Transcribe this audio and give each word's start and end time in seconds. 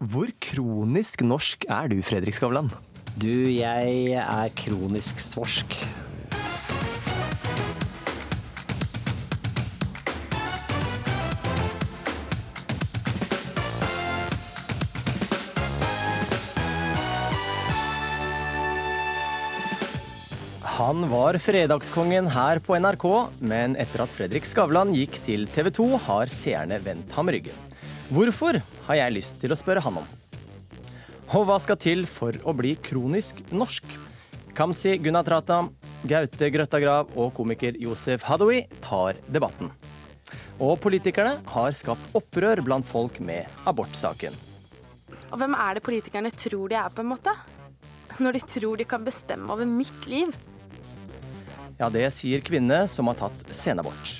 Hvor 0.00 0.30
kronisk 0.40 1.20
norsk 1.20 1.66
er 1.68 1.90
du, 1.92 1.98
Fredrik 2.00 2.32
Skavlan? 2.32 2.70
Du, 3.20 3.52
jeg 3.52 4.14
er 4.16 4.54
kronisk 4.56 5.20
svorsk. 5.20 5.76
Han 20.80 21.04
var 21.12 21.36
fredagskongen 21.36 22.32
her 22.32 22.64
på 22.64 22.80
NRK, 22.80 23.04
men 23.44 23.76
etter 23.76 24.08
at 24.08 24.16
Fredrik 24.16 24.48
Skavlan 24.48 24.96
gikk 24.96 25.20
til 25.28 25.44
TV 25.52 25.68
2, 25.76 25.90
har 26.08 26.32
seerne 26.32 26.80
vendt 26.88 27.12
ham 27.20 27.28
ryggen. 27.28 27.66
Hvorfor, 28.08 28.56
har 28.90 29.04
jeg 29.04 29.16
lyst 29.20 29.38
til 29.42 29.54
å 29.54 29.58
spørre 29.58 29.82
han 29.84 30.00
om. 30.02 30.06
Og 31.30 31.44
hva 31.46 31.60
skal 31.62 31.78
til 31.78 32.06
for 32.10 32.34
å 32.42 32.54
bli 32.58 32.74
kronisk 32.82 33.38
norsk? 33.54 33.86
Kamzy 34.56 34.96
Gunatrata, 34.98 35.62
Gaute 36.10 36.48
Grøtta 36.50 36.80
Grav 36.82 37.12
og 37.14 37.30
komiker 37.36 37.78
Josef 37.78 38.24
Hadoui 38.26 38.64
tar 38.82 39.20
debatten. 39.30 39.70
Og 40.60 40.74
politikerne 40.82 41.38
har 41.54 41.76
skapt 41.78 42.16
opprør 42.18 42.60
blant 42.66 42.86
folk 42.86 43.20
med 43.24 43.46
abortsaken. 43.70 44.34
Og 45.30 45.38
hvem 45.38 45.54
er 45.54 45.78
det 45.78 45.84
politikerne 45.86 46.32
tror 46.34 46.72
de 46.72 46.76
er, 46.80 46.90
på 46.90 47.04
en 47.04 47.12
måte? 47.12 47.32
Når 48.18 48.36
de 48.36 48.42
tror 48.56 48.80
de 48.80 48.88
kan 48.90 49.06
bestemme 49.06 49.54
over 49.54 49.68
mitt 49.70 50.10
liv. 50.10 50.34
Ja, 51.78 51.88
det 51.88 52.08
sier 52.12 52.42
kvinne 52.44 52.82
som 52.90 53.08
har 53.08 53.16
tatt 53.22 53.54
senabort. 53.54 54.18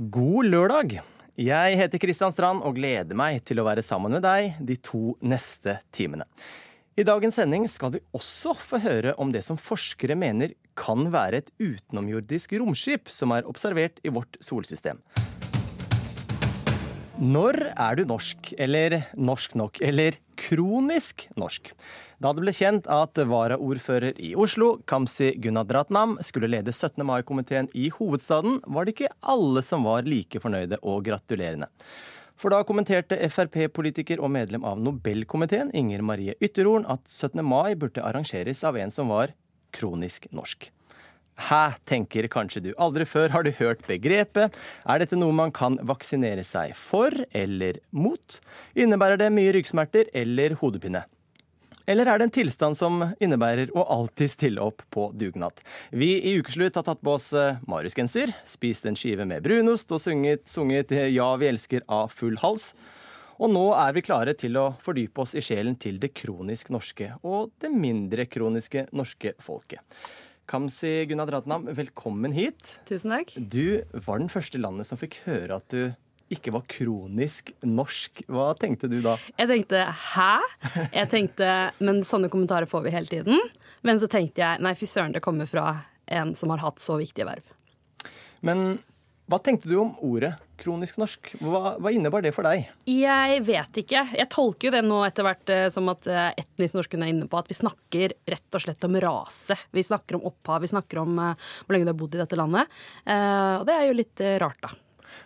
God 0.00 0.46
lørdag! 0.48 0.94
Jeg 1.36 1.74
heter 1.76 2.00
Kristian 2.00 2.32
Strand 2.32 2.62
og 2.64 2.78
gleder 2.78 3.12
meg 3.20 3.42
til 3.44 3.58
å 3.60 3.66
være 3.66 3.82
sammen 3.84 4.14
med 4.16 4.22
deg 4.24 4.54
de 4.64 4.78
to 4.80 5.10
neste 5.20 5.74
timene. 5.92 6.24
I 6.96 7.04
dagens 7.04 7.36
sending 7.36 7.66
skal 7.68 7.92
vi 7.92 8.00
også 8.16 8.54
få 8.56 8.80
høre 8.80 9.12
om 9.20 9.28
det 9.28 9.42
som 9.44 9.60
forskere 9.60 10.16
mener 10.16 10.54
kan 10.72 11.04
være 11.12 11.42
et 11.42 11.52
utenomjordisk 11.60 12.56
romskip 12.62 13.12
som 13.12 13.36
er 13.36 13.44
observert 13.44 14.00
i 14.00 14.14
vårt 14.16 14.40
solsystem. 14.40 15.02
Når 17.20 17.58
er 17.76 17.98
du 17.98 18.06
norsk, 18.08 18.54
eller 18.56 18.94
norsk 19.12 19.52
nok, 19.60 19.76
eller 19.84 20.14
kronisk 20.40 21.26
norsk? 21.36 21.66
Da 22.16 22.30
det 22.32 22.40
ble 22.40 22.54
kjent 22.56 22.86
at 22.88 23.20
varaordfører 23.28 24.16
i 24.16 24.30
Oslo, 24.40 24.78
Kamzy 24.88 25.34
Gunaratnam, 25.36 26.14
skulle 26.24 26.48
lede 26.48 26.72
17. 26.72 27.04
mai-komiteen 27.04 27.68
i 27.76 27.90
hovedstaden, 27.92 28.62
var 28.64 28.88
det 28.88 28.94
ikke 28.94 29.12
alle 29.20 29.60
som 29.60 29.84
var 29.84 30.08
like 30.08 30.40
fornøyde 30.40 30.80
og 30.80 31.04
gratulerende. 31.10 31.68
For 32.40 32.56
da 32.56 32.64
kommenterte 32.64 33.20
Frp-politiker 33.28 34.24
og 34.24 34.32
medlem 34.32 34.64
av 34.64 34.80
Nobelkomiteen, 34.80 35.74
Inger 35.76 36.00
Marie 36.00 36.40
Ytterhorn, 36.40 36.88
at 36.88 37.04
17. 37.04 37.44
mai 37.44 37.76
burde 37.76 38.00
arrangeres 38.00 38.64
av 38.64 38.80
en 38.80 38.96
som 38.96 39.12
var 39.12 39.36
kronisk 39.76 40.24
norsk. 40.32 40.70
Hæ, 41.40 41.76
tenker 41.88 42.28
kanskje 42.28 42.60
du. 42.66 42.70
Aldri 42.76 43.06
før 43.08 43.32
har 43.32 43.46
du 43.46 43.52
hørt 43.56 43.80
begrepet. 43.88 44.52
Er 44.84 45.00
dette 45.00 45.16
noe 45.16 45.32
man 45.32 45.54
kan 45.54 45.78
vaksinere 45.88 46.44
seg 46.44 46.74
for 46.76 47.14
eller 47.32 47.80
mot? 47.96 48.40
Innebærer 48.76 49.20
det 49.20 49.30
mye 49.32 49.54
ryggsmerter 49.56 50.12
eller 50.12 50.58
hodepine? 50.60 51.06
Eller 51.90 52.06
er 52.06 52.20
det 52.20 52.28
en 52.28 52.34
tilstand 52.34 52.76
som 52.78 53.00
innebærer 53.18 53.72
å 53.74 53.82
alltid 53.96 54.30
stille 54.30 54.62
opp 54.62 54.84
på 54.94 55.08
dugnad? 55.16 55.58
Vi 55.90 56.12
i 56.28 56.36
Ukeslutt 56.38 56.76
har 56.78 56.84
tatt 56.86 57.00
på 57.02 57.16
oss 57.16 57.32
eh, 57.34 57.58
Marius-genser, 57.66 58.30
spist 58.46 58.86
en 58.86 58.98
skive 58.98 59.26
med 59.26 59.42
brunost 59.42 59.90
og 59.90 60.02
sunget, 60.02 60.44
sunget 60.46 60.92
'Ja, 60.92 61.32
vi 61.40 61.48
elsker' 61.50 61.88
av 61.88 62.12
full 62.14 62.36
hals. 62.44 62.74
Og 63.40 63.48
nå 63.48 63.70
er 63.72 63.94
vi 63.96 64.04
klare 64.04 64.36
til 64.36 64.58
å 64.60 64.74
fordype 64.84 65.24
oss 65.24 65.32
i 65.34 65.42
sjelen 65.42 65.78
til 65.80 65.98
det 65.98 66.12
kronisk 66.12 66.68
norske 66.68 67.14
og 67.24 67.54
det 67.58 67.72
mindre 67.72 68.28
kroniske 68.28 68.86
norske 68.92 69.32
folket. 69.40 69.80
Kamzy 70.50 71.04
Gunaratnam, 71.06 71.68
velkommen 71.78 72.32
hit. 72.34 72.80
Tusen 72.88 73.12
takk. 73.14 73.36
Du 73.38 73.84
var 74.02 74.18
den 74.18 74.26
første 74.32 74.58
i 74.58 74.62
landet 74.64 74.88
som 74.88 74.98
fikk 74.98 75.20
høre 75.22 75.60
at 75.60 75.70
du 75.70 75.92
ikke 76.34 76.50
var 76.56 76.64
kronisk 76.66 77.52
norsk. 77.62 78.24
Hva 78.26 78.48
tenkte 78.58 78.90
du 78.90 78.96
da? 79.04 79.14
Jeg 79.38 79.46
tenkte 79.46 79.84
'hæ?' 79.86 80.90
Jeg 80.90 81.08
tenkte, 81.12 81.70
Men 81.78 82.02
sånne 82.02 82.28
kommentarer 82.28 82.66
får 82.66 82.82
vi 82.82 82.90
hele 82.90 83.06
tiden. 83.06 83.38
Men 83.84 84.00
så 84.02 84.10
tenkte 84.10 84.42
jeg 84.42 84.60
nei, 84.60 84.74
fy 84.74 84.86
søren, 84.86 85.12
det 85.12 85.22
kommer 85.22 85.46
fra 85.46 85.84
en 86.08 86.34
som 86.34 86.50
har 86.50 86.58
hatt 86.58 86.82
så 86.82 86.98
viktige 86.98 87.30
verv. 87.30 87.46
Men 88.42 88.80
hva 89.30 89.38
tenkte 89.42 89.68
du 89.70 89.76
om 89.78 89.92
ordet 90.02 90.34
kronisk 90.60 90.98
norsk? 91.00 91.30
Hva, 91.40 91.76
hva 91.80 91.92
innebar 91.94 92.20
det 92.24 92.34
for 92.36 92.44
deg? 92.44 92.66
Jeg 92.90 93.38
vet 93.46 93.78
ikke. 93.84 94.02
Jeg 94.18 94.28
tolker 94.32 94.68
jo 94.68 94.74
det 94.74 94.82
nå 94.84 94.98
etter 95.06 95.24
hvert 95.24 95.52
eh, 95.54 95.68
som 95.72 95.88
at 95.92 96.10
eh, 96.10 96.34
etnisk 96.42 96.76
norskene 96.76 97.06
er 97.08 97.14
inne 97.14 97.30
på 97.30 97.38
at 97.40 97.48
vi 97.48 97.56
snakker 97.56 98.12
rett 98.34 98.58
og 98.58 98.66
slett 98.66 98.84
om 98.90 98.98
rase. 99.00 99.56
Vi 99.72 99.86
snakker 99.86 100.18
om 100.18 100.26
opphav, 100.28 100.60
vi 100.66 100.72
snakker 100.74 101.00
om 101.04 101.16
uh, 101.22 101.32
hvor 101.64 101.76
lenge 101.76 101.88
du 101.88 101.94
har 101.94 102.00
bodd 102.02 102.18
i 102.18 102.22
dette 102.24 102.36
landet. 102.38 102.68
Og 103.06 103.66
det 103.68 103.74
er 103.78 103.88
jo 103.88 103.98
litt 104.02 104.22
rart, 104.42 104.60
da. 104.66 104.74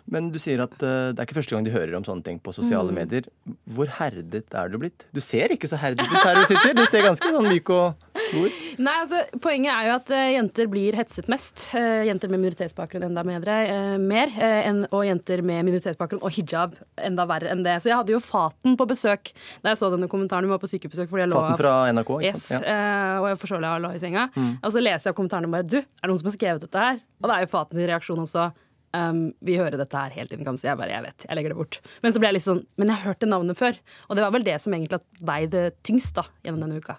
Men 0.09 0.31
du 0.33 0.37
sier 0.41 0.61
at 0.63 0.73
det 0.81 1.17
er 1.17 1.25
ikke 1.27 1.37
første 1.37 1.53
gang 1.53 1.65
de 1.65 1.73
hører 1.73 1.93
om 1.97 2.05
sånne 2.05 2.25
ting 2.25 2.39
på 2.41 2.53
sosiale 2.55 2.89
Mm. 2.93 2.97
medier. 2.97 3.27
Hvor 3.69 3.89
herdet 3.99 4.53
er 4.53 4.69
du 4.69 4.79
blitt? 4.81 5.05
Du 5.13 5.21
ser 5.21 5.53
ikke 5.53 5.69
så 5.69 5.77
herdet 5.81 6.05
ut 6.05 6.15
her 6.23 6.39
du 6.39 6.45
sitter. 6.49 6.73
Du 6.77 6.85
ser 6.89 7.05
ganske 7.05 7.29
sånn 7.35 7.49
myk 7.49 7.69
og 7.73 8.14
god. 8.35 8.59
Nei, 8.85 8.93
altså, 9.01 9.21
Poenget 9.43 9.71
er 9.73 9.87
jo 9.89 9.93
at 9.95 10.11
uh, 10.13 10.23
jenter 10.35 10.69
blir 10.71 10.97
hetset 10.99 11.29
mest. 11.31 11.65
Uh, 11.73 12.03
jenter 12.09 12.31
med 12.33 12.41
minoritetsbakgrunn 12.43 13.05
enda 13.07 13.23
bedre, 13.27 13.55
uh, 13.71 13.95
mer. 14.01 14.33
eh, 14.35 14.67
enn- 14.69 14.85
og 14.91 15.05
jenter 15.07 15.41
med 15.45 15.63
minoritetsbakgrunn 15.69 16.21
og 16.25 16.35
hijab 16.35 16.75
enda 16.97 17.25
verre 17.29 17.51
enn 17.53 17.63
det. 17.65 17.77
Så 17.83 17.89
jeg 17.91 17.97
hadde 17.99 18.13
jo 18.15 18.19
Faten 18.23 18.75
på 18.79 18.87
besøk 18.89 19.31
da 19.63 19.71
jeg 19.73 19.81
så 19.81 19.89
denne 19.93 20.09
kommentaren. 20.11 20.45
Hun 20.47 20.55
var 20.57 20.61
på 20.63 20.69
sykebesøk 20.71 21.09
fordi 21.11 21.25
jeg 21.25 21.31
lå 21.33 21.39
Faten 21.41 21.61
fra 21.63 21.75
NRK, 21.95 22.11
ikke 22.19 22.29
Yes, 22.33 22.49
sant? 22.51 22.63
Ja. 22.67 22.75
Mm. 22.75 23.23
og 23.23 23.29
jeg 23.31 23.41
forstår 23.45 23.65
jeg 23.69 23.83
lå 23.87 23.93
i 23.95 24.03
senga. 24.03 24.27
Og 24.61 24.69
så 24.75 24.83
leser 24.83 25.09
jeg 25.11 25.17
kommentaren 25.17 25.47
og 25.49 25.55
bare 25.55 25.67
Du, 25.71 25.77
er 25.79 26.05
det 26.05 26.11
noen 26.11 26.21
som 26.21 26.29
har 26.31 26.37
skrevet 26.37 26.63
dette 26.67 26.85
her? 26.89 27.01
Og 27.23 27.29
det 27.31 27.35
er 27.39 27.45
jo 27.47 27.51
Faten 27.55 27.79
sin 27.79 27.89
reaksjon 27.89 28.21
også. 28.27 28.51
Um, 28.95 29.33
vi 29.43 29.57
hører 29.59 29.75
dette 29.75 29.91
her 29.99 30.13
helt 30.15 30.31
inn, 30.31 30.45
kan. 30.47 30.55
Jeg 30.55 30.77
bare, 30.79 30.87
jeg 30.93 31.03
vet, 31.03 31.25
jeg 31.27 31.35
legger 31.35 31.51
det 31.51 31.57
bort. 31.59 31.79
Men 32.01 32.13
så 32.15 32.19
ble 32.23 32.29
jeg 32.29 32.37
litt 32.37 32.45
sånn, 32.45 32.61
men 32.79 32.87
jeg 32.93 33.01
hørte 33.03 33.27
navnet 33.27 33.57
før. 33.59 33.75
Og 34.07 34.15
det 34.15 34.23
var 34.23 34.31
vel 34.31 34.45
det 34.47 34.55
som 34.63 34.71
egentlig 34.77 35.01
veide 35.27 35.65
tyngst 35.83 36.15
da, 36.15 36.23
gjennom 36.47 36.61
denne 36.63 36.79
uka. 36.79 36.95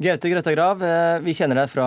Gaute 0.00 0.30
Grøtta 0.32 0.52
Grav, 0.54 0.80
eh, 0.80 1.18
vi 1.20 1.34
kjenner 1.36 1.58
deg 1.60 1.68
fra 1.68 1.86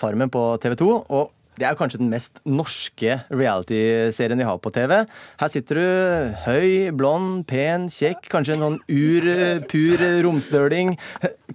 Farmen 0.00 0.30
på 0.32 0.40
TV 0.56 0.72
2. 0.80 0.86
og 1.12 1.32
det 1.60 1.66
er 1.68 1.76
kanskje 1.76 1.98
den 2.00 2.08
mest 2.08 2.40
norske 2.48 3.18
reality-serien 3.28 4.40
vi 4.40 4.46
har 4.48 4.56
på 4.56 4.72
TV. 4.72 5.04
Her 5.36 5.50
sitter 5.52 5.76
du 5.76 6.38
høy, 6.46 6.88
blond, 6.96 7.44
pen, 7.46 7.90
kjekk, 7.92 8.24
kanskje 8.32 8.56
en 8.56 8.64
sånn 8.64 8.78
ur, 8.88 9.28
pur 9.68 10.06
romsdøling. 10.24 10.96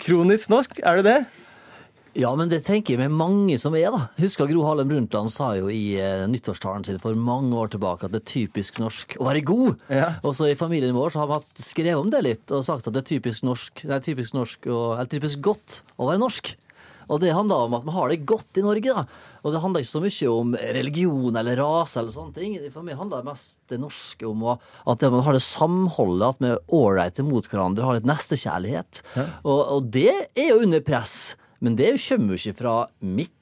Kronisk 0.05 0.53
norsk, 0.53 0.77
er 0.85 1.01
du 1.01 1.09
det? 1.09 1.17
Ja, 2.17 2.31
men 2.33 2.49
det 2.49 2.63
tenker 2.65 2.95
jeg 2.95 3.03
med 3.03 3.13
mange 3.13 3.59
som 3.61 3.75
er, 3.77 3.91
da. 3.93 4.07
Husker 4.17 4.49
Gro 4.49 4.63
Harlem 4.65 4.89
Brundtland 4.89 5.29
sa 5.29 5.51
jo 5.53 5.67
i 5.69 5.99
eh, 6.01 6.25
nyttårstalen 6.25 6.87
sin 6.87 6.97
for 7.01 7.13
mange 7.13 7.53
år 7.53 7.69
tilbake 7.75 8.07
at 8.07 8.15
det 8.15 8.23
er 8.23 8.31
typisk 8.31 8.79
norsk 8.81 9.19
å 9.21 9.27
være 9.27 9.43
god. 9.45 9.83
Ja. 9.93 10.07
Og 10.25 10.33
så 10.37 10.49
i 10.49 10.57
familien 10.57 10.97
vår 10.97 11.13
så 11.13 11.21
har 11.21 11.29
vi 11.29 11.37
hatt 11.37 11.61
skrevet 11.61 12.01
om 12.01 12.09
det 12.09 12.23
litt 12.25 12.55
og 12.57 12.65
sagt 12.65 12.89
at 12.89 12.95
det 12.95 13.03
er 13.03 13.11
typisk 13.13 13.45
norsk, 13.45 13.85
det 13.85 13.99
er 13.99 14.07
typisk 14.09 14.33
norsk 14.39 14.65
og, 14.65 14.87
eller 14.95 15.13
typisk 15.13 15.45
godt 15.45 15.81
å 15.93 16.09
være 16.09 16.23
norsk. 16.25 16.55
Og 17.07 17.21
det 17.21 17.31
handler 17.37 17.69
om 17.69 17.77
at 17.77 17.85
vi 17.85 17.93
har 17.95 18.11
det 18.11 18.19
godt 18.27 18.59
i 18.59 18.65
Norge, 18.65 18.97
da. 18.97 19.05
Og 19.45 19.53
det 19.53 19.61
handler 19.63 19.83
ikke 19.83 19.93
så 19.93 20.01
mye 20.03 20.31
om 20.33 20.55
religion 20.75 21.39
eller 21.39 21.61
rase 21.61 22.01
eller 22.01 22.11
sånne 22.11 22.35
ting. 22.35 22.57
For 22.73 22.83
meg 22.83 22.97
handler 22.99 23.21
det 23.21 23.29
mest 23.29 23.61
det 23.71 23.79
norske 23.79 24.27
om 24.27 24.41
at 24.49 25.05
man 25.05 25.23
har 25.23 25.37
det 25.37 25.45
samholdet, 25.45 26.33
at 26.33 26.41
vi 26.43 26.49
er 26.51 26.77
ålreite 26.81 27.23
mot 27.23 27.47
hverandre, 27.47 27.85
har 27.87 28.01
litt 28.01 28.09
nestekjærlighet. 28.09 29.05
Og, 29.45 29.59
og 29.61 29.91
det 29.93 30.09
er 30.33 30.49
jo 30.49 30.63
under 30.65 30.83
press. 30.83 31.37
Men 31.59 31.77
det 31.77 31.95
kommer 32.01 32.35
jo 32.35 32.39
ikke 32.41 32.57
fra 32.59 32.75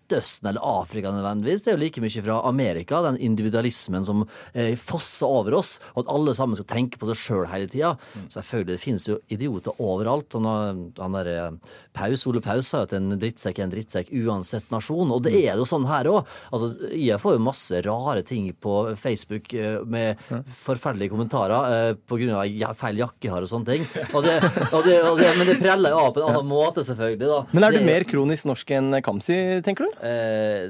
Midtøsten 0.06 0.50
eller 0.50 0.62
Afrika 0.62 1.12
nødvendigvis. 1.12 1.64
Det 1.64 1.72
er 1.72 1.78
jo 1.78 1.82
like 1.82 2.02
mye 2.04 2.24
fra 2.26 2.38
Amerika, 2.48 3.02
den 3.02 3.18
individualismen 3.18 4.06
som 4.06 4.26
eh, 4.54 4.76
fosser 4.78 5.28
over 5.28 5.58
oss, 5.58 5.79
og 5.96 6.03
at 6.03 6.12
alle 6.14 6.35
sammen 6.38 6.58
skal 6.59 6.70
tenke 6.70 7.00
på 7.02 7.09
seg 7.09 7.18
sjøl 7.18 7.46
hele 7.50 7.70
tida. 7.72 7.96
Selvfølgelig, 8.29 8.76
det 8.76 8.84
finnes 8.84 9.08
jo 9.09 9.18
idioter 9.34 9.82
overalt. 9.82 10.35
Og 10.38 10.44
nå, 10.46 10.53
han 11.00 11.18
der 11.18 11.32
eh, 11.32 11.76
Paus, 11.96 12.26
Ole 12.29 12.41
Paus 12.44 12.70
sa 12.70 12.84
jo 12.84 12.90
at 12.90 12.96
en 12.97 13.16
drittsekk 13.18 13.59
er 13.59 13.68
en 13.68 13.74
drittsekk 13.74 14.12
uansett 14.26 14.70
nasjon, 14.74 15.14
og 15.16 15.24
det 15.26 15.34
er 15.41 15.58
jo 15.58 15.66
sånn 15.70 15.88
her 15.90 16.09
òg. 16.12 16.29
Altså, 16.53 16.72
jeg 16.94 17.20
får 17.22 17.38
jo 17.38 17.46
masse 17.47 17.82
rare 17.85 18.26
ting 18.28 18.52
på 18.62 18.78
Facebook 19.00 19.53
eh, 19.58 19.79
med 19.90 20.22
forferdelige 20.62 21.14
kommentarer 21.16 21.96
eh, 21.96 22.68
av 22.70 22.78
feil 22.78 23.02
jakke 23.02 23.34
har 23.34 23.46
og 23.46 23.52
sånne 23.52 23.74
ting. 23.74 23.90
Og 24.14 24.22
det, 24.26 24.38
og 24.70 24.85
det, 24.85 25.00
og 25.02 25.18
det, 25.20 25.32
men 25.40 25.50
det 25.50 25.58
preller 25.62 25.96
jo 25.96 26.03
av 26.06 26.14
på 26.14 26.22
en 26.22 26.29
annen 26.29 26.50
måte, 26.50 26.85
selvfølgelig. 26.85 27.32
da. 27.32 27.41
Men 27.56 27.68
er 27.68 27.76
du 27.76 27.85
mer 27.88 28.06
kronisk 28.08 28.47
norsk 28.50 28.76
enn 28.78 29.02
Kamzy, 29.06 29.38
tenker 29.66 29.88
du? 29.88 29.95
Eh, 30.03 30.70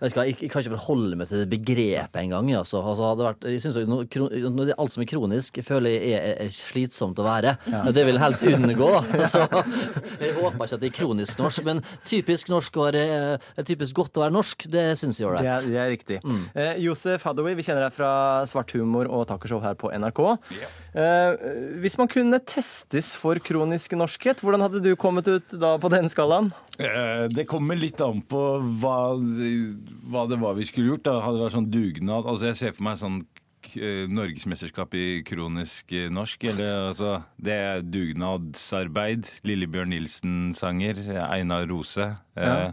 jeg, 0.00 0.12
hva, 0.14 0.24
jeg, 0.26 0.36
jeg 0.40 0.50
kan 0.50 0.62
ikke 0.64 0.74
forholde 0.74 1.16
meg 1.20 1.28
til 1.30 1.42
det 1.44 1.48
begrepet 1.52 2.18
engang. 2.24 2.48
Altså. 2.58 2.80
Altså, 2.82 3.10
det 3.18 3.26
vært- 3.28 3.46
jeg 3.52 3.60
synes 3.62 3.76
noe- 3.88 4.66
det- 4.66 4.74
alt 4.78 4.92
som 4.92 5.02
er 5.02 5.06
kronisk, 5.06 5.60
føler 5.62 5.90
jeg 5.90 6.12
er, 6.18 6.34
er 6.44 6.48
slitsomt 6.48 7.16
å 7.20 7.24
være. 7.24 7.56
Det 7.92 8.04
vil 8.06 8.14
jeg 8.18 8.22
helst 8.24 8.42
unngå. 8.42 8.90
Så 9.32 9.44
jeg 10.20 10.34
håper 10.34 10.64
ikke 10.66 10.74
at 10.74 10.80
det 10.80 10.90
er 10.90 10.96
kronisk 10.98 11.38
norsk. 11.38 11.64
Men 11.64 11.82
typisk 12.04 12.50
norsk 12.50 12.72
å 12.80 12.88
være, 12.90 13.04
eh, 13.56 13.62
typisk 13.64 13.94
godt 13.94 14.18
å 14.18 14.24
være 14.26 14.32
norsk, 14.34 14.66
det 14.70 14.96
syns 14.98 15.20
jeg 15.20 15.28
er 15.28 15.36
Det 15.36 15.46
er, 15.46 15.54
ålreit. 15.54 15.70
det 15.70 15.78
er 15.78 15.90
riktig. 15.94 16.20
Eh, 16.56 16.74
Josef 16.82 17.22
Hadoui, 17.24 17.54
vi 17.54 17.62
kjenner 17.62 17.86
deg 17.88 17.92
fra 17.92 18.44
Svart 18.50 18.70
humor 18.72 19.06
og 19.08 19.26
talkshow 19.28 19.60
her 19.62 19.74
på 19.74 19.92
NRK. 19.94 20.38
Eh, 20.89 20.89
hvis 20.92 21.94
man 22.00 22.08
kunne 22.10 22.40
testes 22.42 23.12
for 23.18 23.38
kronisk 23.44 23.92
norskhet, 23.98 24.40
hvordan 24.42 24.64
hadde 24.64 24.80
du 24.82 24.94
kommet 24.98 25.28
ut 25.30 25.52
da 25.60 25.76
på 25.78 25.90
den 25.92 26.08
skalaen? 26.10 26.50
Eh, 26.78 27.28
Det 27.30 27.46
kommer 27.46 27.76
litt 27.78 28.00
an 28.00 28.22
på 28.26 28.40
hva, 28.82 28.96
hva 30.10 30.24
det 30.30 30.38
var 30.42 30.56
vi 30.58 30.66
skulle 30.66 30.94
gjort. 30.94 31.04
Da. 31.06 31.20
Hadde 31.22 31.38
det 31.38 31.44
vært 31.46 31.58
sånn 31.58 31.70
dugnad 31.70 32.26
Altså 32.26 32.50
Jeg 32.50 32.56
ser 32.58 32.72
for 32.74 32.86
meg 32.88 32.98
sånn 32.98 33.18
eh, 33.76 34.06
norgesmesterskap 34.10 34.94
i 34.98 35.04
kronisk 35.28 35.92
eh, 35.92 36.08
norsk. 36.10 36.48
Eller 36.50 36.88
altså 36.90 37.18
Det 37.38 37.54
er 37.54 37.82
dugnadsarbeid. 37.86 39.28
Lillebjørn 39.46 39.92
Nilsen-sanger. 39.94 41.04
Einar 41.28 41.68
Rose. 41.70 42.08
Ja. 42.34 42.56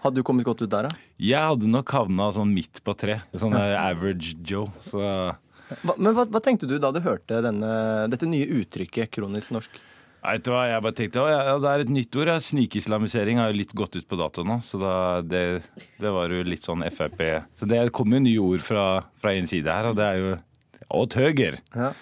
Hadde 0.00 0.16
du 0.16 0.24
kommet 0.24 0.46
godt 0.48 0.62
ut 0.64 0.70
der, 0.72 0.86
da? 0.88 0.96
Jeg 1.20 1.36
hadde 1.44 1.68
nok 1.68 1.90
havna 1.92 2.30
sånn 2.32 2.54
midt 2.56 2.78
på 2.86 2.94
tre. 2.96 3.18
Sånn 3.36 3.52
average 3.52 4.32
Joe. 4.48 4.70
Så 4.86 5.02
Hva, 5.84 5.94
men 5.96 6.14
hva, 6.16 6.26
hva 6.26 6.42
tenkte 6.44 6.68
du 6.70 6.76
da 6.82 6.90
du 6.94 7.00
hørte 7.04 7.40
denne, 7.44 7.70
dette 8.10 8.28
nye 8.28 8.48
uttrykket 8.60 9.12
kronisk 9.14 9.54
norsk? 9.54 9.80
Nei, 10.20 10.34
Vet 10.36 10.44
du 10.44 10.52
hva, 10.52 10.66
jeg 10.68 10.84
bare 10.84 10.96
tenkte 10.98 11.22
å, 11.22 11.28
ja, 11.30 11.56
Det 11.62 11.70
er 11.70 11.84
et 11.86 11.92
nytt 11.94 12.16
ord. 12.20 12.28
Ja. 12.28 12.36
Snikislamisering 12.44 13.40
har 13.40 13.52
jo 13.52 13.60
litt 13.62 13.72
gått 13.76 13.96
ut 13.96 14.08
på 14.10 14.18
dato 14.20 14.44
nå. 14.44 14.58
Så 14.66 14.80
da, 14.82 14.94
det, 15.24 15.62
det 16.02 16.12
var 16.12 16.32
jo 16.32 16.44
litt 16.44 16.66
sånn 16.66 16.84
Frp 16.92 17.22
Så 17.56 17.68
det 17.70 17.86
kommer 17.96 18.20
jo 18.20 18.26
nye 18.26 18.46
ord 18.52 18.64
fra, 18.64 18.86
fra 19.22 19.32
en 19.36 19.48
side 19.50 19.70
her, 19.70 19.90
og 19.92 20.00
det 20.00 20.08
er 20.08 20.22
jo 20.24 20.38
Åt 20.90 21.14
høger. 21.14 21.60
Ja. 21.70 21.92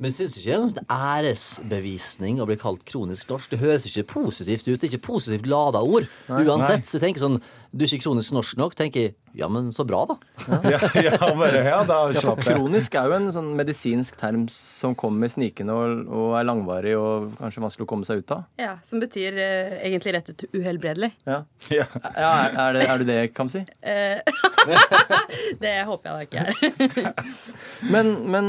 Men 0.00 0.14
syns 0.16 0.38
ikke 0.38 0.46
det 0.46 0.54
er 0.54 0.62
en 0.62 0.70
sånn 0.70 0.92
æresbevisning 0.96 2.38
å 2.40 2.46
bli 2.48 2.56
kalt 2.60 2.86
kronisk 2.88 3.28
norsk? 3.28 3.50
Det 3.52 3.58
høres 3.60 3.84
ikke 3.84 4.06
positivt 4.14 4.64
ut. 4.64 4.78
Det 4.80 4.86
er 4.88 4.94
ikke 4.94 5.10
positivt 5.10 5.48
lada 5.50 5.82
ord. 5.84 6.06
Uansett. 6.30 6.88
Så 6.88 6.96
jeg 6.96 7.04
tenker 7.04 7.20
sånn 7.26 7.36
Du 7.70 7.84
er 7.84 7.90
ikke 7.90 8.06
kronisk 8.06 8.32
norsk 8.34 8.56
nok. 8.58 8.74
tenker 8.78 9.04
jeg 9.04 9.14
ja, 9.32 9.48
men 9.48 9.68
så 9.72 9.84
bra, 9.86 10.02
da. 10.06 10.16
Ja, 10.70 10.78
ja, 10.94 11.18
bare, 11.38 11.62
ja 11.64 11.78
da 11.86 11.98
Ja, 12.14 12.22
for 12.24 12.40
kronisk 12.42 12.94
er 12.98 13.10
jo 13.10 13.16
en 13.18 13.28
sånn 13.34 13.50
medisinsk 13.58 14.16
term 14.20 14.46
som 14.50 14.96
kommer 14.98 15.30
snikende 15.30 15.76
og, 15.76 16.02
og 16.08 16.34
er 16.38 16.46
langvarig 16.48 16.96
og 16.98 17.30
kanskje 17.38 17.62
vanskelig 17.64 17.86
å 17.86 17.90
komme 17.92 18.08
seg 18.08 18.24
ut 18.24 18.34
av. 18.34 18.44
Ja, 18.60 18.74
Som 18.86 19.02
betyr 19.02 19.38
eh, 19.38 19.76
egentlig 19.86 20.16
rett 20.18 20.32
ut 20.32 20.46
uhelbredelig. 20.56 21.12
Ja, 21.28 21.42
Ja. 21.70 21.86
ja 22.16 22.32
er, 22.50 22.56
er, 22.56 22.78
det, 22.78 22.86
er 22.88 23.04
det 23.04 23.08
det, 23.10 23.20
kan 23.36 23.50
vi 23.50 23.60
si? 23.60 23.64
det 25.62 25.74
håper 25.88 26.10
jeg 26.10 26.14
da 26.14 26.20
ikke 26.26 26.46
er. 26.46 27.14
Men, 27.94 28.12
men 28.30 28.46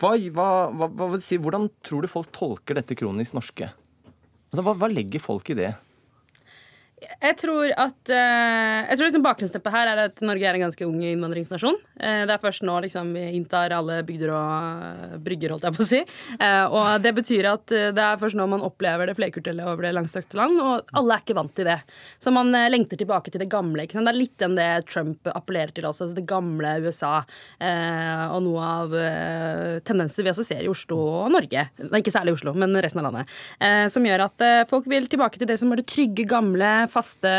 hva, 0.00 0.12
hva, 0.34 0.46
hva, 0.72 0.88
hva 0.88 1.08
vil 1.14 1.22
si, 1.24 1.38
hvordan 1.42 1.68
tror 1.84 2.04
du 2.04 2.10
folk 2.10 2.30
tolker 2.34 2.78
dette 2.78 2.96
kronisk 2.98 3.34
norske? 3.36 3.68
Altså, 4.52 4.62
hva, 4.62 4.76
hva 4.78 4.88
legger 4.92 5.22
folk 5.22 5.50
i 5.52 5.58
det? 5.58 5.72
Jeg 6.96 7.36
tror 7.36 7.68
at 7.76 8.08
eh, 8.08 8.86
Jeg 8.88 8.96
tror 8.96 9.04
liksom 9.04 9.24
bakgrunnsteppet 9.24 9.74
her 9.74 9.88
er 9.90 9.98
at 10.06 10.20
Norge 10.24 10.46
er 10.48 10.56
en 10.56 10.62
ganske 10.64 10.86
ung 10.86 11.02
innvandringsnasjon. 11.04 11.76
Eh, 12.00 12.22
det 12.24 12.32
er 12.32 12.40
først 12.40 12.64
nå 12.64 12.76
liksom 12.86 13.10
vi 13.12 13.24
inntar 13.36 13.74
alle 13.76 13.98
bygder 14.06 14.32
og 14.32 14.86
eh, 14.86 15.18
brygger, 15.26 15.52
holdt 15.52 15.66
jeg 15.68 15.76
på 15.76 15.84
å 15.84 15.88
si. 15.90 16.00
Og 16.72 16.88
det 17.04 17.12
betyr 17.18 17.48
at 17.50 17.68
det 17.68 18.02
er 18.02 18.20
først 18.20 18.38
nå 18.38 18.46
man 18.48 18.64
opplever 18.64 19.10
det 19.10 19.16
flerkulturelle 19.18 19.66
over 19.68 19.86
det 19.86 19.92
langstrakte 19.96 20.38
land, 20.38 20.56
og 20.62 20.88
alle 20.96 21.16
er 21.16 21.24
ikke 21.24 21.36
vant 21.36 21.52
til 21.56 21.68
det. 21.68 21.76
Så 22.22 22.32
man 22.32 22.52
lengter 22.72 22.98
tilbake 23.00 23.32
til 23.32 23.42
det 23.42 23.48
gamle. 23.52 23.84
Det 23.86 24.00
er 24.00 24.16
litt 24.16 24.44
enn 24.44 24.56
det 24.56 24.68
Trump 24.88 25.28
appellerer 25.32 25.74
til 25.76 25.88
også, 25.88 26.06
altså 26.06 26.18
det 26.18 26.26
gamle 26.28 26.72
USA. 26.84 27.12
Og 28.32 28.40
noe 28.46 28.66
av 28.66 28.96
tendenser 29.86 30.26
vi 30.26 30.32
også 30.32 30.46
ser 30.46 30.64
i 30.64 30.70
Oslo 30.70 30.98
og 31.22 31.32
Norge, 31.34 31.66
ikke 32.00 32.14
særlig 32.14 32.36
Oslo, 32.36 32.54
men 32.56 32.76
resten 32.84 33.02
av 33.02 33.08
landet, 33.08 33.36
som 33.92 34.06
gjør 34.06 34.26
at 34.28 34.46
folk 34.70 34.88
vil 34.90 35.08
tilbake 35.10 35.40
til 35.40 35.50
det 35.50 35.58
som 35.60 35.72
var 35.72 35.80
det 35.80 35.88
trygge, 35.90 36.26
gamle, 36.30 36.72
faste 36.92 37.32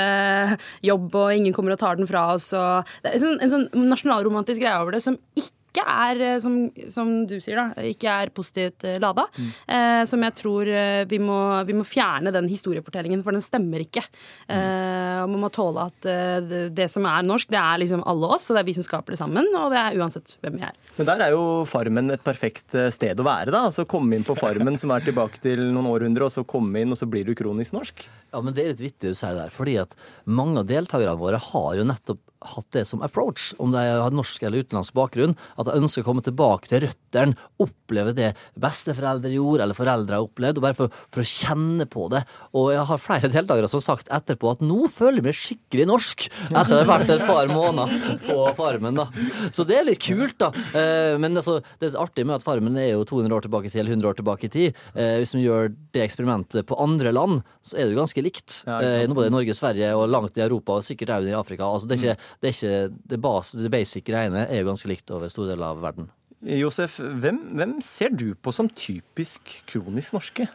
jobb, 0.86 1.10
og 1.16 1.36
ingen 1.36 1.56
kommer 1.56 1.76
og 1.76 1.82
tar 1.82 2.00
den 2.00 2.10
fra 2.10 2.28
oss. 2.36 2.50
Og 2.58 2.88
det 3.04 3.12
er 3.12 3.20
en 3.20 3.26
sånn, 3.26 3.40
en 3.42 3.54
sånn 3.54 3.88
nasjonalromantisk 3.90 4.64
greie 4.64 4.82
over 4.82 4.98
det 4.98 5.04
som 5.06 5.20
ikke 5.38 5.57
er, 5.84 6.24
eh, 6.34 6.40
som, 6.44 6.58
som 6.94 7.14
du 7.30 7.38
sier, 7.44 7.60
da, 7.60 7.88
ikke 7.92 8.18
er 8.24 8.34
positivt 8.36 8.86
lada. 9.02 9.08
lada. 9.08 9.28
Eh, 9.68 10.04
som 10.10 10.24
jeg 10.24 10.36
tror 10.38 10.70
eh, 10.72 11.04
vi 11.10 11.20
må, 11.22 11.38
vi 11.68 11.76
må 11.78 11.86
fjerne 11.88 12.34
den 12.34 12.50
historiefortellingen, 12.52 13.24
for 13.26 13.36
den 13.36 13.46
stemmer 13.46 13.84
ikke. 13.84 14.04
Eh, 14.48 15.24
og 15.24 15.32
man 15.34 15.46
må 15.46 15.52
tåle 15.54 15.88
at 15.90 16.10
eh, 16.10 16.38
det, 16.46 16.62
det 16.78 16.90
som 16.94 17.08
er 17.10 17.26
norsk, 17.28 17.50
det 17.54 17.60
er 17.62 17.82
liksom 17.84 18.06
alle 18.08 18.32
oss, 18.38 18.50
og 18.50 18.58
det 18.58 18.64
er 18.64 18.70
vi 18.70 18.78
som 18.78 18.88
skaper 18.88 19.16
det 19.16 19.22
sammen. 19.22 19.50
Og 19.58 19.74
det 19.74 19.82
er 19.82 20.00
uansett 20.00 20.38
hvem 20.44 20.60
vi 20.60 20.68
er. 20.68 20.78
Men 20.98 21.10
der 21.12 21.26
er 21.28 21.36
jo 21.36 21.44
Farmen 21.70 22.14
et 22.16 22.24
perfekt 22.26 22.76
eh, 22.78 22.92
sted 22.94 23.20
å 23.20 23.28
være. 23.28 23.54
da, 23.54 23.66
altså 23.70 23.88
Komme 23.90 24.18
inn 24.18 24.28
på 24.28 24.38
Farmen, 24.38 24.80
som 24.82 24.94
er 24.96 25.06
tilbake 25.06 25.42
til 25.44 25.68
noen 25.72 25.90
århundrer, 25.94 26.28
og 26.28 26.34
så 26.34 26.46
komme 26.48 26.84
inn, 26.84 26.94
og 26.94 27.00
så 27.00 27.10
blir 27.10 27.28
du 27.28 27.36
kronisk 27.38 27.76
norsk. 27.78 28.08
Ja, 28.34 28.42
men 28.44 28.56
Det 28.56 28.64
er 28.64 28.74
litt 28.74 28.88
vittig 28.90 29.14
å 29.14 29.18
si 29.18 29.34
der, 29.38 29.54
fordi 29.54 29.78
at 29.82 29.96
mange 30.26 30.62
av 30.62 30.70
deltakerne 30.70 31.18
våre 31.20 31.40
har 31.42 31.78
jo 31.78 31.86
nettopp 31.88 32.24
hatt 32.48 32.68
det 32.76 32.84
som 32.86 33.02
approach, 33.02 33.52
om 33.62 33.72
de 33.74 33.82
har 33.82 34.14
norsk 34.14 34.44
eller 34.46 34.62
utenlandsk 34.66 34.94
bakgrunn, 34.98 35.34
at 35.58 35.67
de 35.68 35.78
ønsker 35.82 36.04
å 36.04 36.08
komme 36.08 36.24
tilbake 36.26 36.70
til 36.72 36.84
røttene, 36.88 37.38
oppleve 37.64 38.14
det 38.18 38.32
besteforeldre 38.62 39.32
gjorde, 39.34 39.64
eller 39.66 39.78
foreldre 39.78 40.18
har 40.20 40.26
opplevd, 40.28 40.60
og 40.60 40.66
bare 40.66 40.78
for, 40.78 40.94
for 41.14 41.24
å 41.24 41.28
kjenne 41.30 41.88
på 41.90 42.08
det. 42.14 42.24
Og 42.58 42.70
jeg 42.74 42.86
har 42.90 43.02
flere 43.02 43.32
deltakere 43.34 43.70
som 43.72 43.80
har 43.82 43.86
sagt 43.88 44.12
etterpå 44.14 44.52
at 44.56 44.64
nå 44.66 44.88
føler 44.94 45.20
jeg 45.22 45.28
meg 45.28 45.38
skikkelig 45.38 45.88
norsk, 45.90 46.28
etter 46.52 46.76
å 46.76 46.82
ha 46.82 46.88
vært 46.92 47.14
et 47.16 47.26
par 47.28 47.52
måneder 47.52 48.20
på 48.28 48.38
Farmen. 48.58 48.98
da. 49.00 49.08
Så 49.56 49.66
det 49.68 49.80
er 49.82 49.88
litt 49.90 50.02
kult, 50.04 50.38
da. 50.42 50.52
Eh, 50.78 51.18
Men 51.22 51.36
altså, 51.38 51.60
det 51.80 51.90
er 51.90 51.94
så 51.96 52.04
artig 52.06 52.26
med 52.28 52.38
at 52.40 52.46
Farmen 52.46 52.78
er 52.80 52.92
jo 52.94 53.04
200 53.08 53.34
år 53.38 53.46
tilbake 53.48 53.70
i 53.70 53.74
tid, 53.74 53.82
eller 53.84 53.96
100 53.98 54.12
år 54.12 54.18
tilbake 54.22 54.48
i 54.50 54.54
tid. 54.54 54.82
Eh, 54.96 55.18
Hvis 55.22 55.34
vi 55.38 55.46
gjør 55.46 55.72
det 55.94 56.04
eksperimentet 56.06 56.68
på 56.70 56.78
andre 56.82 57.12
land, 57.16 57.42
så 57.66 57.78
er 57.78 57.88
det 57.88 57.96
jo 57.96 58.02
ganske 58.04 58.24
likt. 58.26 58.62
Ja. 58.68 58.80
Eh, 58.82 59.08
Både 59.18 59.32
i 59.32 59.34
Norge, 59.34 59.56
Sverige 59.58 59.94
og 59.98 60.10
langt 60.14 60.38
i 60.38 60.44
Europa, 60.46 60.78
og 60.78 60.86
sikkert 60.86 61.10
også 61.18 61.32
i 61.32 61.38
Afrika. 61.38 61.66
Altså, 61.66 61.88
det 61.90 61.98
er 61.98 62.04
ikke 62.04 62.18
det, 62.42 62.48
er 62.50 62.56
ikke, 62.58 63.00
det, 63.14 63.20
bas, 63.24 63.52
det 63.58 63.72
basic 63.74 64.06
greiene 64.08 64.46
er 64.48 64.62
jo 64.62 64.68
ganske 64.70 64.90
likt 64.92 65.10
over 65.16 65.32
store 65.32 65.50
deler 65.54 65.57
av 65.66 65.82
verden. 65.82 66.10
Josef, 66.44 67.00
hvem, 67.02 67.40
hvem 67.58 67.78
ser 67.82 68.14
du 68.14 68.36
på 68.36 68.54
som 68.54 68.70
typisk 68.70 69.64
kronisk 69.70 70.14
norske? 70.14 70.46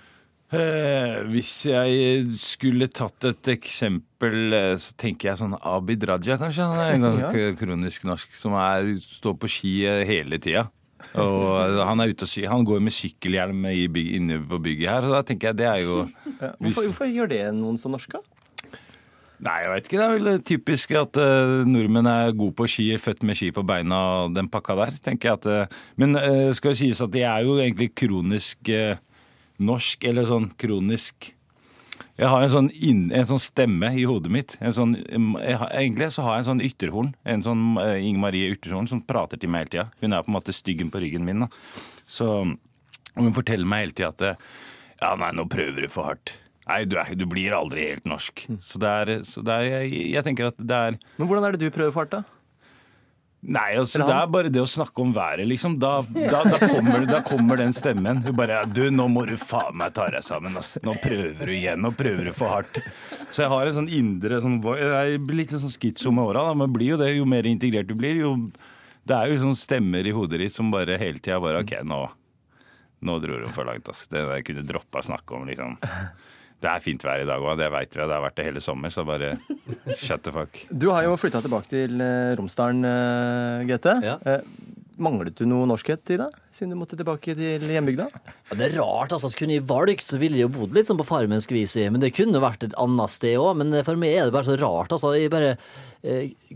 Eh, 0.52 1.22
hvis 1.32 1.64
jeg 1.64 2.26
skulle 2.38 2.86
tatt 2.92 3.24
et 3.30 3.48
eksempel, 3.54 4.52
eh, 4.52 4.74
så 4.76 4.92
tenker 5.00 5.30
jeg 5.30 5.40
sånn 5.40 5.56
Abid 5.56 6.04
Raja, 6.04 6.36
kanskje. 6.38 6.66
Han 6.68 6.78
er 6.82 6.92
en 6.98 7.06
gang 7.06 7.18
Ja. 7.40 7.54
kronisk 7.56 8.04
norsk, 8.04 8.34
som 8.36 8.54
er, 8.60 8.92
står 9.00 9.38
på 9.40 9.48
ski 9.50 9.72
eh, 9.88 10.02
hele 10.06 10.38
tida. 10.38 10.66
Og 11.18 11.48
eh, 11.56 11.80
han 11.88 12.04
er 12.04 12.12
ute 12.12 12.28
og 12.28 12.30
ski. 12.30 12.44
Han 12.46 12.66
går 12.68 12.84
med 12.84 12.94
sykkelhjelm 12.94 13.64
i 13.72 13.86
byg, 13.90 14.12
inne 14.20 14.38
på 14.46 14.60
bygget 14.62 14.92
her, 14.92 15.08
så 15.08 15.16
da 15.16 15.22
tenker 15.26 15.50
jeg 15.50 15.60
det 15.64 15.66
er 15.72 15.80
jo 15.86 15.96
Ja, 16.36 16.52
Hvorfor, 16.60 16.84
hvorfor 16.90 17.10
gjør 17.10 17.32
det 17.32 17.42
noen 17.56 17.80
så 17.80 17.90
norske? 17.90 18.20
Nei, 19.42 19.56
jeg 19.64 19.70
vet 19.72 19.88
ikke. 19.88 19.98
Det 19.98 20.04
er 20.04 20.12
vel 20.14 20.42
typisk 20.46 20.92
at 21.00 21.18
uh, 21.18 21.62
nordmenn 21.66 22.06
er 22.06 22.34
gode 22.38 22.54
på 22.60 22.68
ski, 22.70 22.86
født 23.02 23.24
med 23.26 23.38
ski 23.38 23.50
på 23.54 23.64
beina 23.66 23.98
og 24.22 24.36
den 24.36 24.46
pakka 24.52 24.76
der, 24.78 24.98
tenker 25.02 25.32
jeg 25.32 25.40
at 25.40 25.48
uh, 25.50 25.78
Men 25.98 26.14
uh, 26.14 26.50
skal 26.54 26.70
jo 26.70 26.78
sies 26.78 27.00
at 27.02 27.16
jeg 27.18 27.26
er 27.26 27.46
jo 27.48 27.56
egentlig 27.58 27.90
kronisk 27.98 28.70
uh, 28.70 29.00
norsk, 29.62 30.06
eller 30.06 30.28
sånn 30.30 30.46
kronisk 30.58 31.32
Jeg 32.20 32.30
har 32.30 32.44
en 32.44 32.52
sånn, 32.52 32.68
inn, 32.70 33.08
en 33.10 33.26
sånn 33.32 33.42
stemme 33.42 33.90
i 33.98 34.04
hodet 34.06 34.30
mitt. 34.30 34.54
Sånn, 34.76 34.94
har, 35.42 35.66
egentlig 35.74 36.12
så 36.14 36.26
har 36.26 36.36
jeg 36.36 36.44
en 36.44 36.50
sånn 36.52 36.64
ytterhorn. 36.68 37.10
En 37.26 37.42
sånn 37.42 37.64
uh, 37.80 37.96
Inger 37.98 38.22
Marie 38.28 38.52
Ytterhorn 38.54 38.86
som 38.90 39.02
prater 39.02 39.42
til 39.42 39.50
meg 39.50 39.64
hele 39.64 39.72
tida. 39.74 39.88
Hun 40.04 40.14
er 40.14 40.22
på 40.22 40.30
en 40.30 40.38
måte 40.38 40.54
styggen 40.54 40.92
på 40.92 41.02
ryggen 41.02 41.26
min. 41.26 41.48
da. 41.48 41.50
Så 42.06 42.30
hun 42.46 43.34
forteller 43.34 43.66
meg 43.66 43.88
hele 43.88 43.98
tida 43.98 44.12
at 44.14 44.28
ja, 45.02 45.16
nei, 45.18 45.32
nå 45.34 45.48
prøver 45.50 45.82
du 45.82 45.90
for 45.90 46.12
hardt. 46.12 46.36
Nei, 46.68 46.84
du, 46.86 46.94
er, 47.00 47.14
du 47.18 47.24
blir 47.26 47.54
aldri 47.56 47.88
helt 47.90 48.04
norsk. 48.06 48.44
Så 48.62 48.78
det 48.78 48.92
er, 49.02 49.14
så 49.26 49.42
det 49.42 49.56
er 49.56 49.66
jeg, 49.82 50.04
jeg 50.14 50.26
tenker 50.28 50.52
at 50.52 50.60
det 50.62 50.78
er 50.78 51.00
Men 51.18 51.26
hvordan 51.26 51.48
er 51.48 51.56
det 51.56 51.64
du 51.66 51.74
prøver 51.74 51.94
fart, 51.94 52.14
da? 52.14 52.22
Nei, 53.42 53.72
altså, 53.74 54.04
det 54.06 54.14
er 54.14 54.28
bare 54.30 54.50
det 54.54 54.60
å 54.62 54.68
snakke 54.70 55.02
om 55.02 55.10
været, 55.16 55.42
liksom. 55.50 55.74
Da, 55.82 55.96
da, 56.14 56.44
da, 56.46 56.60
kommer, 56.62 57.02
da 57.08 57.18
kommer 57.26 57.58
den 57.58 57.74
stemmen. 57.74 58.20
Hun 58.22 58.36
bare 58.38 58.60
Du, 58.70 58.84
nå 58.94 59.08
må 59.10 59.24
du 59.26 59.34
faen 59.40 59.74
meg 59.80 59.96
ta 59.96 60.06
deg 60.14 60.22
sammen. 60.22 60.54
ass. 60.60 60.76
Nå 60.86 60.94
prøver 61.02 61.50
du 61.50 61.50
igjen. 61.56 61.82
Nå 61.82 61.90
prøver 61.98 62.30
du 62.30 62.32
for 62.36 62.54
hardt. 62.54 62.78
Så 63.34 63.42
jeg 63.42 63.50
har 63.50 63.66
en 63.66 63.80
sånn 63.80 63.90
indre 63.90 64.38
sånn, 64.44 64.60
Jeg 64.62 65.18
blir 65.26 65.40
litt 65.42 65.56
sånn 65.56 65.74
skitso 65.74 66.14
med 66.14 66.30
åra. 66.30 66.52
men 66.54 66.70
blir 66.72 66.94
jo 66.94 67.00
det. 67.02 67.10
Jo 67.16 67.26
mer 67.26 67.48
integrert 67.50 67.90
du 67.90 67.96
blir, 67.98 68.22
jo 68.22 68.36
Det 69.02 69.16
er 69.18 69.32
jo 69.32 69.42
sånne 69.42 69.58
stemmer 69.58 70.06
i 70.06 70.14
hodet 70.14 70.38
ditt 70.38 70.54
som 70.54 70.70
bare 70.70 70.94
hele 71.02 71.18
tida 71.18 71.40
bare 71.42 71.64
OK, 71.64 71.72
nå, 71.82 71.98
nå 73.02 73.18
dro 73.24 73.40
hun 73.42 73.50
for 73.56 73.66
langt, 73.66 73.90
ass. 73.90 74.06
Det 74.06 74.22
der 74.22 74.46
kunne 74.46 74.62
droppa 74.62 75.02
å 75.02 75.08
snakke 75.10 75.34
om, 75.34 75.50
liksom. 75.50 75.74
Det 76.62 76.70
er 76.70 76.82
fint 76.84 77.02
vær 77.02 77.22
i 77.24 77.26
dag 77.26 77.42
òg, 77.42 77.56
det 77.58 77.70
veit 77.74 77.90
vi. 77.96 78.02
Det 78.02 78.14
har 78.14 78.22
vært 78.22 78.36
det 78.38 78.46
hele 78.46 78.62
sommer, 78.62 78.92
så 78.94 79.02
bare 79.06 79.34
shut 79.98 80.22
the 80.22 80.34
fuck. 80.34 80.60
Du 80.70 80.92
har 80.92 81.06
jo 81.08 81.16
flytta 81.18 81.42
tilbake 81.42 81.70
til 81.72 81.98
eh, 82.02 82.34
Romsdalen, 82.38 82.86
eh, 82.86 83.64
Gaute. 83.70 83.96
Ja. 84.06 84.18
Eh, 84.22 84.46
Manglet 85.02 85.34
du 85.40 85.46
noe 85.48 85.66
norskhet 85.66 86.10
i 86.14 86.18
deg, 86.20 86.34
siden 86.52 86.74
du 86.74 86.76
måtte 86.78 86.94
tilbake 86.98 87.32
til 87.34 87.64
hjembygda? 87.72 88.04
Ja, 88.12 88.58
det 88.60 88.66
er 88.68 88.74
rart, 88.76 89.14
altså. 89.16 89.30
Kunne 89.34 89.56
jeg 89.56 89.64
valgt, 89.66 90.04
så 90.06 90.20
ville 90.20 90.38
jeg 90.38 90.46
jo 90.46 90.52
bodd 90.60 90.76
litt 90.76 90.86
sånn 90.86 91.00
på 91.00 91.06
farmensk 91.08 91.54
vis 91.56 91.74
i, 91.80 91.88
men 91.90 92.04
det 92.04 92.12
kunne 92.14 92.42
vært 92.44 92.68
et 92.68 92.76
annet 92.78 93.10
sted 93.10 93.40
òg. 93.40 93.56
Men 93.58 93.80
for 93.88 93.98
meg 93.98 94.14
er 94.14 94.28
det 94.28 94.36
bare 94.36 94.46
så 94.52 94.58
rart, 94.60 94.92
altså. 94.94 95.14
Jeg 95.16 95.32
bare 95.32 95.56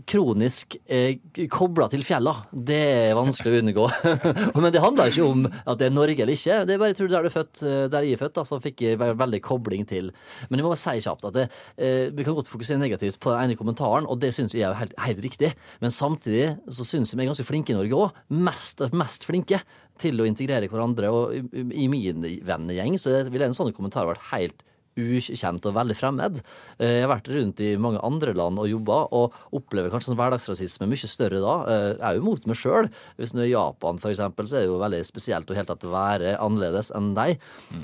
kronisk 0.07 0.75
eh, 0.91 1.21
kobla 1.51 1.87
til 1.91 2.03
fjella. 2.03 2.33
Det 2.51 2.79
er 3.07 3.15
vanskelig 3.15 3.53
å 3.53 3.61
unngå. 3.61 3.85
men 4.59 4.73
det 4.75 4.81
handler 4.83 5.11
ikke 5.11 5.27
om 5.27 5.45
at 5.47 5.79
det 5.79 5.87
er 5.87 5.95
Norge 5.95 6.23
eller 6.25 6.35
ikke. 6.35 6.59
Det 6.67 6.75
er 6.75 6.81
bare 6.81 6.91
jeg 6.91 6.99
tror 6.99 7.11
der 7.13 7.23
du 7.23 7.29
er 7.29 7.35
født, 7.35 7.63
eh, 7.63 7.85
der 7.93 8.07
jeg 8.07 8.17
er 8.17 8.21
født, 8.21 8.35
da, 8.35 8.45
så 8.49 8.59
fikk 8.63 8.83
jeg 8.83 8.99
veldig 8.99 9.41
kobling 9.45 9.87
til. 9.87 10.11
Men 10.49 10.59
jeg 10.59 10.67
må 10.67 10.73
bare 10.73 10.83
si 10.83 11.05
kjapt 11.07 11.29
at 11.31 11.37
det, 11.37 11.47
eh, 11.79 12.09
vi 12.11 12.27
kan 12.27 12.35
godt 12.35 12.51
fokusere 12.51 12.81
negativt 12.83 13.21
på 13.23 13.31
den 13.31 13.45
ene 13.45 13.59
kommentaren, 13.59 14.09
og 14.11 14.19
det 14.23 14.33
syns 14.35 14.55
jeg 14.57 14.67
er 14.67 14.77
helt, 14.81 14.95
helt 15.05 15.23
riktig. 15.23 15.53
Men 15.83 15.95
samtidig 15.95 16.57
så 16.67 16.87
syns 16.87 17.13
jeg 17.13 17.21
vi 17.21 17.27
er 17.27 17.31
ganske 17.31 17.47
flinke 17.47 17.71
i 17.71 17.79
Norge 17.79 18.03
òg. 18.03 18.23
Mest, 18.35 18.83
mest 18.91 19.27
flinke 19.27 19.63
til 20.01 20.19
å 20.19 20.27
integrere 20.27 20.67
hverandre. 20.71 21.11
Og 21.13 21.37
i, 21.39 21.67
i 21.85 21.87
min 21.91 22.27
vennegjeng 22.45 22.99
så 22.99 23.21
ville 23.31 23.47
en 23.47 23.55
sånn 23.57 23.71
kommentar 23.75 24.09
vært 24.11 24.27
helt 24.33 24.67
ukjent 24.97 25.65
og 25.69 25.75
veldig 25.77 25.95
fremmed. 25.97 26.41
Eh, 26.79 26.97
Jeg 26.97 27.05
har 27.05 27.11
vært 27.13 27.29
rundt 27.31 27.61
i 27.61 27.75
mange 27.77 28.01
andre 28.03 28.33
land 28.37 28.59
og 28.59 28.67
jobba, 28.69 28.99
og 29.13 29.33
opplever 29.53 29.91
kanskje 29.93 30.11
sånn 30.11 30.19
hverdagsrasisme 30.19 30.87
mye 30.89 31.09
større 31.11 31.41
da. 31.43 31.55
Eh, 31.69 31.87
Jeg 31.97 32.03
er 32.09 32.15
jo 32.19 32.25
mot 32.27 32.47
meg 32.49 32.57
sjøl. 32.57 32.89
Hvis 33.17 33.33
du 33.35 33.41
er 33.41 33.47
i 33.47 33.53
Japan, 33.53 33.97
eksempel, 34.07 34.47
så 34.47 34.57
er 34.57 34.65
det 34.65 34.71
jo 34.71 34.79
veldig 34.81 35.01
spesielt 35.05 35.49
å 35.51 35.55
helt 35.57 35.67
tatt 35.67 35.83
være 35.83 36.35
annerledes 36.41 36.91
enn 36.95 37.13
deg. 37.17 37.37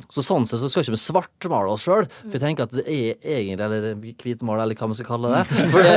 Så 0.10 0.24
sånn 0.26 0.48
sett 0.48 0.60
så 0.64 0.70
skal 0.72 0.84
ikke 0.86 0.96
vi 0.96 1.02
svartmale 1.04 1.74
oss 1.74 1.84
sjøl, 1.86 2.08
for 2.24 2.34
jeg 2.38 2.44
tenker 2.44 2.64
at 2.68 2.72
det 2.78 2.86
er 2.88 3.18
egentlig, 3.22 3.64
eller 3.64 3.96
hvitmale, 4.24 4.64
eller 4.64 4.76
hva 4.80 4.88
man 4.90 4.98
skal 4.98 5.10
kalle 5.10 5.34
det. 5.34 5.44
For 5.74 5.82
det, 5.84 5.94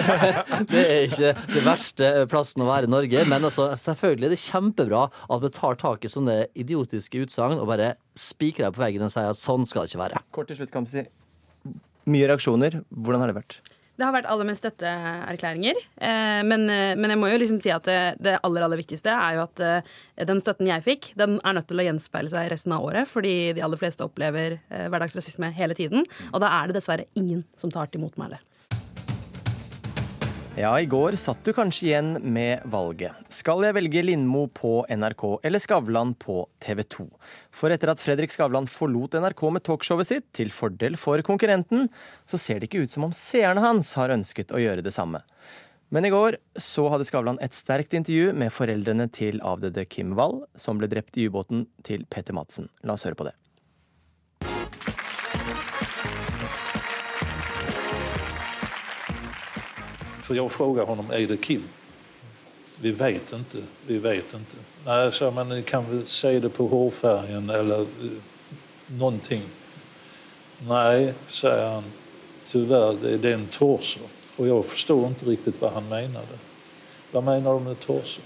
det 0.70 0.82
er 0.84 1.06
ikke 1.08 1.32
det 1.54 1.64
verste 1.66 2.10
plassen 2.30 2.64
å 2.64 2.68
være 2.70 2.88
i 2.88 2.92
Norge. 2.92 3.24
Men 3.30 3.46
altså, 3.48 3.70
selvfølgelig 3.78 4.28
er 4.30 4.34
det 4.34 4.42
kjempebra 4.42 5.02
at 5.30 5.42
vi 5.44 5.52
tar 5.54 5.78
tak 5.80 6.04
i 6.06 6.10
sånne 6.12 6.38
idiotiske 6.58 7.22
utsagn 7.24 7.60
og 7.60 7.68
bare 7.70 7.94
spikrer 8.18 8.68
deg 8.68 8.76
på 8.76 8.84
veggen 8.84 9.06
og 9.06 9.12
sier 9.12 9.30
at 9.30 9.40
sånn 9.40 9.66
skal 9.68 9.84
det 9.84 9.92
ikke 9.92 10.04
være. 10.04 10.22
Kort 10.34 10.50
til 10.50 10.60
slutt, 10.60 10.72
Kamzy. 10.74 11.04
Mye 12.10 12.30
reaksjoner. 12.30 12.80
Hvordan 12.90 13.22
har 13.22 13.30
det 13.30 13.38
vært? 13.38 13.60
Det 14.00 14.06
har 14.08 14.14
vært 14.14 14.28
aller 14.32 14.48
mest 14.48 14.62
støtteerklæringer. 14.64 15.76
Eh, 16.00 16.40
men, 16.48 16.62
eh, 16.72 16.94
men 16.96 17.12
jeg 17.12 17.20
må 17.20 17.28
jo 17.28 17.40
liksom 17.42 17.58
si 17.60 17.68
at 17.74 17.84
det, 17.84 17.98
det 18.24 18.38
aller 18.46 18.64
aller 18.64 18.80
viktigste 18.80 19.12
er 19.12 19.36
jo 19.36 19.42
at 19.44 19.60
eh, 19.60 19.90
den 20.24 20.40
støtten 20.40 20.70
jeg 20.70 20.86
fikk, 20.86 21.10
den 21.20 21.36
er 21.44 21.58
nødt 21.58 21.68
til 21.68 21.82
å 21.82 21.84
gjenspeile 21.84 22.32
seg 22.32 22.48
resten 22.48 22.72
av 22.72 22.86
året. 22.86 23.10
Fordi 23.10 23.52
de 23.58 23.64
aller 23.66 23.80
fleste 23.80 24.06
opplever 24.06 24.56
hverdagsrasisme 24.70 25.52
hele 25.58 25.76
tiden. 25.76 26.08
Og 26.32 26.40
da 26.40 26.48
er 26.62 26.70
det 26.70 26.78
dessverre 26.78 27.10
ingen 27.12 27.44
som 27.60 27.72
tar 27.74 27.92
til 27.92 28.00
motmæle. 28.00 28.40
Ja, 30.58 30.80
i 30.80 30.86
går 30.86 31.14
satt 31.14 31.44
du 31.46 31.52
kanskje 31.54 31.84
igjen 31.86 32.08
med 32.34 32.64
valget. 32.68 33.14
Skal 33.30 33.62
jeg 33.62 33.74
velge 33.76 34.02
Lindmo 34.02 34.48
på 34.50 34.80
NRK 34.90 35.22
eller 35.46 35.62
Skavlan 35.62 36.10
på 36.18 36.42
TV 36.58 36.82
2? 36.82 37.06
For 37.54 37.70
etter 37.70 37.92
at 37.92 38.02
Fredrik 38.02 38.34
Skavlan 38.34 38.66
forlot 38.66 39.14
NRK 39.22 39.44
med 39.54 39.64
talkshowet 39.68 40.10
sitt 40.10 40.26
til 40.36 40.50
fordel 40.50 40.98
for 40.98 41.22
konkurrenten, 41.22 41.86
så 42.26 42.40
ser 42.40 42.58
det 42.58 42.66
ikke 42.66 42.82
ut 42.82 42.96
som 42.96 43.06
om 43.06 43.14
seerne 43.14 43.62
hans 43.62 43.92
har 44.00 44.10
ønsket 44.10 44.50
å 44.50 44.60
gjøre 44.60 44.82
det 44.82 44.94
samme. 44.96 45.22
Men 45.94 46.06
i 46.06 46.10
går 46.10 46.40
så 46.58 46.88
hadde 46.90 47.06
Skavlan 47.06 47.38
et 47.46 47.54
sterkt 47.54 47.94
intervju 47.94 48.34
med 48.34 48.50
foreldrene 48.54 49.06
til 49.14 49.38
avdøde 49.46 49.86
Kim 49.86 50.16
Wall, 50.18 50.40
som 50.58 50.82
ble 50.82 50.90
drept 50.90 51.14
i 51.14 51.30
ubåten 51.30 51.68
til 51.86 52.04
Peter 52.10 52.34
Madsen. 52.34 52.68
La 52.82 52.98
oss 52.98 53.06
høre 53.06 53.18
på 53.18 53.30
det. 53.30 53.36
För 60.30 60.34
jag 60.34 60.52
frågar 60.52 60.84
honom, 60.86 61.10
är 61.10 61.26
det 61.26 61.36
Kim? 61.36 61.62
Vi 62.80 62.92
vet 62.92 63.32
inte, 63.32 63.58
vi 63.86 63.98
vet 63.98 64.34
inte. 64.34 64.56
Nej, 64.84 65.12
så 65.12 65.30
men 65.30 65.48
ni 65.48 65.62
kan 65.62 65.90
väl 65.90 66.06
se 66.06 66.40
det 66.40 66.48
på 66.48 66.66
hårfärgen 66.66 67.50
eller 67.50 67.80
eh, 67.80 67.86
någonting. 68.86 69.42
Nej, 70.68 71.14
säger 71.26 71.68
han, 71.68 71.84
tyvärr, 72.44 72.96
det, 73.02 73.18
det 73.18 73.28
är 73.28 73.34
en 73.34 73.46
torso. 73.46 74.00
Och 74.36 74.48
jag 74.48 74.66
förstår 74.66 75.06
inte 75.06 75.24
riktigt 75.24 75.60
vad 75.60 75.72
han 75.72 75.88
menade. 75.88 76.38
Vad 77.12 77.24
menar 77.24 77.54
du 77.54 77.60
med 77.60 77.80
torso? 77.80 78.20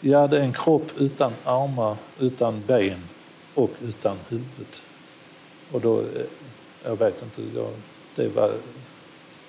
Ja, 0.00 0.26
det 0.26 0.38
är 0.38 0.42
en 0.42 0.52
kropp 0.52 0.92
utan 0.98 1.32
armar, 1.44 1.96
utan 2.20 2.62
ben 2.66 3.04
och 3.54 3.70
utan 3.82 4.16
huvud. 4.28 4.80
Och 5.72 5.80
då, 5.80 6.04
jeg 6.84 6.98
vet 6.98 7.22
inte, 7.22 7.42
jag, 7.58 7.70
det 8.14 8.28
var 8.28 8.52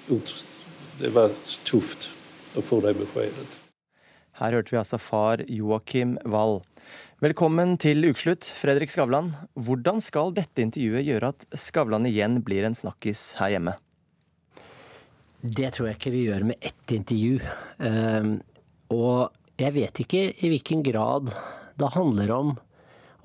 ut- 0.07 0.47
det 1.00 1.12
var 1.16 1.34
tufft 1.68 2.12
å 2.56 2.64
få 2.64 2.80
det 2.86 2.96
beskjedet. 3.00 3.60
Her 4.36 4.56
hørte 4.58 4.74
vi 4.74 4.80
altså 4.80 5.00
far 5.00 5.44
Joakim 5.48 6.18
Wall. 6.28 6.60
Velkommen 7.24 7.78
til 7.80 8.04
ukeslutt, 8.04 8.44
Fredrik 8.44 8.92
Skavlan. 8.92 9.32
Hvordan 9.56 10.02
skal 10.04 10.34
dette 10.36 10.64
intervjuet 10.64 11.08
gjøre 11.08 11.32
at 11.32 11.46
Skavlan 11.56 12.08
igjen 12.10 12.42
blir 12.44 12.68
en 12.68 12.75
snakkis 12.75 13.34
her 13.40 13.56
hjemme? 13.56 13.75
Det 15.40 15.72
tror 15.75 15.90
jeg 15.90 16.00
ikke 16.00 16.14
vi 16.14 16.25
gjør 16.25 16.46
med 16.52 16.68
ett 16.68 16.96
intervju. 16.96 17.40
Ehm, 17.86 18.38
og 18.92 19.32
jeg 19.62 19.75
vet 19.75 20.04
ikke 20.04 20.24
i 20.34 20.52
hvilken 20.52 20.84
grad 20.84 21.32
det 21.80 21.92
handler 21.96 22.32
om 22.36 22.56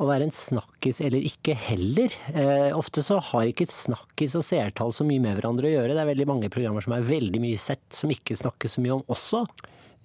å 0.00 0.06
være 0.08 0.24
en 0.28 0.32
snakkis 0.34 1.02
eller 1.04 1.24
ikke 1.28 1.52
heller. 1.68 2.14
Eh, 2.32 2.70
ofte 2.76 3.02
så 3.04 3.18
har 3.30 3.50
ikke 3.50 3.66
snakkis 3.68 4.38
og 4.40 4.46
seertall 4.46 4.94
så 4.96 5.04
mye 5.04 5.20
med 5.20 5.36
hverandre 5.36 5.68
å 5.68 5.74
gjøre. 5.74 5.92
Det 5.96 6.00
er 6.06 6.12
veldig 6.14 6.28
mange 6.30 6.48
programmer 6.52 6.84
som 6.86 6.96
er 6.96 7.04
veldig 7.08 7.42
mye 7.44 7.60
sett, 7.60 7.84
som 7.92 8.12
ikke 8.14 8.38
snakkes 8.40 8.78
så 8.78 8.84
mye 8.86 8.96
om 8.96 9.04
også. 9.12 9.42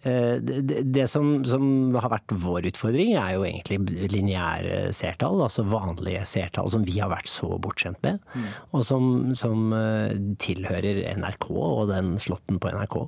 Eh, 0.06 0.36
det, 0.44 0.84
det- 0.94 1.08
som, 1.10 1.44
som 1.48 1.96
har 1.96 2.12
vært 2.12 2.36
vår 2.44 2.68
utfordring, 2.74 3.16
er 3.18 3.38
jo 3.38 3.46
egentlig 3.48 4.10
lineære 4.12 4.92
seertall, 4.94 5.40
altså 5.48 5.64
vanlige 5.66 6.25
seertall 6.30 6.70
som 6.75 6.84
vi 6.86 7.00
har 7.00 7.10
vært 7.10 7.32
så 7.32 7.56
bortskjemt 7.64 8.04
med, 8.06 8.20
og 8.75 8.84
som, 8.86 9.32
som 9.34 9.72
eh, 9.74 10.12
tilhører 10.44 11.06
NRK 11.18 11.48
og 11.56 11.88
den 11.96 12.18
slåtten 12.22 12.60
på 12.62 12.70
NRK. 12.75 13.00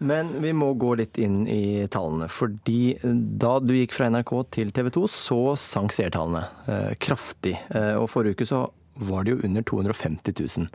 Men 0.00 0.30
vi 0.40 0.52
må 0.56 0.70
gå 0.80 0.94
litt 0.96 1.18
inn 1.20 1.42
i 1.50 1.86
tallene. 1.92 2.28
Fordi 2.32 2.96
da 3.04 3.58
du 3.60 3.74
gikk 3.76 3.92
fra 3.92 4.08
NRK 4.08 4.32
til 4.56 4.70
TV 4.72 4.88
2, 4.96 5.02
så 5.12 5.38
sank 5.60 5.92
seertallene 5.92 6.46
eh, 6.72 6.94
kraftig. 7.02 7.56
Eh, 7.68 7.94
og 8.00 8.08
forrige 8.08 8.38
uke 8.38 8.48
så 8.48 8.62
var 9.10 9.24
det 9.26 9.34
jo 9.34 9.42
under 9.44 9.66
250 9.68 10.32
000. 10.40 10.70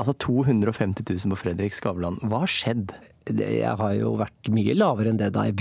Altså 0.00 0.14
250 0.24 1.04
000 1.04 1.34
på 1.34 1.40
Fredrik 1.42 1.76
Skavlan. 1.76 2.16
Hva 2.24 2.46
har 2.46 2.52
skjedd? 2.52 2.94
Jeg 3.28 3.76
har 3.76 3.92
jo 3.98 4.14
vært 4.18 4.48
mye 4.56 4.72
lavere 4.72 5.12
enn 5.12 5.20
det 5.20 5.28
da 5.36 5.44
jeg 5.50 5.58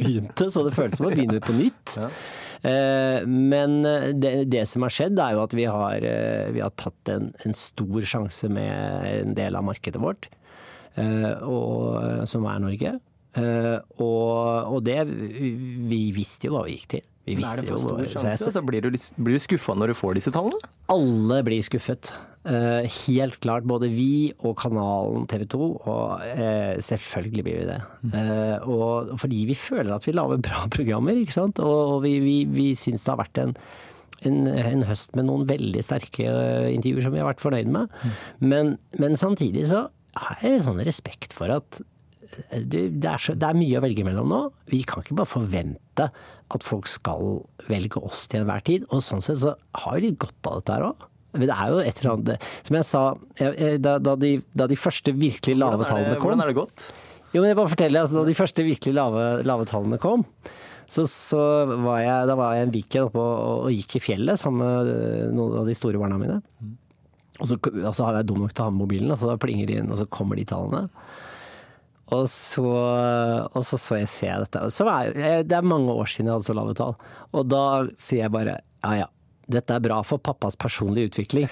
begynte, 0.00 0.48
så 0.48 0.64
det 0.64 0.72
føles 0.76 0.96
som 0.96 1.10
å 1.10 1.12
begynne 1.12 1.42
på 1.44 1.52
nytt. 1.58 1.98
Ja. 2.00 2.08
Eh, 2.64 3.20
Men 3.28 3.76
det, 4.16 4.46
det 4.48 4.64
som 4.72 4.88
har 4.88 4.96
skjedd, 4.96 5.20
er 5.20 5.36
jo 5.36 5.44
at 5.44 5.54
vi 5.60 5.68
har, 5.68 6.00
eh, 6.00 6.48
vi 6.56 6.64
har 6.64 6.72
tatt 6.80 7.12
en, 7.12 7.28
en 7.44 7.56
stor 7.56 8.08
sjanse 8.08 8.48
med 8.48 9.12
en 9.12 9.36
del 9.36 9.60
av 9.60 9.68
markedet 9.68 10.00
vårt, 10.00 10.30
eh, 10.32 10.45
og, 10.96 12.24
som 12.30 12.46
er 12.48 12.62
Norge. 12.64 12.94
Eh, 13.36 13.74
Og, 14.00 14.72
og 14.72 14.78
det 14.86 15.02
Vi 15.10 15.98
visste 16.16 16.48
jo 16.48 16.54
hva 16.56 16.62
vi 16.64 16.78
gikk 16.78 16.88
til. 16.94 17.02
Vi 17.26 17.34
Er 17.42 17.58
det 17.58 17.66
for 17.68 17.82
stor 17.82 18.04
sjanse? 18.06 18.46
Altså, 18.46 18.62
blir 18.62 18.80
du, 18.86 18.94
blir 19.18 19.34
du 19.34 19.42
skuffa 19.42 19.74
når 19.74 19.90
du 19.92 19.96
får 19.98 20.14
disse 20.20 20.30
tallene? 20.32 20.60
alle 20.94 21.40
blir 21.42 21.58
skuffet. 21.66 22.12
Eh, 22.46 22.86
helt 23.08 23.40
klart. 23.42 23.64
Både 23.66 23.88
vi 23.90 24.30
og 24.46 24.54
kanalen 24.60 25.24
TV 25.26 25.42
2. 25.50 25.58
Og 25.90 26.22
eh, 26.22 26.76
selvfølgelig 26.78 27.42
blir 27.48 27.56
vi 27.58 27.66
det. 27.72 27.80
Eh, 28.14 28.68
og 28.70 29.10
fordi 29.18 29.40
vi 29.50 29.56
føler 29.58 29.90
at 29.96 30.06
vi 30.06 30.14
lager 30.14 30.38
bra 30.46 30.62
programmer, 30.76 31.18
ikke 31.18 31.34
sant. 31.34 31.58
Og, 31.58 31.98
vi, 32.06 32.20
vi, 32.22 32.36
vi 32.46 32.68
syns 32.78 33.02
det 33.02 33.10
har 33.16 33.18
vært 33.24 33.42
en, 33.42 33.56
en, 34.30 34.38
en 34.46 34.86
høst 34.86 35.18
med 35.18 35.26
noen 35.26 35.48
veldig 35.50 35.82
sterke 35.82 36.30
eh, 36.30 36.70
intervjuer 36.76 37.08
som 37.08 37.16
vi 37.18 37.24
har 37.24 37.28
vært 37.32 37.42
fornøyd 37.42 37.74
med. 37.74 37.90
Men, 38.38 38.76
men 39.02 39.18
samtidig 39.18 39.66
så 39.74 39.88
har 40.16 40.42
jeg 40.44 40.64
sånn 40.64 40.82
respekt 40.86 41.36
for 41.36 41.52
at 41.52 41.80
eh, 42.50 42.62
du, 42.62 42.78
det, 42.88 43.10
er 43.10 43.22
så, 43.22 43.36
det 43.38 43.48
er 43.48 43.58
mye 43.58 43.80
å 43.80 43.84
velge 43.84 44.06
mellom 44.06 44.32
nå. 44.32 44.40
Vi 44.72 44.82
kan 44.88 45.04
ikke 45.04 45.18
bare 45.20 45.30
forvente 45.30 46.08
at 46.54 46.66
folk 46.66 46.88
skal 46.90 47.42
velge 47.70 48.00
oss 48.02 48.26
til 48.30 48.44
enhver 48.44 48.64
tid. 48.66 48.86
Og 48.90 49.04
sånn 49.04 49.24
sett 49.24 49.42
så 49.42 49.56
har 49.82 49.98
vi 49.98 50.08
litt 50.08 50.20
godt 50.22 50.50
av 50.50 50.60
dette 50.60 50.76
her 50.76 50.88
òg. 50.90 51.06
Men 51.36 51.50
det 51.50 51.56
er 51.56 51.72
jo 51.72 51.80
et 51.82 51.98
eller 52.00 52.12
annet 52.14 52.44
Som 52.64 52.76
jeg 52.78 52.86
sa, 52.88 53.00
da, 53.84 53.96
da, 54.00 54.14
de, 54.16 54.30
da 54.56 54.68
de 54.70 54.78
første 54.80 55.12
virkelig 55.12 55.58
lave 55.58 55.84
tallene 55.84 56.14
kom 56.16 56.30
hvordan 56.30 56.44
er 56.46 56.48
det 56.48 56.56
gått? 56.56 56.86
jo, 57.34 57.42
men 57.42 57.50
jeg 57.50 57.58
bare 57.58 57.72
forteller, 57.74 58.06
altså, 58.06 58.16
Da 58.16 58.30
de 58.30 58.38
første 58.38 58.64
virkelig 58.64 58.94
lave, 58.96 59.26
lave 59.44 59.66
tallene 59.68 59.98
kom, 60.00 60.24
så, 60.88 61.04
så 61.10 61.42
var 61.82 62.00
jeg, 62.00 62.28
da 62.30 62.36
var 62.38 62.54
jeg 62.56 62.68
en 62.68 62.72
weekend 62.72 63.10
oppe 63.10 63.20
og, 63.20 63.66
og 63.66 63.74
gikk 63.74 63.98
i 63.98 64.04
fjellet 64.06 64.40
sammen 64.40 64.62
med 64.62 64.90
øh, 64.94 65.22
noen 65.34 65.60
av 65.60 65.68
de 65.68 65.74
store 65.76 66.00
barna 66.00 66.18
mine. 66.20 66.38
Og 67.36 67.48
så, 67.50 67.58
og 67.60 67.94
så 67.94 68.06
har 68.06 68.20
jeg 68.20 68.28
dum 68.30 68.42
nok 68.44 68.54
til 68.54 68.64
å 68.64 68.68
ha 68.68 68.72
med 68.74 68.82
mobilen, 68.84 69.12
og 69.12 69.20
så 69.20 69.30
da 69.32 69.40
plinger 69.40 69.68
de 69.68 69.80
inn, 69.80 69.90
og 69.92 70.00
så 70.00 70.06
kommer 70.12 70.38
de 70.38 70.46
tallene. 70.48 70.86
Og 72.14 72.28
så, 72.30 72.64
og 73.50 73.62
så 73.66 73.78
så 73.82 73.98
jeg 73.98 74.10
ser 74.12 74.30
jeg 74.30 74.46
dette. 74.46 74.62
Er, 74.86 75.42
det 75.42 75.56
er 75.58 75.66
mange 75.66 75.90
år 75.90 76.06
siden 76.06 76.30
jeg 76.30 76.38
hadde 76.38 76.48
så 76.48 76.56
lave 76.56 76.76
tall. 76.78 76.94
Og 77.34 77.48
da 77.50 77.64
sier 77.98 78.26
jeg 78.26 78.34
bare 78.36 78.60
ja 78.86 78.92
ja, 79.00 79.08
dette 79.46 79.76
er 79.76 79.82
bra 79.82 80.00
for 80.06 80.18
pappas 80.22 80.56
personlige 80.58 81.12
utvikling. 81.12 81.46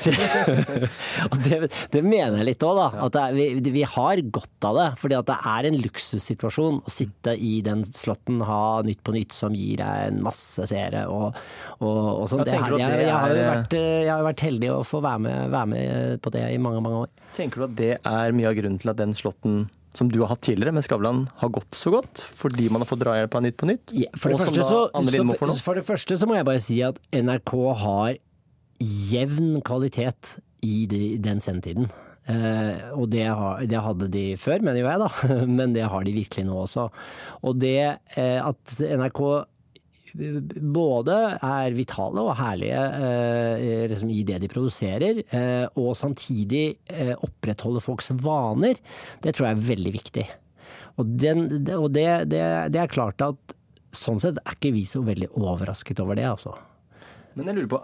og 1.30 1.36
det, 1.44 1.58
det, 1.92 2.02
mener 2.02 2.40
jeg 2.40 2.48
litt 2.48 2.66
òg, 2.66 2.80
da. 2.80 2.86
At 3.06 3.18
er, 3.20 3.36
vi, 3.36 3.46
vi, 3.74 3.84
har 3.86 4.22
godt 4.34 4.66
av 4.66 4.78
det. 4.80 4.88
Fordi 5.02 5.18
at 5.18 5.28
det 5.30 5.36
er 5.52 5.68
en 5.68 5.78
luksussituasjon 5.84 6.80
å 6.82 6.94
sitte 6.94 7.36
i 7.38 7.60
den 7.66 7.84
slåtten, 7.86 8.42
ha 8.48 8.82
Nytt 8.86 9.04
på 9.06 9.14
Nytt 9.14 9.36
som 9.36 9.54
gir 9.54 9.78
deg 9.82 10.08
en 10.08 10.20
masse 10.26 10.66
seere 10.70 11.06
og, 11.10 11.38
og, 11.78 12.00
og 12.24 12.26
sånn. 12.32 12.42
Jeg, 12.48 12.58
jeg, 12.80 13.06
jeg, 13.06 13.14
har 13.14 13.30
jo 13.30 13.46
vært, 13.46 13.78
jeg 13.78 14.10
har 14.10 14.26
vært 14.26 14.44
heldig 14.48 14.74
å 14.74 14.82
få 14.86 15.02
være 15.04 15.24
med, 15.28 15.54
være 15.54 15.72
med 15.74 16.24
på 16.24 16.34
det 16.34 16.44
i 16.50 16.60
mange, 16.62 16.82
mange 16.84 17.06
år. 17.06 17.14
Tenker 17.38 17.62
du 17.62 17.68
at 17.68 17.78
det 17.78 17.94
er 17.98 18.36
mye 18.36 18.50
av 18.50 18.58
grunnen 18.58 18.82
til 18.82 18.90
at 18.90 18.98
den 19.00 19.14
slåtten 19.16 19.64
som 19.94 20.10
du 20.10 20.20
har 20.24 20.32
hatt 20.32 20.42
tidligere 20.46 20.74
med 20.74 20.84
Skavlan, 20.86 21.24
har 21.40 21.52
gått 21.54 21.76
så 21.78 21.92
godt? 21.94 22.22
Fordi 22.26 22.68
man 22.72 22.82
har 22.82 22.90
fått 22.90 23.04
drahjelp 23.04 23.34
av 23.38 23.44
Nytt 23.46 23.58
på 23.60 23.68
Nytt? 23.70 23.94
Ja, 23.94 24.10
for, 24.18 24.34
det 24.34 24.40
første, 24.42 24.66
så, 24.66 24.80
så, 24.90 25.58
for 25.62 25.78
det 25.78 25.84
første 25.86 26.18
så 26.18 26.28
må 26.28 26.38
jeg 26.38 26.48
bare 26.48 26.64
si 26.64 26.80
at 26.86 26.98
NRK 27.14 27.54
har 27.84 28.16
jevn 28.82 29.60
kvalitet 29.64 30.34
i 30.64 30.84
de, 30.90 31.04
den 31.22 31.42
sendetiden. 31.42 31.88
Eh, 32.24 32.84
og 32.96 33.10
det, 33.12 33.26
har, 33.28 33.64
det, 33.68 33.80
hadde 33.84 34.08
de 34.12 34.24
før, 34.40 34.64
mener 34.64 34.80
jo 34.80 34.88
jeg, 34.88 35.02
da. 35.02 35.34
Men 35.58 35.74
det 35.76 35.86
har 35.92 36.06
de 36.06 36.16
virkelig 36.16 36.46
nå 36.48 36.56
også. 36.64 36.88
Og 37.44 37.58
det 37.60 37.78
eh, 38.16 38.40
at 38.40 38.78
NRK 38.80 39.22
både 40.14 41.14
er 41.42 41.75
vitale 41.75 42.23
og 42.23 42.37
herlige 42.38 42.83
eh, 43.02 43.87
liksom 43.90 44.12
i 44.14 44.23
det 44.26 44.38
de 44.44 44.50
produserer, 44.50 45.21
eh, 45.35 45.64
og 45.80 45.97
samtidig 45.99 46.76
eh, 46.92 47.14
opprettholde 47.14 47.83
folks 47.83 48.12
vaner, 48.23 48.78
det 49.25 49.35
tror 49.35 49.49
jeg 49.49 49.56
er 49.56 49.64
veldig 49.71 49.94
viktig. 49.97 50.26
Og, 50.94 51.09
den, 51.18 51.49
og 51.75 51.88
det, 51.97 52.06
det, 52.30 52.44
det, 52.71 52.80
er 52.80 52.92
klart 52.92 53.25
at 53.26 53.56
sånn 53.94 54.23
sett 54.23 54.38
er 54.44 54.54
ikke 54.54 54.75
vi 54.76 54.85
så 54.87 55.02
veldig 55.02 55.33
overrasket 55.35 56.02
over 56.02 56.18
det, 56.18 56.28
altså. 56.30 56.54
Men 57.35 57.50
jeg 57.50 57.59
lurer 57.59 57.73
på, 57.75 57.83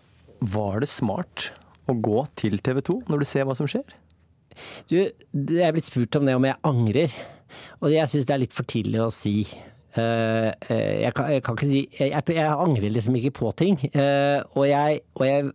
var 0.55 0.79
det 0.85 0.91
smart 0.93 1.51
å 1.91 1.97
gå 1.99 2.23
til 2.39 2.61
TV 2.63 2.79
2 2.87 2.97
når 3.11 3.25
du 3.25 3.27
ser 3.27 3.49
hva 3.49 3.59
som 3.59 3.67
skjer? 3.71 3.99
Du, 4.87 4.95
jeg 5.01 5.67
er 5.67 5.75
blitt 5.75 5.91
spurt 5.91 6.15
om 6.19 6.27
det 6.29 6.39
om 6.39 6.47
jeg 6.47 6.63
angrer, 6.67 7.19
og 7.83 7.91
jeg 7.91 8.13
syns 8.13 8.29
det 8.29 8.37
er 8.37 8.43
litt 8.45 8.55
for 8.55 8.71
tidlig 8.71 9.03
å 9.03 9.11
si. 9.15 9.41
Uh, 9.91 10.51
jeg, 10.71 11.11
kan, 11.17 11.33
jeg, 11.35 11.43
kan, 11.43 11.57
ikke 11.57 11.67
si 11.67 11.81
jeg, 11.99 12.13
jeg, 12.15 12.47
angrer 12.47 12.93
liksom 12.95 13.17
ikke 13.19 13.35
på 13.41 13.51
ting. 13.59 13.81
Uh, 13.91 14.39
og, 14.55 14.65
jeg, 14.71 15.03
og, 15.19 15.25
jeg, 15.27 15.51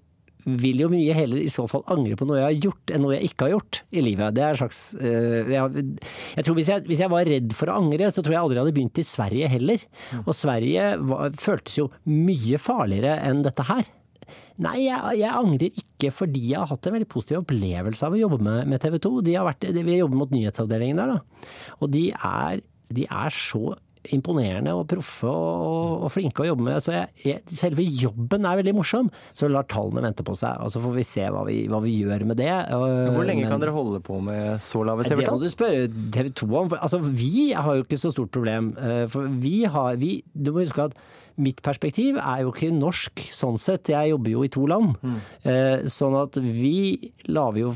vil 0.46 0.84
jo 0.84 0.92
mye 0.92 1.13
heller 1.18 1.42
i 1.42 1.50
så 1.50 1.63
fall 1.65 1.82
angre 1.89 2.13
på 2.20 2.27
noe 2.30 2.38
jeg 2.38 2.46
har 2.46 2.65
gjort, 2.68 2.92
enn 2.94 3.01
noe 3.01 3.15
jeg 3.15 3.32
ikke 3.32 3.48
har 3.48 3.56
gjort 3.56 3.80
i 3.89 4.04
livet. 4.06 4.36
Det 4.38 4.44
er 4.46 4.54
en 4.54 4.60
slags 4.60 4.82
uh, 5.00 5.54
jeg, 5.56 6.44
tror 6.46 6.58
hvis 6.60 6.70
jeg, 6.70 6.86
hvis 6.86 7.01
jeg, 7.01 7.13
var 7.15 7.30
redd 7.32 7.56
for 7.58 7.72
å 7.72 7.80
angre, 7.82 8.12
så 8.13 8.22
tror 8.22 8.36
jeg 8.36 8.44
aldri 8.44 8.60
jeg 8.60 8.68
hadde 8.68 8.77
begynt 8.77 9.01
i 9.01 9.08
Sverige 9.08 9.51
heller. 9.56 9.86
Og 10.22 10.34
Sverige 10.38 10.89
var, 11.10 11.38
føltes 11.42 11.80
jo 11.80 11.89
mye 12.12 12.60
farligere 12.62 13.18
enn 13.25 13.42
dette 13.46 13.65
her. 13.72 13.88
Nei, 14.62 14.86
jeg, 14.86 15.18
jeg, 15.20 15.32
angrer 15.36 15.82
ikke 15.82 16.12
fordi 16.15 16.44
jeg 16.51 16.62
har 16.62 16.70
hatt 16.70 16.88
en 16.88 16.96
veldig 16.96 17.10
positiv 17.12 17.42
opplevelse 17.42 18.08
av 18.08 18.15
å 18.15 18.20
jobbe 18.20 18.39
med, 18.46 18.70
med 18.72 18.84
TV 18.84 19.00
2. 19.04 19.12
De 19.25 19.36
har 19.36 19.58
vi 19.75 19.98
jobber 19.98 20.20
mot 20.22 20.32
nyhetsavdelingen 20.32 21.01
der, 21.01 21.18
da. 21.18 21.50
Og 21.82 21.92
de 21.92 22.06
er, 22.15 22.62
de 22.96 23.08
er 23.10 23.36
så 23.36 23.75
imponerende 24.15 24.74
og 24.75 24.85
proffe 24.91 25.29
og, 25.29 26.05
og, 26.05 26.09
flinke 26.13 26.43
å 26.43 26.50
jobbe 26.51 26.67
med. 26.67 26.83
Så 26.83 26.93
jeg, 26.95 27.09
jeg, 27.25 27.55
selve 27.57 27.85
jobben 27.85 28.47
er 28.47 28.59
veldig 28.62 28.75
morsom. 28.77 29.09
Så 29.35 29.50
lar 29.51 29.67
tallene 29.71 30.05
vente 30.05 30.25
på 30.25 30.35
seg, 30.38 30.62
og 30.62 30.74
så 30.74 30.81
får 30.83 30.95
vi 31.00 31.07
se 31.07 31.25
hva 31.33 31.43
vi, 31.47 31.57
hva 31.71 31.81
vi 31.83 31.97
gjør 32.01 32.27
med 32.29 32.39
det. 32.41 32.51
Hvor 32.69 33.25
lenge 33.25 33.45
Men, 33.45 33.51
kan 33.55 33.63
dere 33.63 33.75
holde 33.75 34.01
på 34.05 34.21
med 34.24 34.62
så 34.63 34.85
lave 34.88 35.07
severtall? 35.07 35.25
Det 35.25 35.35
må 35.35 35.43
du 35.43 35.53
spørre 35.53 35.89
TV 36.15 36.31
2 36.43 36.50
om. 36.51 36.71
For, 36.74 36.81
altså, 36.81 37.01
vi 37.05 37.51
har 37.53 37.79
jo 37.79 37.85
ikke 37.85 38.01
så 38.01 38.13
stort 38.13 38.33
problem. 38.35 38.74
Eh, 38.79 39.05
for 39.12 39.29
vi 39.41 39.57
har 39.69 40.01
vi, 40.01 40.17
Du 40.33 40.51
må 40.51 40.65
huske 40.65 40.89
at 40.89 40.97
mitt 41.41 41.59
perspektiv 41.63 42.19
er 42.21 42.45
jo 42.45 42.53
ikke 42.53 42.71
norsk 42.71 43.25
sånn 43.35 43.59
sett. 43.59 43.91
Jeg 43.91 44.13
jobber 44.13 44.31
jo 44.31 44.45
i 44.45 44.51
to 44.51 44.63
land. 44.71 44.95
Mm. 45.03 45.19
Eh, 45.51 45.89
sånn 45.91 46.15
at 46.19 46.39
vi 46.39 47.12
lager 47.27 47.65
jo 47.65 47.74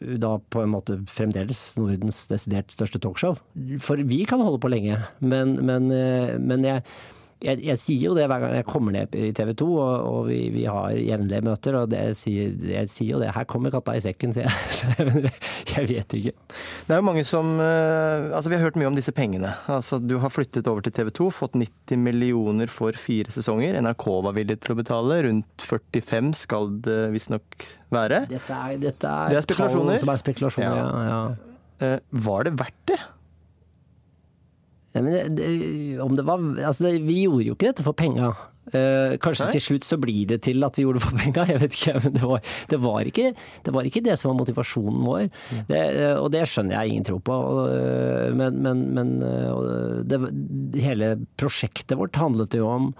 da 0.00 0.36
på 0.52 0.62
en 0.62 0.72
måte 0.74 0.98
fremdeles 1.10 1.60
Nordens 1.78 2.24
desidert 2.30 2.74
største 2.74 3.00
talkshow. 3.02 3.38
For 3.82 4.00
vi 4.08 4.22
kan 4.28 4.42
holde 4.44 4.60
på 4.62 4.70
lenge, 4.72 5.00
men, 5.20 5.56
men, 5.66 5.90
eh, 5.94 6.36
men 6.38 6.66
jeg 6.66 6.84
jeg, 7.44 7.60
jeg, 7.66 7.76
sier 7.80 8.04
jo 8.08 8.14
det 8.16 8.24
hver 8.30 8.40
gang 8.40 8.54
jeg 8.56 8.66
kommer 8.68 8.94
ned 8.94 9.12
i 9.18 9.28
TV 9.36 9.50
2, 9.60 9.66
og, 9.76 9.94
og 10.08 10.20
vi, 10.30 10.38
vi, 10.54 10.62
har 10.70 10.94
jevnlige 10.96 11.44
møter, 11.44 11.76
og 11.76 11.90
det, 11.92 12.00
jeg, 12.08 12.16
sier, 12.20 12.54
jeg, 12.70 12.88
sier, 12.88 13.10
jo 13.12 13.20
det. 13.20 13.32
Her 13.36 13.44
kommer 13.50 13.74
katta 13.74 13.96
i 13.96 14.02
sekken, 14.02 14.32
sier 14.36 14.48
jeg. 14.48 15.32
jeg 15.74 15.88
vet 15.90 16.16
ikke. 16.16 16.32
Det 16.86 16.96
er 16.96 17.02
jo 17.02 17.06
mange 17.06 17.24
som 17.28 17.56
eh, 17.60 18.30
Altså, 18.36 18.48
vi 18.50 18.56
har 18.56 18.64
hørt 18.64 18.78
mye 18.80 18.88
om 18.88 18.96
disse 18.96 19.12
pengene. 19.16 19.52
Altså, 19.72 19.98
du 20.00 20.16
har 20.22 20.32
flyttet 20.32 20.68
over 20.70 20.84
til 20.86 20.94
TV 20.96 21.12
2, 21.20 21.28
fått 21.34 21.58
90 21.60 22.00
millioner 22.00 22.72
for 22.72 22.96
fire 23.00 23.32
sesonger. 23.34 23.76
NRK 23.84 24.06
var 24.28 24.36
villig 24.36 24.58
til 24.62 24.72
å 24.72 24.78
betale. 24.80 25.20
Rundt 25.28 25.66
45 25.68 26.32
skal 26.40 26.72
det 26.86 27.02
visstnok 27.12 27.68
være. 27.92 28.24
Dette 28.32 28.62
er, 28.62 28.80
dette 28.80 29.12
er, 29.12 29.34
det 29.34 29.42
er 29.42 29.48
spekulasjoner. 29.48 30.00
Som 30.00 30.14
er 30.14 30.24
spekulasjoner, 30.24 30.80
ja. 30.80 30.88
ja, 30.88 31.12
ja. 31.12 31.52
Eh, 31.84 31.98
var 32.24 32.48
det 32.48 32.56
verdt 32.56 32.82
det? 32.88 32.98
Nei, 34.96 35.02
men 35.04 35.36
det, 35.36 35.48
om 36.00 36.14
det 36.16 36.24
var 36.26 36.40
Altså, 36.40 36.86
det, 36.86 37.00
vi 37.04 37.22
gjorde 37.26 37.50
jo 37.50 37.56
ikke 37.56 37.70
dette 37.70 37.84
for 37.84 37.96
penga. 37.96 38.32
Uh, 38.66 39.14
kanskje 39.22 39.46
Nei? 39.46 39.52
til 39.54 39.62
slutt 39.62 39.84
så 39.86 39.98
blir 40.02 40.24
det 40.32 40.40
til 40.42 40.64
at 40.66 40.74
vi 40.74 40.82
gjorde 40.82 40.98
det 40.98 41.04
for 41.04 41.18
penga, 41.20 41.44
jeg 41.52 41.62
vet 41.62 41.76
ikke. 41.76 41.94
Men 42.06 42.16
det 42.16 42.30
var, 42.30 42.48
det 42.72 42.78
var, 42.82 43.10
ikke, 43.12 43.28
det 43.66 43.74
var 43.76 43.90
ikke 43.90 44.02
det 44.08 44.16
som 44.18 44.32
var 44.32 44.38
motivasjonen 44.40 45.04
vår. 45.06 45.28
Mm. 45.28 45.60
Det, 45.70 45.82
uh, 46.00 46.16
og 46.22 46.30
det 46.34 46.46
skjønner 46.50 46.78
jeg 46.78 46.94
ingen 46.94 47.06
tro 47.10 47.20
på. 47.22 47.36
Uh, 47.68 48.34
men, 48.36 48.62
men, 48.64 48.84
men 48.96 49.14
hele 50.82 51.14
prosjektet 51.38 51.98
vårt 52.00 52.18
handlet 52.18 52.58
jo 52.58 52.66
om, 52.70 52.90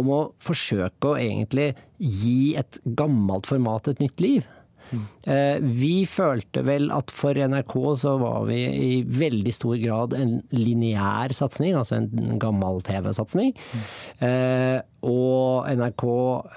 om 0.00 0.12
å 0.12 0.22
forsøke 0.42 1.14
å 1.14 1.18
egentlig 1.20 1.72
gi 1.98 2.54
et 2.60 2.78
gammelt 2.98 3.48
format 3.50 3.90
et 3.90 4.02
nytt 4.02 4.22
liv. 4.22 4.46
Eh, 5.24 5.58
vi 5.62 6.04
følte 6.08 6.64
vel 6.66 6.90
at 6.94 7.12
for 7.14 7.38
NRK 7.38 7.74
så 8.02 8.16
var 8.20 8.46
vi 8.50 8.60
i 8.66 8.92
veldig 9.06 9.54
stor 9.54 9.76
grad 9.82 10.16
en 10.18 10.38
lineær 10.54 11.34
satsing, 11.36 11.76
altså 11.78 12.00
en 12.00 12.38
gammel 12.42 12.82
TV-satsing. 12.86 13.54
Mm. 13.72 13.84
Og 15.12 15.68
NRK 15.78 16.06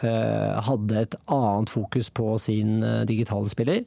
eh, 0.06 0.64
hadde 0.70 1.04
et 1.06 1.20
annet 1.34 1.72
fokus 1.74 2.12
på 2.14 2.36
sin 2.42 2.80
digitale 3.10 3.52
spiller. 3.52 3.86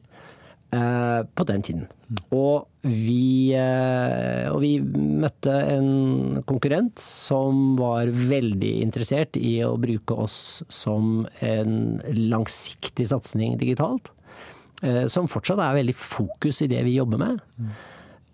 på 0.68 1.44
den 1.48 1.62
tiden. 1.64 1.87
Og 2.28 2.66
vi, 2.84 3.56
og 3.56 4.58
vi, 4.61 4.74
møtte 4.84 5.54
en 5.72 6.42
konkurrent 6.44 7.00
som 7.00 7.72
var 7.78 8.12
veldig 8.12 8.74
interessert 8.84 9.38
i 9.40 9.62
å 9.64 9.78
bruke 9.80 10.18
oss 10.26 10.61
som 10.68 11.24
en 11.40 12.02
langsiktig 12.12 13.08
satsing 13.08 13.56
digitalt. 13.56 14.12
Eh, 14.82 15.06
som 15.10 15.28
fortsatt 15.30 15.60
er 15.62 15.80
veldig 15.80 15.94
fokus 15.96 16.62
i 16.62 16.70
det 16.70 16.84
vi 16.86 16.98
jobber 16.98 17.20
med. 17.20 17.40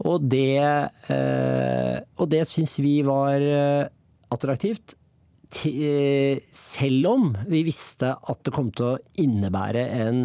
Og 0.04 0.26
det, 0.28 0.60
eh, 1.14 1.96
og 2.18 2.28
det 2.28 2.44
syns 2.50 2.76
vi 2.82 2.98
var 3.06 3.40
eh, 3.40 3.88
attraktivt. 4.34 4.96
Selv 5.54 7.06
om 7.06 7.28
vi 7.46 7.60
visste 7.62 8.08
at 8.10 8.40
det 8.42 8.52
kom 8.56 8.72
til 8.74 8.88
å 8.88 9.02
innebære 9.22 9.84
en 10.02 10.24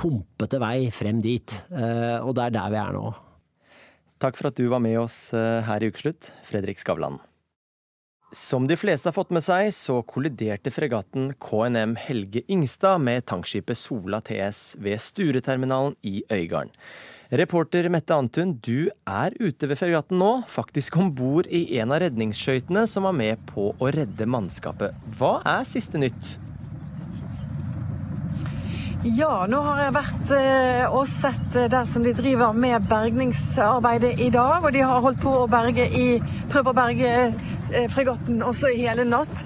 humpete 0.00 0.56
vei 0.62 0.88
frem 0.88 1.20
dit. 1.20 1.52
Og 1.68 2.32
det 2.38 2.46
er 2.46 2.54
der 2.56 2.72
vi 2.72 2.80
er 2.80 2.96
nå. 2.96 3.10
Takk 4.24 4.40
for 4.40 4.48
at 4.48 4.56
du 4.56 4.70
var 4.72 4.80
med 4.80 4.96
oss 5.02 5.18
her 5.36 5.84
i 5.84 5.92
Ukeslutt, 5.92 6.32
Fredrik 6.48 6.80
Skavlan. 6.80 7.20
Som 8.32 8.66
de 8.66 8.76
fleste 8.78 9.08
har 9.08 9.14
fått 9.16 9.32
med 9.34 9.42
seg, 9.42 9.72
så 9.74 9.96
kolliderte 10.06 10.70
fregatten 10.70 11.32
KNM 11.42 11.96
Helge 11.98 12.44
Ingstad 12.46 13.02
med 13.02 13.24
tankskipet 13.26 13.74
Sola 13.78 14.20
TS 14.22 14.76
ved 14.78 15.02
Stureterminalen 15.02 15.96
i 16.06 16.20
Øygarden. 16.30 16.70
Reporter 17.30 17.88
Mette 17.90 18.14
Antun, 18.14 18.52
du 18.62 18.86
er 19.06 19.34
ute 19.38 19.66
ved 19.70 19.78
fregatten 19.78 20.22
nå, 20.22 20.30
faktisk 20.50 21.00
om 21.02 21.10
bord 21.14 21.50
i 21.50 21.64
en 21.82 21.90
av 21.90 22.04
redningsskøytene 22.04 22.86
som 22.90 23.06
var 23.06 23.18
med 23.18 23.42
på 23.50 23.72
å 23.74 23.90
redde 23.98 24.30
mannskapet. 24.30 24.94
Hva 25.18 25.40
er 25.46 25.66
siste 25.66 25.98
nytt? 25.98 26.36
Ja, 29.00 29.46
nå 29.48 29.62
har 29.64 29.78
jeg 29.80 29.92
vært 29.96 30.32
eh, 30.36 30.82
og 30.92 31.06
sett 31.08 31.54
eh, 31.56 31.70
der 31.72 31.86
som 31.88 32.02
de 32.04 32.10
driver 32.12 32.52
med 32.52 32.84
bergningsarbeidet 32.84 34.18
i 34.20 34.26
dag. 34.28 34.58
Og 34.60 34.74
de 34.74 34.82
har 34.84 35.00
holdt 35.00 35.22
på 35.22 35.32
å 35.38 35.46
berge 35.48 35.86
i, 35.96 36.18
prøve 36.52 36.74
å 36.74 36.76
berge 36.76 37.12
eh, 37.32 37.86
fregatten 37.88 38.42
også 38.44 38.68
i 38.68 38.82
hele 38.82 39.06
natt. 39.08 39.40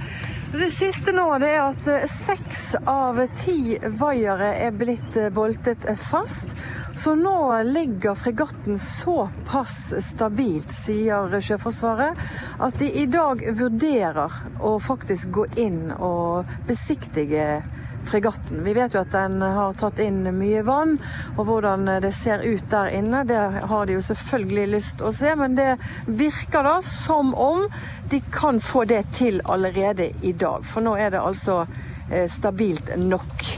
Det 0.50 0.72
siste 0.74 1.14
nå 1.14 1.28
det 1.38 1.52
er 1.52 1.68
at 1.68 2.10
seks 2.10 2.64
av 2.82 3.20
ti 3.38 3.78
vaiere 4.00 4.56
er 4.58 4.74
blitt 4.74 5.20
boltet 5.34 5.86
fast. 6.02 6.56
Så 6.98 7.14
nå 7.14 7.62
ligger 7.70 8.18
fregatten 8.18 8.82
såpass 8.82 9.78
stabilt, 10.02 10.74
sier 10.74 11.30
Sjøforsvaret, 11.38 12.26
at 12.58 12.82
de 12.82 12.90
i 12.90 13.06
dag 13.06 13.46
vurderer 13.54 14.34
å 14.58 14.76
faktisk 14.82 15.30
gå 15.38 15.48
inn 15.62 15.94
og 15.94 16.50
besiktige 16.66 17.62
fregatten. 18.08 18.62
Vi 18.64 18.74
vet 18.76 18.94
jo 18.94 19.02
at 19.02 19.12
den 19.14 19.42
har 19.42 19.76
tatt 19.80 20.00
inn 20.02 20.22
mye 20.36 20.62
vann, 20.66 20.96
og 21.36 21.48
hvordan 21.48 21.88
det 22.04 22.12
ser 22.16 22.44
ut 22.44 22.66
der 22.72 22.92
inne, 22.98 23.24
det 23.28 23.40
har 23.70 23.86
de 23.86 23.96
jo 23.98 24.04
selvfølgelig 24.04 24.66
lyst 24.76 25.04
å 25.04 25.12
se. 25.14 25.34
Men 25.38 25.56
det 25.58 25.70
virker 26.06 26.66
da 26.66 26.76
som 26.84 27.34
om 27.34 27.66
de 28.10 28.22
kan 28.34 28.60
få 28.60 28.84
det 28.90 29.02
til 29.16 29.40
allerede 29.44 30.10
i 30.22 30.32
dag. 30.32 30.66
For 30.68 30.84
nå 30.84 30.96
er 31.00 31.14
det 31.14 31.22
altså 31.22 31.62
eh, 32.10 32.28
stabilt 32.30 32.94
nok. 33.00 33.48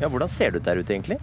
Ja, 0.00 0.08
Hvordan 0.08 0.28
ser 0.28 0.52
det 0.52 0.62
ut 0.62 0.68
der 0.70 0.82
ute, 0.82 0.94
egentlig? 0.94 1.18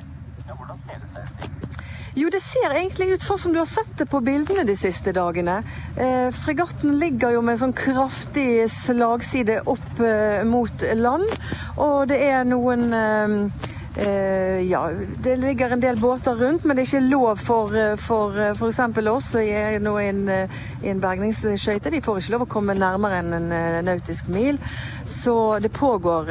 Jo, 2.15 2.29
det 2.31 2.39
ser 2.39 2.71
egentlig 2.71 3.09
ut 3.11 3.23
sånn 3.25 3.39
som 3.41 3.51
du 3.51 3.59
har 3.59 3.67
sett 3.67 3.91
det 3.99 4.05
på 4.07 4.21
bildene 4.23 4.63
de 4.63 4.77
siste 4.79 5.11
dagene. 5.15 5.57
Eh, 5.99 6.29
fregatten 6.45 6.95
ligger 7.01 7.35
jo 7.35 7.41
med 7.43 7.59
sånn 7.59 7.75
kraftig 7.75 8.69
slagside 8.71 9.59
opp 9.67 9.99
eh, 9.99 10.39
mot 10.47 10.85
land, 10.95 11.27
og 11.75 12.05
det 12.11 12.21
er 12.29 12.45
noen 12.47 12.87
eh, 12.95 13.71
Uh, 13.95 14.59
ja, 14.67 14.89
det 15.23 15.37
ligger 15.39 15.71
en 15.71 15.79
del 15.79 15.95
båter 15.95 16.35
rundt, 16.35 16.65
men 16.67 16.75
det 16.75 16.83
er 16.83 16.89
ikke 16.89 17.13
lov 17.13 17.39
for 17.39 17.71
eh, 17.79 17.93
f.eks. 17.95 18.79
oss 19.07 19.29
som 19.31 19.39
er 19.39 19.77
nå 19.79 19.93
i 20.01 20.09
en, 20.09 20.19
eh, 20.27 20.57
en 20.83 20.99
bergningsskøyte. 20.99 21.93
Vi 21.93 22.01
får 22.03 22.19
ikke 22.19 22.33
lov 22.33 22.43
å 22.43 22.49
komme 22.57 22.75
nærmere 22.75 23.21
enn 23.23 23.37
en 23.37 23.87
nautisk 23.87 24.27
mil. 24.27 24.59
Så 25.07 25.61
det 25.63 25.71
pågår, 25.71 26.27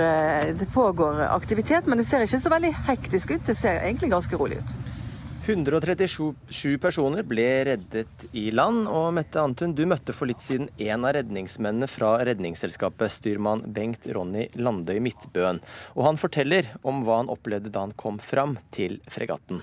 det 0.61 0.69
pågår 0.75 1.25
aktivitet, 1.31 1.89
men 1.89 2.03
det 2.03 2.07
ser 2.11 2.27
ikke 2.27 2.43
så 2.43 2.53
veldig 2.53 2.75
hektisk 2.91 3.33
ut. 3.33 3.47
Det 3.49 3.57
ser 3.57 3.81
egentlig 3.81 4.13
ganske 4.13 4.37
rolig 4.37 4.61
ut. 4.61 4.94
137 5.45 6.79
personer 6.81 7.23
ble 7.29 7.47
reddet 7.69 8.23
i 8.33 8.47
land. 8.55 8.87
Og 8.89 9.11
Mette 9.13 9.43
Antun, 9.43 9.75
du 9.77 9.85
møtte 9.89 10.15
for 10.17 10.31
litt 10.31 10.41
siden 10.41 10.71
en 10.81 11.05
av 11.05 11.13
redningsmennene 11.19 11.89
fra 11.91 12.15
Redningsselskapet, 12.25 13.13
styrmann 13.13 13.67
Bengt 13.77 14.09
Ronny 14.17 14.47
Landøy 14.57 15.03
Midtbøen. 15.05 15.61
Og 15.99 16.07
han 16.09 16.21
forteller 16.21 16.73
om 16.83 17.05
hva 17.05 17.21
han 17.21 17.33
opplevde 17.33 17.73
da 17.75 17.85
han 17.85 17.93
kom 17.93 18.17
fram 18.25 18.57
til 18.73 18.97
fregatten. 19.13 19.61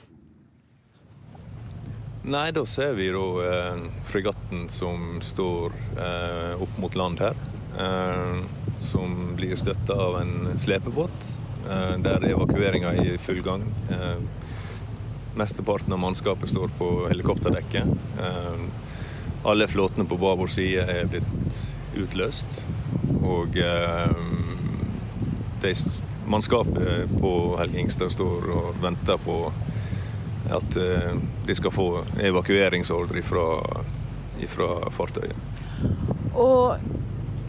Nei, 2.22 2.52
da 2.54 2.62
ser 2.70 2.94
vi 2.94 3.10
da 3.10 3.26
eh, 3.50 3.86
fregatten 4.06 4.68
som 4.70 5.18
står 5.26 5.74
eh, 5.98 6.62
opp 6.62 6.78
mot 6.84 6.94
land 6.94 7.26
her. 7.26 7.34
Eh, 7.82 8.44
som 8.78 9.34
blir 9.40 9.58
støtta 9.58 9.98
av 9.98 10.20
en 10.22 10.60
slepebåt. 10.62 11.26
Eh, 11.66 11.98
der 12.06 12.30
evakueringa 12.30 12.94
er 12.94 13.16
i 13.16 13.18
full 13.22 13.42
gang. 13.42 13.66
Eh, 13.90 14.22
Mesteparten 15.36 15.94
av 15.94 16.00
mannskapet 16.00 16.50
står 16.50 16.74
på 16.78 17.08
helikopterdekket. 17.08 17.88
Eh, 18.20 18.64
alle 19.44 19.68
flåtene 19.68 20.06
på 20.06 20.18
babord 20.18 20.50
side 20.50 20.84
er 20.86 21.08
blitt 21.10 21.62
utløst. 21.98 22.62
Og 23.24 23.58
eh, 23.58 24.12
de, 25.62 25.74
mannskapet 26.28 27.16
på 27.20 27.34
Helge 27.60 27.80
Ingstad 27.80 28.12
står 28.14 28.52
og 28.56 28.82
venter 28.84 29.22
på 29.24 29.38
at 30.52 30.78
eh, 30.78 31.14
de 31.48 31.56
skal 31.56 31.72
få 31.72 31.88
evakueringsordre 32.20 33.24
fra, 33.24 33.48
fartøyet. 34.92 35.38
Og 36.36 36.76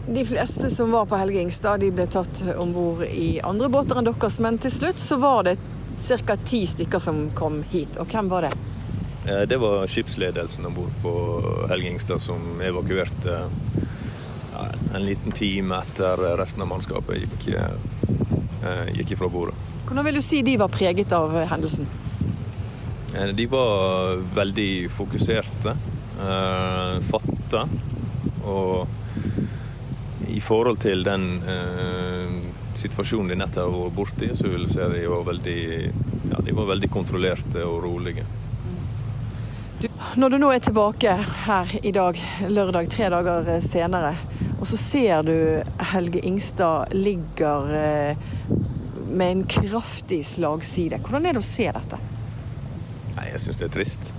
de 0.07 0.25
fleste 0.27 0.69
som 0.69 0.91
var 0.91 1.05
på 1.05 1.19
Helge 1.19 1.41
Ingstad, 1.41 1.83
de 1.83 1.91
ble 1.95 2.07
tatt 2.11 2.43
om 2.57 2.73
bord 2.75 3.05
i 3.07 3.37
andre 3.43 3.69
båter 3.71 3.99
enn 3.99 4.07
deres, 4.09 4.39
men 4.43 4.59
til 4.61 4.73
slutt 4.73 4.99
så 4.99 5.19
var 5.21 5.47
det 5.47 5.57
ca. 6.25 6.37
ti 6.37 6.65
stykker 6.67 6.99
som 6.99 7.25
kom 7.35 7.63
hit. 7.71 7.97
Og 7.97 8.07
hvem 8.07 8.29
var 8.31 8.47
det? 8.47 8.53
Det 9.47 9.57
var 9.57 9.87
skipsledelsen 9.87 10.65
om 10.67 10.73
bord 10.75 10.95
på 11.01 11.11
Helgingstad 11.69 12.19
som 12.19 12.61
evakuerte 12.61 13.37
ja, 14.53 14.65
en 14.95 15.05
liten 15.05 15.31
time 15.31 15.79
etter 15.79 16.17
resten 16.37 16.61
av 16.61 16.67
mannskapet 16.67 17.23
gikk, 17.23 17.47
eh, 17.55 18.89
gikk 18.97 19.15
ifra 19.15 19.29
bordet. 19.31 19.55
Hvordan 19.87 20.05
vil 20.05 20.19
du 20.19 20.21
si 20.25 20.41
de 20.41 20.57
var 20.57 20.71
preget 20.73 21.11
av 21.15 21.35
hendelsen? 21.49 21.87
De 23.13 23.45
var 23.45 24.17
veldig 24.35 24.89
fokuserte, 24.89 25.75
eh, 26.19 26.99
fatte. 27.05 27.65
Og 28.43 28.87
i 30.27 30.39
forhold 30.41 30.79
til 30.81 31.03
den 31.05 31.43
eh, 31.45 32.02
situasjonen 32.79 33.33
de 33.33 33.39
nettopp 33.41 33.69
har 33.69 33.83
vært 33.85 33.97
borti, 33.97 34.29
så 34.35 34.49
vil 34.49 34.65
jeg 34.65 34.73
si 34.75 34.87
de 34.93 35.03
var 35.11 35.27
veldig, 35.27 35.59
ja, 36.31 36.39
de 36.45 36.55
var 36.55 36.71
veldig 36.73 36.89
kontrollerte 36.93 37.65
og 37.67 37.83
rolige. 37.85 38.25
Når 40.15 40.29
du 40.29 40.37
nå 40.39 40.49
er 40.53 40.61
tilbake 40.63 41.13
her 41.43 41.71
i 41.83 41.91
dag, 41.91 42.19
lørdag, 42.47 42.87
tre 42.93 43.09
dager 43.11 43.49
senere, 43.65 44.13
og 44.59 44.67
så 44.69 44.79
ser 44.79 45.25
du 45.27 45.35
Helge 45.91 46.21
Ingstad 46.23 46.93
ligger 46.95 47.73
eh, 47.75 48.29
med 49.13 49.31
en 49.31 49.43
kraftig 49.49 50.21
slagside. 50.25 51.01
Hvordan 51.03 51.27
er 51.27 51.35
det 51.35 51.43
å 51.43 51.47
se 51.47 51.67
dette? 51.67 51.99
Nei, 53.17 53.27
Jeg 53.33 53.43
syns 53.43 53.59
det 53.59 53.67
er 53.67 53.75
trist. 53.75 54.13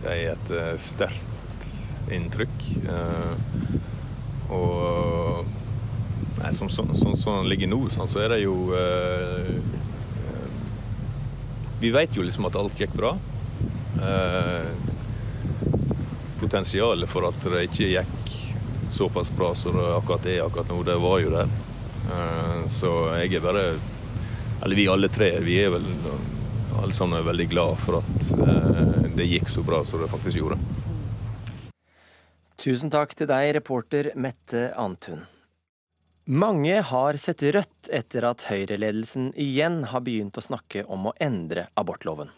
Det 0.00 0.14
er 0.14 0.32
et 0.32 0.52
uh, 0.56 0.72
sterkt 0.80 1.68
inntrykk. 2.10 2.64
Uh, 2.88 3.36
og 4.56 5.59
Nei, 6.40 6.52
Sånn 6.56 6.70
som 6.72 6.94
så, 6.96 7.12
så, 7.16 7.36
det 7.42 7.52
ligger 7.52 7.70
nå, 7.70 7.82
sånn, 7.92 8.08
så 8.08 8.22
er 8.24 8.34
det 8.34 8.40
jo 8.44 8.54
eh, 8.76 9.50
Vi 11.80 11.92
vet 11.92 12.16
jo 12.16 12.24
liksom 12.24 12.48
at 12.48 12.56
alt 12.60 12.80
gikk 12.80 12.92
bra. 12.96 13.14
Eh, 14.00 14.70
potensialet 16.40 17.08
for 17.08 17.28
at 17.28 17.44
det 17.52 17.66
ikke 17.68 17.88
gikk 17.92 18.34
såpass 18.90 19.30
bra 19.36 19.54
som 19.54 19.76
det 19.78 19.86
akkurat 19.94 20.26
er 20.26 20.42
akkurat 20.44 20.68
nå, 20.68 20.82
det 20.84 20.96
var 21.00 21.22
jo 21.22 21.32
der. 21.32 21.52
Eh, 22.10 22.60
så 22.68 22.92
jeg 23.20 23.38
er 23.38 23.44
bare 23.44 23.64
Eller 24.60 24.76
vi 24.76 24.88
alle 24.92 25.08
tre, 25.08 25.30
vi 25.40 25.56
er 25.62 25.70
vel 25.72 25.86
alle 26.82 26.92
sammen 26.92 27.24
veldig 27.24 27.48
glad 27.48 27.78
for 27.80 28.00
at 28.00 28.32
eh, 28.44 29.08
det 29.16 29.28
gikk 29.28 29.48
så 29.48 29.64
bra 29.64 29.80
som 29.84 30.02
det 30.02 30.10
faktisk 30.12 30.36
gjorde. 30.36 30.60
Tusen 32.60 32.92
takk 32.92 33.14
til 33.16 33.28
deg, 33.30 33.54
reporter 33.56 34.12
Mette 34.20 34.68
Antun. 34.76 35.24
Mange 36.24 36.80
har 36.80 37.16
sett 37.16 37.42
rødt 37.42 37.88
etter 37.90 38.26
at 38.28 38.44
høyreledelsen 38.50 39.32
igjen 39.40 39.82
har 39.90 40.04
begynt 40.04 40.36
å 40.36 40.44
snakke 40.44 40.84
om 40.84 41.08
å 41.10 41.16
endre 41.18 41.68
abortloven. 41.80 42.30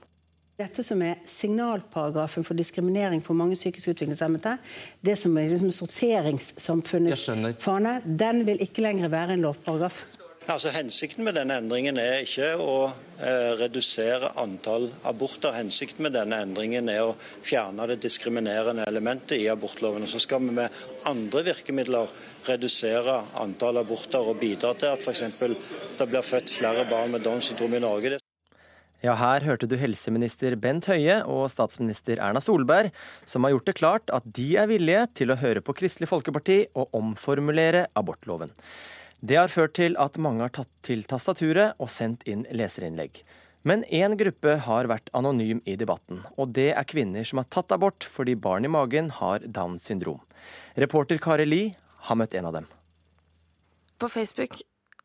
Dette 0.60 0.84
som 0.86 1.00
er 1.02 1.18
signalparagrafen 1.26 2.44
for 2.46 2.54
diskriminering 2.54 3.22
for 3.24 3.34
mange 3.34 3.56
psykisk 3.58 3.94
utviklingshemmede, 3.94 4.58
det 5.02 5.16
som 5.18 5.34
er 5.40 5.50
liksom 5.50 5.72
sorteringssamfunnets 5.74 7.26
fane, 7.64 7.98
den 8.06 8.44
vil 8.46 8.62
ikke 8.62 8.84
lenger 8.84 9.10
være 9.12 9.34
en 9.34 9.46
lovparagraf. 9.48 10.04
Altså, 10.50 10.72
hensikten 10.74 11.22
med 11.22 11.36
denne 11.38 11.54
endringen 11.60 11.98
er 12.02 12.24
ikke 12.24 12.48
å 12.58 12.74
eh, 12.90 13.52
redusere 13.60 14.32
antall 14.42 14.88
aborter. 15.06 15.54
Hensikten 15.54 16.02
med 16.02 16.16
denne 16.16 16.40
endringen 16.42 16.90
er 16.90 17.04
å 17.06 17.14
fjerne 17.14 17.86
det 17.92 18.00
diskriminerende 18.02 18.88
elementet 18.90 19.36
i 19.38 19.46
abortloven. 19.52 20.02
Og 20.02 20.10
så 20.10 20.18
skal 20.22 20.42
vi 20.42 20.56
med 20.56 20.82
andre 21.06 21.44
virkemidler 21.46 22.10
redusere 22.48 23.20
antall 23.40 23.80
aborter 23.82 24.28
og 24.32 24.40
bidra 24.40 24.72
til 24.78 24.92
at 24.92 25.02
f.eks. 25.04 25.40
det 25.98 26.08
blir 26.10 26.26
født 26.26 26.52
flere 26.52 26.84
barn 26.90 27.14
med 27.14 27.24
Downs 27.26 27.50
syndrom 27.50 27.74
i 27.78 27.82
Norge. 27.82 28.18
Ja, 29.02 29.16
her 29.18 29.42
hørte 29.42 29.66
du 29.66 29.74
helseminister 29.80 30.54
Bent 30.62 30.86
Høie 30.86 31.16
og 31.26 31.48
statsminister 31.50 32.20
Erna 32.22 32.38
Solberg, 32.38 32.92
som 33.26 33.42
har 33.42 33.56
gjort 33.56 33.66
det 33.66 33.78
klart 33.80 34.12
at 34.14 34.26
de 34.38 34.52
er 34.62 34.68
villige 34.70 35.08
til 35.18 35.34
å 35.34 35.38
høre 35.40 35.62
på 35.64 35.74
Kristelig 35.74 36.06
Folkeparti 36.06 36.60
og 36.78 36.94
omformulere 36.94 37.88
abortloven. 37.98 38.54
Det 39.18 39.40
har 39.40 39.50
ført 39.50 39.74
til 39.78 39.98
at 40.02 40.18
mange 40.22 40.46
har 40.46 40.54
tatt 40.54 40.70
til 40.86 41.02
tastaturet 41.10 41.78
og 41.82 41.90
sendt 41.90 42.22
inn 42.30 42.46
leserinnlegg. 42.54 43.24
Men 43.66 43.84
én 43.90 44.14
gruppe 44.18 44.56
har 44.66 44.88
vært 44.90 45.10
anonym 45.14 45.60
i 45.66 45.76
debatten, 45.78 46.24
og 46.34 46.54
det 46.54 46.72
er 46.74 46.86
kvinner 46.86 47.26
som 47.26 47.38
har 47.38 47.50
tatt 47.50 47.74
abort 47.74 48.06
fordi 48.06 48.34
barn 48.34 48.66
i 48.66 48.70
magen 48.70 49.10
har 49.18 49.42
Downs 49.46 49.86
syndrom. 49.86 50.18
Reporter 50.74 51.18
Kari 51.22 51.46
Li 51.46 51.62
har 52.08 52.18
møtt 52.18 52.34
en 52.38 52.48
av 52.50 52.56
dem. 52.58 52.68
På 53.98 54.08
Facebook, 54.10 54.58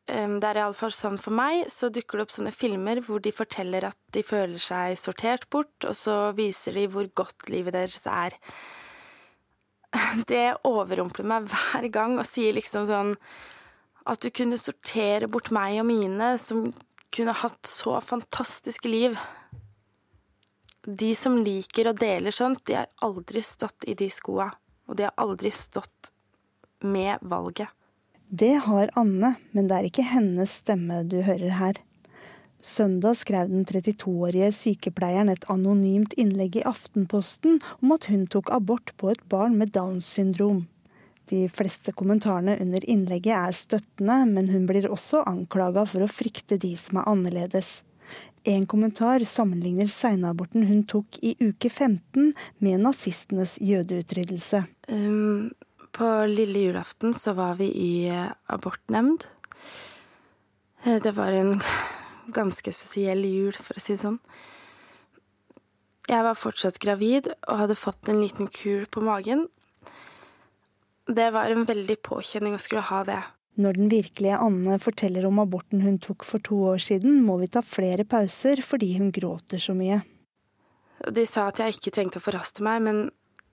det 0.07 0.47
er 0.47 0.61
iallfall 0.61 0.93
sånn 0.95 1.19
for 1.21 1.35
meg, 1.35 1.65
så 1.73 1.91
dukker 1.93 2.17
det 2.17 2.27
opp 2.27 2.33
sånne 2.33 2.53
filmer 2.55 3.01
hvor 3.03 3.21
de 3.23 3.33
forteller 3.35 3.89
at 3.89 3.97
de 4.15 4.23
føler 4.25 4.61
seg 4.61 4.95
sortert 4.99 5.45
bort, 5.53 5.75
og 5.83 5.93
så 5.97 6.31
viser 6.37 6.77
de 6.79 6.87
hvor 6.91 7.09
godt 7.11 7.49
livet 7.53 7.75
deres 7.75 8.01
er. 8.07 8.37
Det 10.29 10.57
overrumpler 10.67 11.27
meg 11.27 11.47
hver 11.51 11.87
gang 11.93 12.17
og 12.17 12.27
sier 12.27 12.55
liksom 12.55 12.87
sånn 12.89 13.13
at 14.07 14.23
du 14.23 14.29
kunne 14.31 14.59
sortere 14.59 15.27
bort 15.31 15.51
meg 15.51 15.81
og 15.81 15.89
mine, 15.89 16.35
som 16.39 16.69
kunne 17.13 17.35
hatt 17.35 17.67
så 17.67 17.97
fantastiske 18.03 18.87
liv. 18.87 19.17
De 20.87 21.11
som 21.19 21.35
liker 21.43 21.91
og 21.91 21.99
deler 21.99 22.35
sånt, 22.35 22.63
de 22.67 22.77
har 22.79 22.91
aldri 23.03 23.43
stått 23.43 23.87
i 23.87 23.95
de 23.99 24.07
skoa. 24.11 24.47
Og 24.87 24.95
de 24.95 25.07
har 25.07 25.15
aldri 25.19 25.51
stått 25.51 26.13
med 26.83 27.17
valget. 27.21 27.69
Det 28.27 28.57
har 28.65 28.89
Anne, 28.99 29.35
men 29.51 29.67
det 29.67 29.75
er 29.77 29.87
ikke 29.87 30.03
hennes 30.03 30.59
stemme 30.61 31.03
du 31.07 31.21
hører 31.23 31.53
her. 31.59 31.79
Søndag 32.61 33.15
skrev 33.15 33.47
den 33.47 33.63
32-årige 33.65 34.49
sykepleieren 34.51 35.29
et 35.31 35.45
anonymt 35.51 36.15
innlegg 36.19 36.57
i 36.59 36.65
Aftenposten 36.67 37.61
om 37.79 37.93
at 37.95 38.09
hun 38.11 38.25
tok 38.27 38.51
abort 38.51 38.91
på 38.97 39.13
et 39.13 39.21
barn 39.31 39.55
med 39.59 39.71
Downs 39.77 40.09
syndrom. 40.17 40.65
De 41.29 41.45
fleste 41.51 41.91
kommentarene 41.95 42.57
under 42.63 42.83
innlegget 42.87 43.35
er 43.35 43.55
støttende, 43.55 44.23
men 44.31 44.49
hun 44.49 44.65
blir 44.67 44.87
også 44.89 45.25
anklaga 45.27 45.85
for 45.87 46.03
å 46.03 46.11
frykte 46.11 46.59
de 46.59 46.73
som 46.79 47.01
er 47.01 47.09
annerledes. 47.11 47.81
En 48.47 48.63
kommentar 48.65 49.23
sammenligner 49.27 49.89
seinaborten 49.91 50.63
hun 50.69 50.85
tok 50.87 51.19
i 51.19 51.33
uke 51.41 51.69
15 51.69 52.31
med 52.63 52.83
nazistenes 52.83 53.57
jødeutryddelse. 53.59 54.63
Um, 54.87 55.51
på 55.97 56.07
lille 56.29 56.67
julaften 56.67 57.13
så 57.17 57.33
var 57.37 57.57
vi 57.59 57.67
i 57.73 57.93
abortnemnd. 58.53 59.25
Eh, 60.83 61.01
det 61.01 61.11
var 61.17 61.33
en 61.33 61.61
ganske 62.27 62.73
spesiell 62.73 63.25
jul, 63.25 63.55
for 63.55 63.77
å 63.77 63.83
si 63.83 63.95
det 63.95 64.03
sånn. 64.03 64.19
Jeg 66.07 66.23
var 66.23 66.39
fortsatt 66.39 66.79
gravid 66.79 67.27
og 67.49 67.63
hadde 67.63 67.79
fått 67.79 68.07
en 68.07 68.21
liten 68.21 68.47
kul 68.47 68.85
på 68.87 69.03
magen. 69.03 69.47
Det 71.07 71.31
var 71.35 71.51
en 71.51 71.65
veldig 71.67 71.97
påkjenning 72.03 72.55
å 72.55 72.61
skulle 72.61 72.85
ha 72.87 73.01
det. 73.07 73.19
Når 73.57 73.79
den 73.79 73.89
virkelige 73.89 74.37
Anne 74.37 74.77
forteller 74.79 75.25
om 75.25 75.39
aborten 75.41 75.81
hun 75.81 75.97
tok 75.99 76.23
for 76.27 76.43
to 76.45 76.59
år 76.75 76.81
siden, 76.83 77.23
må 77.25 77.39
vi 77.41 77.49
ta 77.51 77.63
flere 77.65 78.05
pauser 78.05 78.61
fordi 78.63 78.93
hun 78.99 79.09
gråter 79.11 79.59
så 79.59 79.73
mye. 79.75 80.03
De 81.13 81.25
sa 81.29 81.47
at 81.49 81.59
jeg 81.61 81.75
ikke 81.75 81.93
trengte 81.95 82.21
å 82.21 82.25
forhaste 82.27 82.63
meg, 82.65 82.83
men 82.85 83.01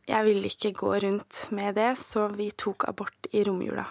jeg 0.09 0.27
ville 0.27 0.51
ikke 0.51 0.75
gå 0.77 0.95
rundt 1.05 1.47
med 1.57 1.77
det, 1.79 1.95
så 2.01 2.27
vi 2.37 2.51
tok 2.53 2.89
abort 2.91 3.29
i 3.33 3.45
romjula. 3.47 3.87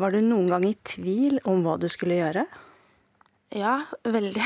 Var 0.00 0.14
du 0.14 0.22
noen 0.24 0.48
gang 0.50 0.64
i 0.66 0.76
tvil 0.88 1.40
om 1.48 1.64
hva 1.64 1.76
du 1.80 1.88
skulle 1.92 2.16
gjøre? 2.16 2.46
Ja, 3.52 3.82
veldig. 4.08 4.44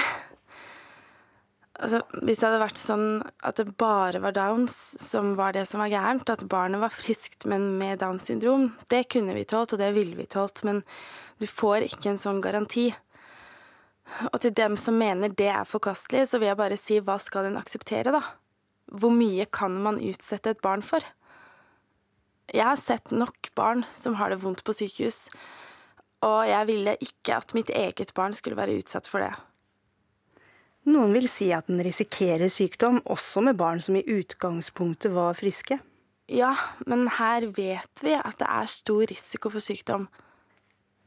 Altså, 1.77 2.01
hvis 2.25 2.41
det 2.41 2.47
hadde 2.49 2.63
vært 2.63 2.81
sånn 2.81 3.07
at 3.45 3.61
det 3.61 3.77
bare 3.79 4.21
var 4.25 4.35
Downs 4.35 4.75
som 5.03 5.35
var 5.39 5.53
det 5.53 5.67
som 5.69 5.83
var 5.83 5.93
gærent, 5.93 6.31
at 6.33 6.47
barnet 6.49 6.81
var 6.81 6.95
friskt, 6.95 7.45
men 7.47 7.75
med 7.79 8.01
Downs 8.01 8.27
syndrom, 8.31 8.71
det 8.91 9.05
kunne 9.13 9.37
vi 9.37 9.45
tålt, 9.49 9.75
og 9.77 9.83
det 9.83 9.93
ville 9.95 10.17
vi 10.17 10.27
tålt, 10.31 10.65
men 10.67 10.81
du 11.39 11.47
får 11.47 11.85
ikke 11.91 12.15
en 12.15 12.23
sånn 12.23 12.41
garanti. 12.45 12.89
Og 14.33 14.41
til 14.41 14.55
dem 14.57 14.79
som 14.81 14.97
mener 14.99 15.35
det 15.37 15.51
er 15.53 15.69
forkastelig, 15.69 16.27
så 16.31 16.41
vil 16.41 16.51
jeg 16.51 16.61
bare 16.63 16.81
si 16.81 16.99
hva 17.05 17.19
skal 17.23 17.51
en 17.51 17.61
akseptere, 17.61 18.15
da? 18.15 18.23
Hvor 18.87 19.11
mye 19.11 19.47
kan 19.51 19.75
man 19.83 19.99
utsette 20.03 20.53
et 20.55 20.63
barn 20.63 20.85
for? 20.87 21.03
Jeg 22.55 22.63
har 22.63 22.79
sett 22.79 23.11
nok 23.11 23.51
barn 23.59 23.83
som 23.97 24.21
har 24.21 24.31
det 24.31 24.39
vondt 24.45 24.63
på 24.67 24.75
sykehus, 24.77 25.27
og 26.25 26.47
jeg 26.47 26.69
ville 26.69 26.95
ikke 27.03 27.41
at 27.41 27.55
mitt 27.57 27.73
eget 27.75 28.15
barn 28.15 28.37
skulle 28.37 28.59
være 28.59 28.79
utsatt 28.79 29.11
for 29.11 29.25
det. 29.25 29.33
Noen 30.87 31.11
vil 31.17 31.27
si 31.27 31.49
at 31.51 31.67
den 31.67 31.83
risikerer 31.83 32.47
sykdom, 32.53 33.01
også 33.11 33.43
med 33.43 33.59
barn 33.59 33.83
som 33.83 33.99
i 33.99 34.05
utgangspunktet 34.07 35.11
var 35.17 35.35
friske. 35.35 35.81
Ja, 36.31 36.53
men 36.87 37.09
her 37.19 37.49
vet 37.55 38.03
vi 38.07 38.15
at 38.15 38.39
det 38.39 38.47
er 38.47 38.71
stor 38.71 39.03
risiko 39.11 39.51
for 39.51 39.63
sykdom. 39.63 40.07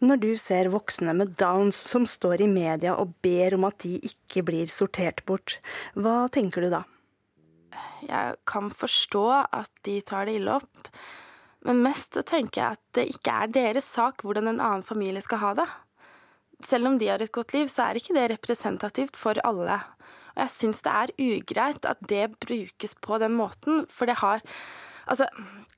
Når 0.04 0.20
du 0.20 0.30
ser 0.40 0.70
voksne 0.72 1.16
med 1.16 1.34
Downs 1.40 1.80
som 1.90 2.06
står 2.08 2.44
i 2.44 2.52
media 2.52 2.94
og 3.00 3.16
ber 3.24 3.56
om 3.56 3.66
at 3.68 3.80
de 3.84 3.98
ikke 4.12 4.46
blir 4.48 4.72
sortert 4.72 5.26
bort, 5.28 5.58
hva 5.96 6.28
tenker 6.32 6.64
du 6.64 6.72
da? 6.72 6.86
Jeg 8.08 8.38
kan 8.50 8.70
forstå 8.72 9.26
at 9.44 9.72
de 9.86 10.00
tar 10.02 10.26
det 10.30 10.40
ille 10.40 10.60
opp, 10.60 10.90
men 11.68 11.84
mest 11.84 12.16
så 12.16 12.24
tenker 12.24 12.62
jeg 12.62 12.78
at 12.78 12.84
det 12.96 13.06
ikke 13.12 13.36
er 13.44 13.54
deres 13.54 13.88
sak 13.98 14.24
hvordan 14.24 14.48
en 14.48 14.62
annen 14.64 14.86
familie 14.86 15.22
skal 15.22 15.42
ha 15.44 15.54
det 15.60 15.68
selv 16.66 16.88
om 16.88 17.00
de 17.00 17.08
har 17.08 17.22
et 17.24 17.32
godt 17.32 17.54
liv, 17.56 17.70
så 17.72 17.88
er 17.88 18.00
ikke 18.00 18.16
det 18.18 18.28
representativt 18.34 19.18
for 19.20 19.40
alle. 19.48 19.80
Og 20.36 20.44
jeg 20.44 20.54
syns 20.54 20.84
det 20.86 20.94
er 20.94 21.16
ugreit 21.24 21.88
at 21.88 22.02
det 22.12 22.36
brukes 22.44 22.96
på 23.02 23.20
den 23.22 23.38
måten, 23.40 23.86
for 23.90 24.10
det 24.10 24.20
har 24.24 24.46
Altså, 25.10 25.26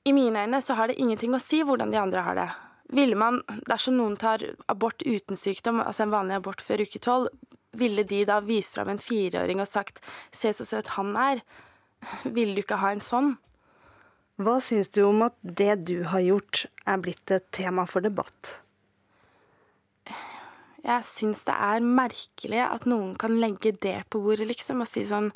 i 0.04 0.12
mine 0.12 0.42
øyne 0.44 0.60
så 0.60 0.76
har 0.76 0.90
det 0.90 0.98
ingenting 1.00 1.32
å 1.32 1.40
si 1.40 1.62
hvordan 1.64 1.94
de 1.94 1.96
andre 1.96 2.22
har 2.26 2.36
det. 2.36 2.48
Ville 2.92 3.16
man, 3.16 3.38
dersom 3.70 3.96
noen 3.96 4.18
tar 4.20 4.44
abort 4.68 5.06
uten 5.08 5.40
sykdom, 5.40 5.80
altså 5.80 6.04
en 6.04 6.12
vanlig 6.12 6.36
abort 6.36 6.60
før 6.60 6.84
uke 6.84 7.00
tolv, 7.00 7.30
ville 7.72 8.04
de 8.04 8.26
da 8.28 8.42
vist 8.44 8.76
fram 8.76 8.92
en 8.92 9.00
fireåring 9.00 9.64
og 9.64 9.70
sagt 9.72 10.04
'se 10.34 10.52
så 10.52 10.66
søt 10.68 10.92
han 10.98 11.16
er'? 11.16 11.40
Ville 12.36 12.58
du 12.58 12.64
ikke 12.64 12.82
ha 12.82 12.92
en 12.96 13.04
sånn? 13.04 13.36
Hva 14.42 14.58
syns 14.64 14.90
du 14.90 15.04
om 15.06 15.22
at 15.28 15.36
det 15.44 15.84
du 15.86 16.02
har 16.10 16.24
gjort, 16.26 16.66
er 16.90 17.02
blitt 17.04 17.34
et 17.34 17.46
tema 17.54 17.86
for 17.90 18.02
debatt? 18.06 18.62
Jeg 20.82 21.06
syns 21.06 21.44
det 21.46 21.54
er 21.54 21.84
merkelig 21.86 22.62
at 22.66 22.88
noen 22.90 23.14
kan 23.22 23.36
legge 23.38 23.76
det 23.84 24.00
på 24.10 24.22
bordet, 24.24 24.48
liksom, 24.50 24.82
og 24.82 24.90
si 24.90 25.04
sånn 25.06 25.30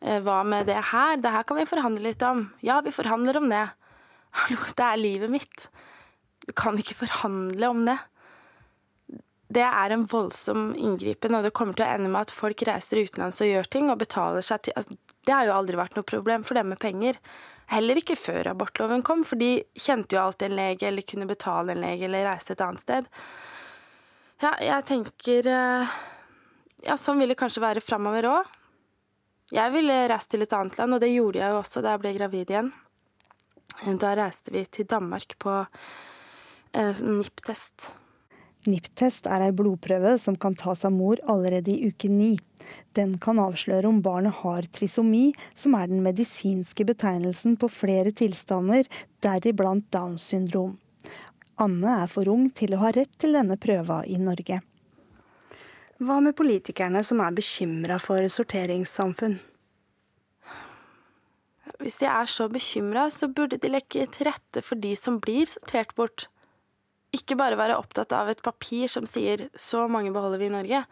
«Eh, 0.00 0.22
Hva 0.24 0.38
med 0.48 0.70
det 0.70 0.78
her? 0.94 1.18
Det 1.20 1.32
her 1.34 1.44
kan 1.44 1.58
vi 1.60 1.68
forhandle 1.68 2.06
litt 2.06 2.22
om. 2.24 2.46
Ja, 2.64 2.78
vi 2.80 2.94
forhandler 2.94 3.36
om 3.36 3.50
det. 3.52 3.66
Hallo, 4.40 4.62
det 4.78 4.86
er 4.86 5.02
livet 5.02 5.34
mitt. 5.34 5.66
Du 6.46 6.54
kan 6.56 6.80
ikke 6.80 6.96
forhandle 7.02 7.68
om 7.68 7.84
det. 7.90 7.98
Det 9.52 9.66
er 9.66 9.92
en 9.92 10.06
voldsom 10.08 10.70
inngripen, 10.78 11.36
og 11.36 11.44
det 11.44 11.52
kommer 11.52 11.76
til 11.76 11.84
å 11.84 11.92
ende 11.92 12.08
med 12.08 12.22
at 12.22 12.32
folk 12.32 12.62
reiser 12.64 13.02
utenlands 13.02 13.42
og 13.42 13.50
gjør 13.50 13.68
ting 13.68 13.90
og 13.90 14.00
betaler 14.00 14.46
seg 14.46 14.62
til 14.64 14.78
altså, 14.78 14.96
Det 15.30 15.36
har 15.36 15.46
jo 15.46 15.54
aldri 15.54 15.78
vært 15.78 15.94
noe 15.94 16.02
problem 16.02 16.42
for 16.42 16.58
dem 16.58 16.72
med 16.72 16.80
penger. 16.82 17.14
Heller 17.70 18.00
ikke 18.00 18.16
før 18.18 18.48
abortloven 18.50 19.04
kom, 19.06 19.20
for 19.22 19.38
de 19.38 19.60
kjente 19.78 20.16
jo 20.16 20.24
alltid 20.24 20.48
en 20.48 20.56
lege 20.58 20.88
eller 20.88 21.06
kunne 21.06 21.28
betale 21.30 21.70
en 21.70 21.84
lege 21.84 22.08
eller 22.08 22.26
reise 22.26 22.50
et 22.50 22.64
annet 22.66 22.82
sted. 22.82 23.06
Ja, 24.42 24.50
jeg 24.58 24.88
tenker 24.88 25.46
eh, 25.52 25.92
Ja, 26.82 26.96
sånn 26.98 27.22
vil 27.22 27.30
det 27.30 27.38
kanskje 27.38 27.62
være 27.62 27.84
framover 27.84 28.26
òg. 28.26 28.50
Jeg 29.54 29.70
ville 29.76 30.00
reist 30.10 30.32
til 30.34 30.42
et 30.42 30.56
annet 30.56 30.80
land, 30.80 30.98
og 30.98 31.04
det 31.04 31.12
gjorde 31.12 31.44
jeg 31.44 31.54
jo 31.54 31.60
også 31.60 31.84
da 31.84 31.94
jeg 31.94 32.02
ble 32.02 32.16
gravid 32.18 32.50
igjen. 32.50 32.74
Da 34.02 34.16
reiste 34.18 34.50
vi 34.50 34.64
til 34.66 34.90
Danmark 34.90 35.38
på 35.38 35.60
eh, 35.62 37.04
NIPT-test. 37.06 37.92
NIPT-test 38.68 39.24
er 39.24 39.46
ei 39.46 39.52
blodprøve 39.56 40.12
som 40.20 40.36
kan 40.36 40.52
tas 40.58 40.84
av 40.84 40.92
mor 40.92 41.20
allerede 41.32 41.72
i 41.72 41.88
uke 41.88 42.10
ni. 42.12 42.34
Den 42.96 43.14
kan 43.22 43.40
avsløre 43.40 43.88
om 43.88 44.02
barnet 44.04 44.36
har 44.42 44.68
trisomi, 44.68 45.30
som 45.56 45.76
er 45.78 45.88
den 45.88 46.02
medisinske 46.04 46.84
betegnelsen 46.84 47.56
på 47.60 47.70
flere 47.72 48.12
tilstander, 48.12 48.84
deriblant 49.24 49.86
Downs 49.94 50.28
syndrom. 50.28 50.76
Anne 51.60 52.00
er 52.02 52.10
for 52.12 52.28
ung 52.32 52.50
til 52.56 52.74
å 52.76 52.82
ha 52.84 52.90
rett 52.96 53.12
til 53.20 53.36
denne 53.36 53.56
prøva 53.60 54.02
i 54.08 54.16
Norge. 54.20 54.60
Hva 56.00 56.16
med 56.24 56.36
politikerne 56.36 57.02
som 57.04 57.20
er 57.20 57.34
bekymra 57.36 57.98
for 58.00 58.24
sorteringssamfunn? 58.32 59.36
Hvis 61.80 61.98
de 62.00 62.08
er 62.08 62.28
så 62.28 62.46
bekymra, 62.52 63.08
så 63.12 63.28
burde 63.28 63.58
de 63.60 63.68
legge 63.72 64.06
til 64.12 64.28
rette 64.28 64.64
for 64.64 64.80
de 64.80 64.94
som 64.96 65.20
blir 65.20 65.44
sortert 65.48 65.92
bort. 65.96 66.29
Ikke 67.16 67.38
bare 67.38 67.58
være 67.58 67.78
opptatt 67.80 68.12
av 68.14 68.28
et 68.30 68.42
papir 68.42 68.88
som 68.88 69.06
sier 69.06 69.48
'så 69.54 69.88
mange 69.90 70.12
beholder 70.12 70.38
vi 70.38 70.46
i 70.46 70.54
Norge'. 70.54 70.86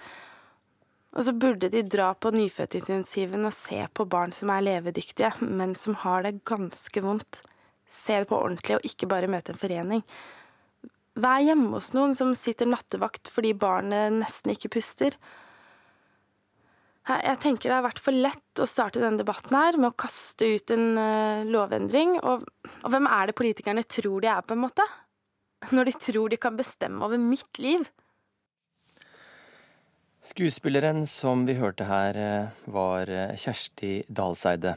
Og 1.17 1.25
så 1.25 1.33
burde 1.33 1.71
de 1.73 1.83
dra 1.83 2.13
på 2.15 2.31
nyfødtintensiven 2.35 3.47
og 3.47 3.53
se 3.53 3.87
på 3.95 4.05
barn 4.05 4.33
som 4.33 4.51
er 4.51 4.67
levedyktige, 4.67 5.33
men 5.41 5.75
som 5.75 5.95
har 5.95 6.23
det 6.23 6.45
ganske 6.45 7.01
vondt. 7.01 7.43
Se 7.89 8.19
det 8.21 8.29
på 8.29 8.37
ordentlig, 8.37 8.77
og 8.77 8.85
ikke 8.85 9.09
bare 9.09 9.31
møte 9.31 9.55
en 9.55 9.59
forening. 9.59 10.03
Vær 11.19 11.41
hjemme 11.41 11.73
hos 11.73 11.95
noen 11.97 12.15
som 12.15 12.35
sitter 12.37 12.69
nattevakt 12.69 13.31
fordi 13.33 13.55
barnet 13.57 14.13
nesten 14.21 14.53
ikke 14.53 14.71
puster. 14.77 15.17
Jeg 17.09 17.41
tenker 17.41 17.71
det 17.71 17.77
har 17.79 17.87
vært 17.87 18.03
for 18.05 18.13
lett 18.13 18.61
å 18.61 18.69
starte 18.69 19.01
denne 19.01 19.17
debatten 19.23 19.57
her 19.57 19.79
med 19.81 19.95
å 19.95 19.97
kaste 19.97 20.45
ut 20.45 20.73
en 20.75 20.89
uh, 21.01 21.47
lovendring. 21.49 22.19
Og, 22.21 22.45
og, 22.83 22.89
hvem 22.93 23.09
er 23.09 23.31
det 23.31 23.37
politikerne 23.39 23.85
tror 23.89 24.21
de 24.21 24.29
er, 24.29 24.45
på 24.45 24.53
en 24.53 24.67
måte? 24.67 24.85
Når 25.75 25.91
de 25.91 25.95
tror 25.99 26.31
de 26.31 26.39
kan 26.41 26.57
bestemme 26.57 27.03
over 27.05 27.19
mitt 27.19 27.59
liv. 27.59 27.87
Skuespilleren 30.29 31.07
som 31.09 31.47
vi 31.49 31.57
hørte 31.59 31.87
her, 31.89 32.17
eh, 32.17 32.69
var 32.71 33.09
eh, 33.11 33.35
Kjersti 33.39 34.05
Dalseide. 34.09 34.77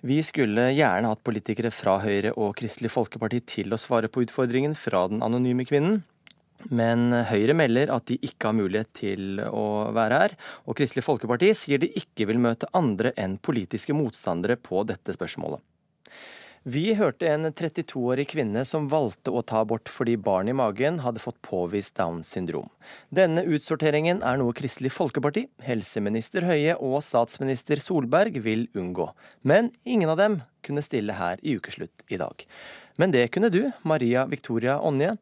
Vi 0.00 0.18
skulle 0.22 0.68
gjerne 0.76 1.10
hatt 1.10 1.24
politikere 1.26 1.72
fra 1.74 1.96
Høyre 2.02 2.32
og 2.38 2.56
Kristelig 2.58 2.90
Folkeparti 2.94 3.40
til 3.56 3.74
å 3.74 3.80
svare 3.80 4.10
på 4.10 4.22
utfordringen 4.26 4.76
fra 4.78 5.06
den 5.10 5.24
anonyme 5.26 5.66
kvinnen. 5.66 6.02
Men 6.74 7.12
Høyre 7.30 7.54
melder 7.54 7.90
at 7.94 8.06
de 8.10 8.18
ikke 8.18 8.50
har 8.50 8.56
mulighet 8.58 8.90
til 8.98 9.40
å 9.46 9.90
være 9.94 10.20
her, 10.22 10.34
og 10.66 10.78
Kristelig 10.78 11.06
Folkeparti 11.06 11.52
sier 11.54 11.82
de 11.82 11.90
ikke 11.98 12.26
vil 12.30 12.40
møte 12.42 12.70
andre 12.78 13.12
enn 13.18 13.38
politiske 13.38 13.94
motstandere 13.94 14.58
på 14.58 14.82
dette 14.86 15.14
spørsmålet. 15.14 15.62
Vi 16.68 16.90
hørte 16.98 17.24
en 17.30 17.48
32-årig 17.48 18.26
kvinne 18.28 18.60
som 18.68 18.90
valgte 18.92 19.32
å 19.32 19.40
ta 19.46 19.62
abort 19.62 19.88
fordi 19.88 20.18
barn 20.20 20.50
i 20.50 20.56
magen 20.56 20.98
hadde 21.00 21.22
fått 21.22 21.38
påvist 21.46 21.94
Downs 21.96 22.28
syndrom. 22.34 22.66
Denne 23.14 23.40
utsorteringen 23.46 24.20
er 24.26 24.36
noe 24.36 24.52
Kristelig 24.58 24.90
Folkeparti, 24.92 25.46
helseminister 25.64 26.44
Høie 26.44 26.74
og 26.76 26.98
statsminister 27.06 27.80
Solberg 27.80 28.36
vil 28.44 28.66
unngå. 28.76 29.06
Men 29.48 29.70
ingen 29.88 30.12
av 30.12 30.20
dem 30.20 30.40
kunne 30.66 30.84
stille 30.84 31.16
her 31.16 31.40
i 31.40 31.56
ukeslutt 31.56 32.04
i 32.12 32.20
dag. 32.20 32.44
Men 33.00 33.16
det 33.16 33.30
kunne 33.32 33.48
du, 33.54 33.62
Maria 33.88 34.26
Victoria 34.28 34.76
Onje. 34.84 35.14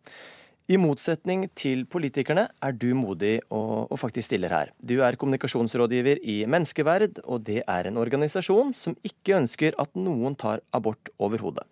I 0.67 0.75
motsetning 0.83 1.45
til 1.55 1.85
politikerne 1.87 2.49
er 2.51 2.73
du 2.75 2.89
modig 2.99 3.37
og, 3.55 3.87
og, 3.87 3.99
faktisk 4.03 4.33
stiller 4.33 4.51
her. 4.51 4.73
Du 4.83 4.97
er 4.99 5.15
kommunikasjonsrådgiver 5.15 6.19
i 6.27 6.41
Menneskeverd, 6.51 7.21
og 7.23 7.45
det 7.47 7.61
er 7.63 7.87
en 7.87 8.01
organisasjon 8.03 8.73
som 8.75 8.97
ikke 9.07 9.37
ønsker 9.39 9.77
at 9.79 9.93
noen 9.95 10.35
tar 10.35 10.65
abort 10.75 11.13
overhodet. 11.23 11.63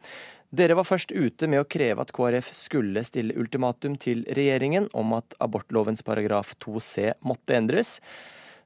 Dere 0.54 0.76
var 0.78 0.86
først 0.86 1.10
ute 1.10 1.48
med 1.50 1.64
å 1.64 1.66
kreve 1.66 2.04
at 2.04 2.12
KrF 2.14 2.52
skulle 2.54 3.02
stille 3.02 3.34
ultimatum 3.34 3.96
til 3.98 4.22
regjeringen 4.38 4.86
om 4.94 5.16
at 5.18 5.34
abortlovens 5.42 6.04
paragraf 6.06 6.52
2c 6.62 7.16
måtte 7.26 7.56
endres. 7.58 7.96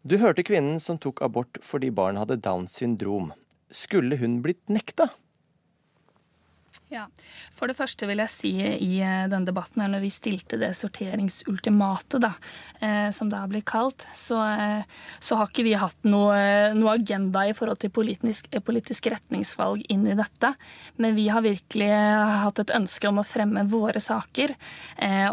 Du 0.05 0.19
hørte 0.21 0.45
kvinnen 0.45 0.77
som 0.77 1.01
tok 1.01 1.23
abort 1.25 1.57
fordi 1.64 1.88
barn 1.88 2.21
hadde 2.21 2.37
Downs 2.45 2.77
syndrom. 2.77 3.33
Skulle 3.73 4.21
hun 4.21 4.43
blitt 4.45 4.69
nekta? 4.69 5.09
Ja, 6.88 7.03
For 7.53 7.68
det 7.68 7.77
første 7.77 8.07
vil 8.09 8.22
jeg 8.22 8.33
si 8.33 8.51
i 8.64 8.94
eh, 9.05 9.27
denne 9.29 9.44
debatten 9.44 9.83
når 9.85 10.01
vi 10.01 10.09
stilte 10.12 10.57
det 10.57 10.70
sorteringsultimatet, 10.79 12.16
da, 12.24 12.31
eh, 12.81 13.11
som 13.12 13.29
det 13.29 13.37
har 13.37 13.51
blitt 13.51 13.66
kalt, 13.68 14.07
så, 14.16 14.38
eh, 14.55 14.87
så, 15.20 15.37
har 15.37 15.51
ikke 15.51 15.66
vi 15.66 15.74
hatt 15.77 16.09
noe, 16.09 16.38
noe 16.72 16.94
agenda 16.96 17.42
i 17.44 17.53
forhold 17.57 17.83
til 17.83 17.92
politisk, 17.92 18.48
politisk, 18.64 19.11
retningsvalg 19.12 19.85
inn 19.92 20.07
i 20.09 20.16
dette. 20.16 20.55
Men 20.96 21.12
vi 21.18 21.27
har 21.29 21.44
virkelig 21.44 21.90
hatt 22.44 22.62
et 22.64 22.72
ønske 22.79 23.11
om 23.11 23.20
å 23.20 23.27
fremme 23.27 23.66
våre 23.68 24.01
saker. 24.01 24.55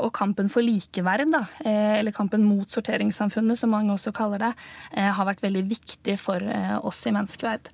Og 0.03 0.11
kampen 0.15 0.49
for 0.51 0.63
likeverd, 0.63 1.31
da, 1.33 1.41
eller 1.65 2.13
kampen 2.15 2.43
mot 2.45 2.69
sorteringssamfunnet, 2.71 3.57
som 3.57 3.71
mange 3.73 3.93
også 3.93 4.13
kaller 4.15 4.43
det, 4.43 4.51
har 4.93 5.27
vært 5.27 5.43
veldig 5.43 5.63
viktig 5.69 6.17
for 6.21 6.43
oss 6.85 7.01
i 7.09 7.13
Menneskeverd. 7.15 7.71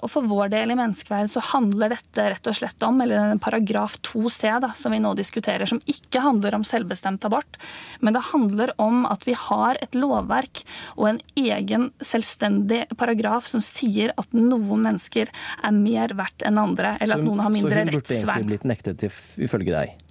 og 0.00 0.08
for 0.10 0.28
vår 0.28 0.52
del 0.54 0.72
i 0.72 0.78
Menneskeverd 0.78 1.30
så 1.32 1.44
handler 1.52 1.94
dette 1.96 2.28
rett 2.32 2.50
og 2.50 2.56
slett 2.56 2.88
om 2.88 2.91
om, 2.92 3.00
eller 3.02 3.18
denne 3.18 3.42
paragraf 3.42 3.98
2c 4.06 4.52
da, 4.62 4.72
som 4.78 4.94
vi 4.94 5.00
nå 5.02 5.14
diskuterer, 5.18 5.66
som 5.68 5.80
ikke 5.90 6.22
handler 6.24 6.56
om 6.58 6.66
selvbestemt 6.66 7.24
abort, 7.28 7.58
men 8.00 8.16
det 8.16 8.24
handler 8.30 8.74
om 8.82 9.02
at 9.10 9.26
vi 9.28 9.36
har 9.38 9.80
et 9.82 9.96
lovverk 9.98 10.64
og 10.96 11.08
en 11.12 11.20
egen 11.40 11.90
selvstendig 12.04 12.84
paragraf 13.00 13.48
som 13.50 13.64
sier 13.64 14.14
at 14.20 14.36
noen 14.36 14.86
mennesker 14.86 15.32
er 15.32 15.76
mer 15.76 16.14
verdt 16.18 16.46
enn 16.46 16.60
andre, 16.60 16.96
eller 17.00 17.18
at 17.18 17.26
noen 17.26 17.42
har 17.44 17.54
mindre 17.54 17.86
rettsvern. 17.88 17.92
Så 17.92 18.14
hun 18.14 18.22
burde 18.22 18.38
egentlig 18.38 18.52
blitt 18.52 18.70
nektet 18.72 19.06
ifølge 19.48 19.74
deg? 19.74 20.01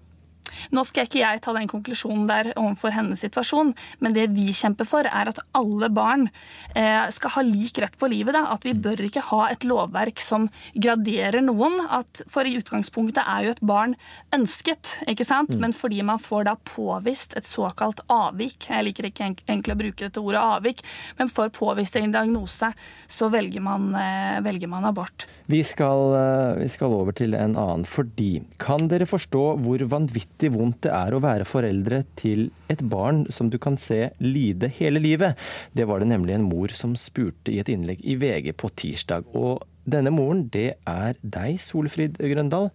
Nå 0.72 0.84
skal 0.88 1.08
ikke 1.08 1.22
jeg 1.22 1.42
ta 1.44 1.54
den 1.56 1.70
konklusjonen 1.72 2.28
der 2.30 2.52
overfor 2.56 2.94
hennes 2.96 3.24
situasjon, 3.24 3.74
men 4.00 4.16
det 4.16 4.30
vi 4.36 4.52
kjemper 4.56 4.88
for, 4.88 5.08
er 5.08 5.32
at 5.32 5.42
alle 5.58 5.90
barn 5.94 6.28
eh, 6.76 7.08
skal 7.14 7.36
ha 7.38 7.46
lik 7.46 7.82
rett 7.82 7.98
på 8.00 8.10
livet. 8.12 8.36
Da. 8.38 8.48
At 8.54 8.66
vi 8.68 8.76
bør 8.78 9.02
ikke 9.08 9.26
ha 9.32 9.48
et 9.52 9.66
lovverk 9.68 10.22
som 10.24 10.50
graderer 10.74 11.42
noen. 11.46 11.80
At 11.90 12.24
for 12.32 12.48
i 12.48 12.56
utgangspunktet 12.60 13.24
er 13.26 13.48
jo 13.48 13.56
et 13.56 13.64
barn 13.66 13.98
ønsket, 14.36 14.98
ikke 15.10 15.28
sant? 15.28 15.52
Mm. 15.52 15.62
men 15.66 15.74
fordi 15.76 16.02
man 16.06 16.22
får 16.22 16.46
da 16.48 16.56
påvist 16.68 17.36
et 17.38 17.48
såkalt 17.48 18.02
avvik, 18.12 18.70
jeg 18.70 18.86
liker 18.88 19.10
ikke 19.10 19.28
egentlig 19.32 19.74
å 19.74 19.80
bruke 19.80 20.06
dette 20.06 20.22
ordet 20.22 20.42
avvik, 20.42 20.82
men 21.20 21.32
for 21.32 21.52
påvist 21.54 21.98
en 22.00 22.14
diagnose, 22.14 22.72
så 23.08 23.30
velger 23.32 23.64
man, 23.64 23.90
eh, 23.96 24.40
velger 24.46 24.72
man 24.72 24.86
abort. 24.86 25.28
Vi 25.52 25.62
skal, 25.64 26.14
eh, 26.16 26.60
vi 26.62 26.68
skal 26.72 26.94
over 26.94 27.12
til 27.12 27.34
en 27.36 27.56
annen. 27.56 27.86
Fordi 27.86 28.44
kan 28.58 28.88
dere 28.88 29.08
forstå 29.10 29.44
hvor 29.64 29.84
vanvittig 29.92 30.51
vondt 30.54 30.84
det 30.86 30.92
er 30.96 31.16
å 31.16 31.22
være 31.24 31.48
foreldre 31.48 32.04
til 32.20 32.50
et 32.72 32.82
barn 32.92 33.24
som 33.34 33.50
du 33.52 33.58
kan 33.62 33.78
se 33.80 34.10
lide 34.24 34.72
hele 34.78 35.02
livet. 35.04 35.40
Det 35.74 35.88
var 35.90 36.02
det 36.02 36.12
nemlig 36.12 36.38
en 36.38 36.48
mor 36.48 36.74
som 36.76 36.96
spurte 37.00 37.54
i 37.54 37.60
et 37.62 37.72
innlegg 37.72 38.04
i 38.04 38.18
VG 38.20 38.52
på 38.58 38.72
tirsdag. 38.84 39.32
Og 39.38 39.64
denne 39.84 40.14
moren, 40.14 40.46
det 40.54 40.76
er 40.88 41.18
deg, 41.22 41.58
Solfrid 41.62 42.20
Grøndal. 42.22 42.70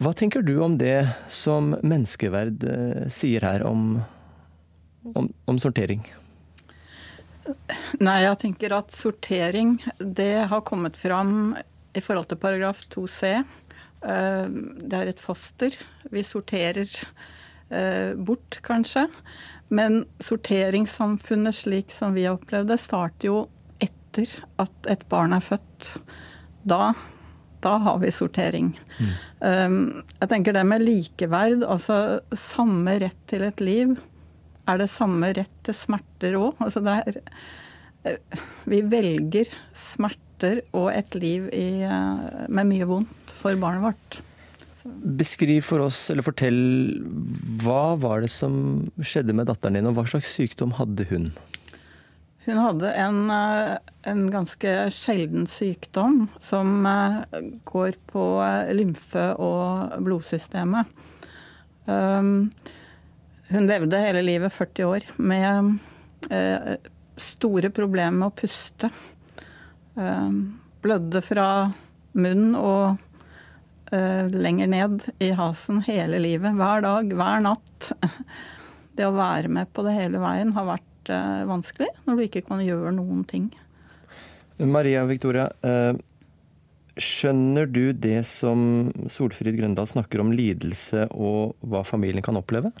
Hva 0.00 0.14
tenker 0.16 0.44
du 0.46 0.54
om 0.62 0.78
det 0.78 1.10
som 1.32 1.74
menneskeverd 1.82 2.64
eh, 2.64 3.02
sier 3.12 3.44
her 3.44 3.64
om, 3.66 3.98
om, 5.14 5.28
om 5.50 5.58
sortering? 5.60 6.04
Nei, 7.98 8.20
jeg 8.22 8.38
tenker 8.44 8.76
at 8.76 8.94
sortering, 8.94 9.78
det 9.98 10.46
har 10.52 10.62
kommet 10.66 10.98
fram 10.98 11.56
i 11.96 12.02
forhold 12.04 12.30
til 12.30 12.38
paragraf 12.38 12.84
2c. 12.92 13.32
Eh, 13.32 13.48
det 14.00 14.96
er 14.96 15.10
et 15.10 15.20
foster. 15.20 15.74
Vi 16.12 16.22
sorterer 16.24 16.88
eh, 17.70 18.16
bort, 18.16 18.60
kanskje. 18.66 19.06
Men 19.70 20.04
sorteringssamfunnet 20.24 21.54
slik 21.54 21.92
som 21.94 22.16
vi 22.16 22.26
har 22.26 22.38
opplevd 22.38 22.72
det, 22.72 22.80
starter 22.82 23.30
jo 23.30 23.40
etter 23.82 24.32
at 24.60 24.90
et 24.90 25.06
barn 25.12 25.36
er 25.36 25.44
født. 25.44 25.92
Da, 26.66 26.92
da 27.62 27.76
har 27.84 28.00
vi 28.02 28.10
sortering. 28.12 28.72
Mm. 28.98 29.12
Um, 29.40 29.78
jeg 30.16 30.32
tenker 30.32 30.56
det 30.56 30.64
med 30.66 30.84
likeverd, 30.84 31.62
altså 31.62 32.20
samme 32.34 32.98
rett 33.04 33.20
til 33.30 33.46
et 33.46 33.62
liv. 33.62 33.94
Er 34.68 34.82
det 34.82 34.90
samme 34.92 35.30
rett 35.36 35.54
til 35.66 35.76
smerter 35.76 36.36
òg? 36.40 36.58
Altså 36.64 36.82
det 36.84 36.98
er 36.98 37.22
eh, 38.10 38.42
Vi 38.70 38.82
velger 38.90 39.54
smerter 39.76 40.64
og 40.72 40.90
et 40.94 41.14
liv 41.14 41.48
i, 41.52 41.84
med 42.48 42.68
mye 42.68 42.86
vondt 42.88 43.19
for 43.40 43.56
barnet 43.60 43.84
vårt. 43.90 44.20
Beskriv 45.20 45.60
for 45.64 45.84
oss, 45.84 46.06
eller 46.12 46.24
fortell, 46.24 46.60
hva 47.60 47.96
var 48.00 48.24
det 48.24 48.30
som 48.32 48.54
skjedde 48.96 49.36
med 49.36 49.50
datteren 49.50 49.76
din, 49.76 49.88
og 49.90 49.98
hva 49.98 50.06
slags 50.08 50.30
sykdom 50.38 50.76
hadde 50.78 51.04
hun? 51.10 51.30
Hun 52.46 52.56
hadde 52.56 52.92
en, 52.96 53.18
eh, 53.30 53.76
en 54.08 54.22
ganske 54.32 54.70
sjelden 54.96 55.44
sykdom 55.46 56.22
som 56.40 56.86
eh, 56.88 57.18
går 57.68 57.98
på 58.08 58.24
eh, 58.44 58.72
lymfe- 58.72 59.34
og 59.36 60.00
blodsystemet. 60.00 60.88
Um, 61.84 62.50
hun 63.50 63.68
levde 63.68 64.00
hele 64.00 64.22
livet, 64.22 64.52
40 64.54 64.84
år, 64.86 65.06
med 65.18 65.78
store 67.18 67.70
problemer 67.74 68.14
med 68.14 68.28
å 68.28 68.34
puste. 68.38 68.90
Um, 69.96 70.60
blødde 70.84 71.22
fra 71.24 71.46
munn 72.14 72.52
og 72.54 73.00
lenger 73.90 74.68
ned 74.70 75.02
i 75.18 75.32
hasen 75.34 75.80
hele 75.86 76.20
livet. 76.22 76.54
Hver 76.58 76.84
dag, 76.84 77.10
hver 77.16 77.42
natt. 77.44 77.90
Det 78.98 79.06
å 79.06 79.14
være 79.16 79.48
med 79.48 79.70
på 79.72 79.84
det 79.86 79.94
hele 79.96 80.20
veien 80.20 80.50
har 80.52 80.66
vært 80.66 81.10
uh, 81.14 81.46
vanskelig 81.48 81.88
når 82.04 82.18
du 82.18 82.22
ikke 82.26 82.42
kan 82.48 82.60
gjøre 82.60 82.92
noen 82.92 83.22
ting. 83.24 83.46
Maria 84.60 85.06
Victoria, 85.08 85.46
uh, 85.64 85.94
skjønner 87.00 87.70
du 87.70 87.94
det 87.96 88.18
som 88.28 88.90
Solfrid 89.08 89.56
Grøndal 89.56 89.88
snakker 89.88 90.20
om 90.20 90.34
lidelse 90.36 91.06
og 91.14 91.54
hva 91.64 91.80
familien 91.86 92.26
kan 92.26 92.36
oppleve? 92.36 92.74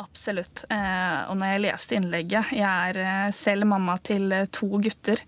Absolutt. 0.00 0.62
Og 0.70 1.34
når 1.36 1.50
jeg 1.50 1.60
leste 1.60 1.96
innlegget 1.98 2.54
Jeg 2.56 2.94
er 2.96 3.34
selv 3.36 3.66
mamma 3.68 3.98
til 4.00 4.32
to 4.48 4.80
gutter. 4.80 5.20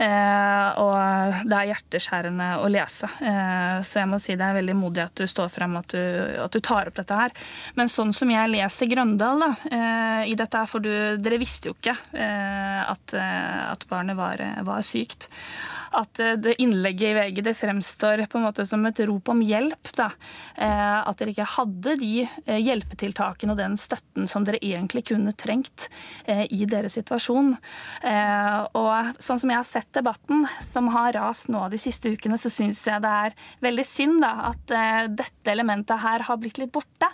Eh, 0.00 0.68
og 0.80 1.44
det 1.44 1.56
er 1.56 1.70
hjerteskjærende 1.74 2.48
å 2.64 2.68
lese. 2.72 3.08
Eh, 3.20 3.80
så 3.84 4.00
jeg 4.00 4.08
må 4.08 4.20
si 4.22 4.36
det 4.38 4.46
er 4.46 4.56
veldig 4.56 4.76
modig 4.78 5.04
at 5.04 5.20
du 5.20 5.26
står 5.28 5.50
frem, 5.52 5.76
at 5.80 5.92
du, 5.92 6.00
at 6.46 6.54
du 6.54 6.60
tar 6.64 6.88
opp 6.88 6.96
dette 6.96 7.18
her. 7.18 7.34
Men 7.76 7.90
sånn 7.92 8.14
som 8.16 8.32
jeg 8.32 8.52
leser 8.54 8.88
Grøndal 8.90 9.44
da, 9.44 9.50
eh, 9.68 10.22
i 10.32 10.38
dette 10.38 10.62
her, 10.62 10.70
for 10.70 10.84
du, 10.84 10.92
dere 11.20 11.40
visste 11.40 11.70
jo 11.70 11.76
ikke 11.76 11.96
at, 12.00 13.12
at 13.14 13.84
barnet 13.90 14.16
var, 14.18 14.40
var 14.66 14.80
sykt 14.86 15.28
at 15.96 16.20
det 16.38 16.52
innlegget 16.62 17.08
i 17.10 17.14
VG 17.16 17.40
det 17.42 17.54
fremstår 17.58 18.20
på 18.30 18.38
en 18.38 18.44
måte 18.44 18.62
som 18.68 18.84
et 18.86 19.00
rop 19.08 19.26
om 19.32 19.40
hjelp. 19.42 19.90
Da. 19.98 20.06
At 20.54 21.18
dere 21.18 21.32
ikke 21.32 21.48
hadde 21.56 21.96
de 21.98 22.12
hjelpetiltakene 22.46 23.56
og 23.56 23.58
den 23.58 23.74
støtten 23.80 24.30
som 24.30 24.46
dere 24.46 24.60
egentlig 24.62 25.08
kunne 25.10 25.34
trengt 25.34 25.88
i 26.30 26.62
deres 26.70 26.94
situasjon. 26.94 27.56
Og 28.78 29.10
sånn 29.18 29.42
som 29.42 29.50
jeg 29.50 29.58
har 29.58 29.66
sett 29.66 29.89
debatten 29.96 30.46
som 30.64 30.90
har 30.94 31.14
rast 31.18 31.50
nå 31.52 31.66
de 31.72 31.80
siste 31.80 32.12
ukene, 32.14 32.38
så 32.40 32.52
syns 32.52 32.82
jeg 32.88 33.02
det 33.04 33.14
er 33.26 33.38
veldig 33.64 33.86
synd 33.86 34.20
da, 34.24 34.32
at 34.50 34.74
dette 35.16 35.52
elementet 35.52 36.02
her 36.02 36.26
har 36.28 36.40
blitt 36.40 36.60
litt 36.62 36.72
borte. 36.74 37.10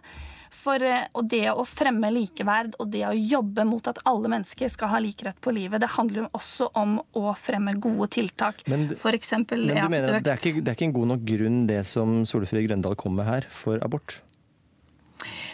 For 0.57 0.83
eh, 0.83 1.07
det 1.29 1.45
å 1.53 1.65
fremme 1.69 2.11
likeverd 2.15 2.77
og 2.81 2.91
det 2.93 3.05
å 3.09 3.15
jobbe 3.15 3.67
mot 3.69 3.91
at 3.91 4.01
alle 4.09 4.31
mennesker 4.33 4.71
skal 4.73 4.93
ha 4.95 5.01
lik 5.03 5.25
rett 5.27 5.39
på 5.43 5.55
livet, 5.55 5.83
det 5.83 5.93
handler 5.97 6.25
jo 6.25 6.29
også 6.39 6.71
om 6.79 6.99
å 7.19 7.35
fremme 7.39 7.77
gode 7.83 8.11
tiltak. 8.17 8.65
Men, 8.71 8.89
for 8.99 9.17
eksempel, 9.17 9.67
men 9.69 9.85
du 9.85 9.93
mener 9.93 10.19
at 10.19 10.27
det 10.27 10.35
er, 10.35 10.41
ikke, 10.43 10.63
det 10.63 10.73
er 10.73 10.79
ikke 10.79 10.89
en 10.91 10.97
god 10.97 11.13
nok 11.15 11.27
grunn, 11.29 11.61
det 11.71 11.83
som 11.89 12.23
Solfrid 12.29 12.69
Grøndal 12.69 12.97
kom 12.99 13.19
med 13.19 13.29
her, 13.29 13.49
for 13.53 13.83
abort? 13.85 14.21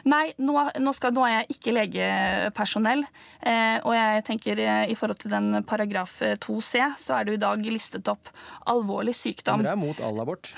Nei, 0.08 0.32
nå, 0.42 0.56
nå, 0.82 0.92
skal, 0.96 1.14
nå, 1.14 1.24
er 1.26 1.34
jeg 1.40 1.56
ikke 1.56 1.74
legepersonell. 1.76 3.04
Eh, 3.40 3.78
og 3.86 3.94
jeg 3.96 4.24
tenker 4.28 4.62
eh, 4.62 4.84
i 4.92 4.96
forhold 4.98 5.22
til 5.22 5.32
den 5.34 5.62
paragraf 5.68 6.18
2c, 6.22 6.70
eh, 6.80 6.96
så 6.98 7.18
er 7.18 7.28
det 7.28 7.38
i 7.38 7.42
dag 7.42 7.66
listet 7.66 8.10
opp 8.10 8.32
alvorlig 8.70 9.14
sykdom. 9.18 9.62
Dere 9.62 9.76
er 9.76 9.82
mot 9.82 10.02
all 10.02 10.22
abort? 10.22 10.54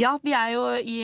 Ja, 0.00 0.14
vi 0.22 0.34
er 0.36 0.54
jo 0.54 0.64
i, 0.78 0.98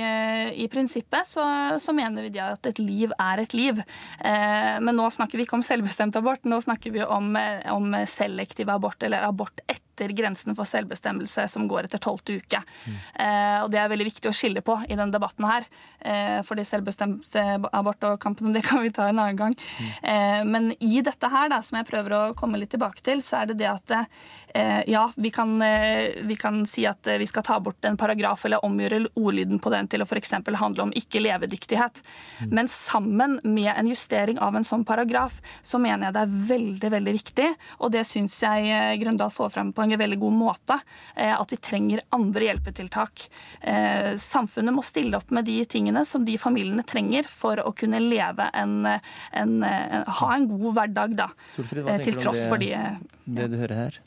i 0.64 0.68
prinsippet 0.72 1.28
så, 1.28 1.44
så, 1.82 1.94
mener 1.96 2.28
vi 2.28 2.42
at 2.42 2.66
et 2.70 2.80
liv 2.82 3.12
er 3.18 3.42
et 3.42 3.54
liv. 3.56 3.82
Eh, 4.24 4.76
men 4.80 4.96
nå 4.96 5.10
snakker 5.12 5.38
vi 5.38 5.46
ikke 5.46 5.58
om 5.58 5.66
selvbestemt 5.66 6.18
abort, 6.20 6.44
nå 6.48 6.60
snakker 6.62 6.94
vi 6.94 7.04
om, 7.04 7.32
om 7.74 7.94
selektiv 8.08 8.70
abort, 8.72 9.02
eller 9.06 9.26
abort 9.26 9.62
etter 9.66 10.14
grensen 10.16 10.56
for 10.56 10.68
selvbestemmelse 10.68 11.44
som 11.52 11.66
går 11.68 11.88
etter 11.88 12.00
tolvte 12.02 12.38
uke. 12.40 12.62
Mm. 12.86 12.98
Eh, 13.24 13.58
og 13.64 13.70
Det 13.72 13.80
er 13.80 13.92
veldig 13.92 14.08
viktig 14.08 14.30
å 14.30 14.36
skille 14.36 14.62
på 14.64 14.78
i 14.86 14.96
denne 14.96 15.12
debatten 15.12 15.46
her. 15.48 15.66
Eh, 16.00 16.40
fordi 16.46 16.64
selvbestemt 16.64 17.36
abort 17.72 18.04
og 18.08 18.20
kampen 18.22 18.48
om 18.48 18.54
det 18.56 18.64
kan 18.68 18.82
vi 18.82 18.92
ta 18.94 19.08
en 19.08 19.18
annen 19.18 19.36
gang. 19.36 19.56
Mm. 19.56 19.90
Eh, 20.12 20.44
men 20.48 20.70
i 20.80 21.00
dette 21.04 21.30
her, 21.30 21.50
da, 21.52 21.60
som 21.64 21.80
jeg 21.80 21.88
prøver 21.90 22.16
å 22.16 22.22
komme 22.38 22.60
litt 22.60 22.72
tilbake 22.74 23.04
til, 23.04 23.24
så 23.24 23.42
er 23.42 23.50
det 23.50 23.60
det 23.60 23.70
at 23.70 23.94
eh, 23.98 24.82
ja, 24.90 25.04
vi 25.16 25.32
kan, 25.34 25.56
eh, 25.62 26.20
vi 26.26 26.36
kan, 26.40 26.62
si 26.66 26.86
at 26.88 27.06
vi 27.20 27.26
skal 27.28 27.44
ta 27.46 27.58
bort 27.60 27.84
en 27.84 27.98
paragraf 28.00 28.44
eller 28.46 28.59
omgjøre 28.66 29.02
ordlyden 29.14 29.60
på 29.62 29.72
den 29.72 29.88
til 29.90 30.04
å 30.04 30.08
f.eks. 30.08 30.34
handle 30.60 30.86
om 30.86 30.94
ikke-levedyktighet. 30.96 32.02
Mm. 32.40 32.54
Men 32.58 32.70
sammen 32.72 33.38
med 33.44 33.72
en 33.74 33.90
justering 33.90 34.40
av 34.42 34.56
en 34.56 34.66
sånn 34.66 34.84
paragraf, 34.88 35.40
så 35.62 35.80
mener 35.82 36.08
jeg 36.08 36.16
det 36.16 36.24
er 36.24 36.36
veldig, 36.50 36.92
veldig 36.96 37.14
viktig, 37.16 37.48
og 37.80 37.94
det 37.94 38.04
syns 38.08 38.38
jeg 38.44 38.70
eh, 38.70 38.96
Grøndal 39.00 39.32
får 39.34 39.52
frem 39.54 39.72
på 39.76 39.84
en 39.84 39.96
veldig 40.00 40.20
god 40.20 40.36
måte. 40.36 40.78
Eh, 41.14 41.34
at 41.34 41.52
vi 41.52 41.60
trenger 41.60 42.04
andre 42.16 42.50
hjelpetiltak. 42.50 43.26
Eh, 43.60 44.12
samfunnet 44.20 44.76
må 44.76 44.84
stille 44.86 45.18
opp 45.18 45.32
med 45.34 45.48
de 45.48 45.58
tingene 45.70 46.04
som 46.08 46.24
de 46.26 46.36
familiene 46.40 46.84
trenger 46.86 47.28
for 47.30 47.60
å 47.64 47.74
kunne 47.76 48.02
leve 48.02 48.48
en, 48.56 48.84
en, 48.86 49.56
en 49.64 50.10
ha 50.20 50.34
en 50.34 50.48
god 50.50 50.70
hverdag, 50.78 51.16
da. 51.18 51.30
Solfrid, 51.54 51.84
hva 51.86 51.98
til 52.02 52.18
tross 52.18 52.44
du 52.44 52.46
om 52.46 52.54
for 52.54 52.62
de 52.62 52.70
det, 52.70 53.44
det 53.44 53.50
du 53.52 53.58
hører 53.60 53.76
her? 53.84 54.00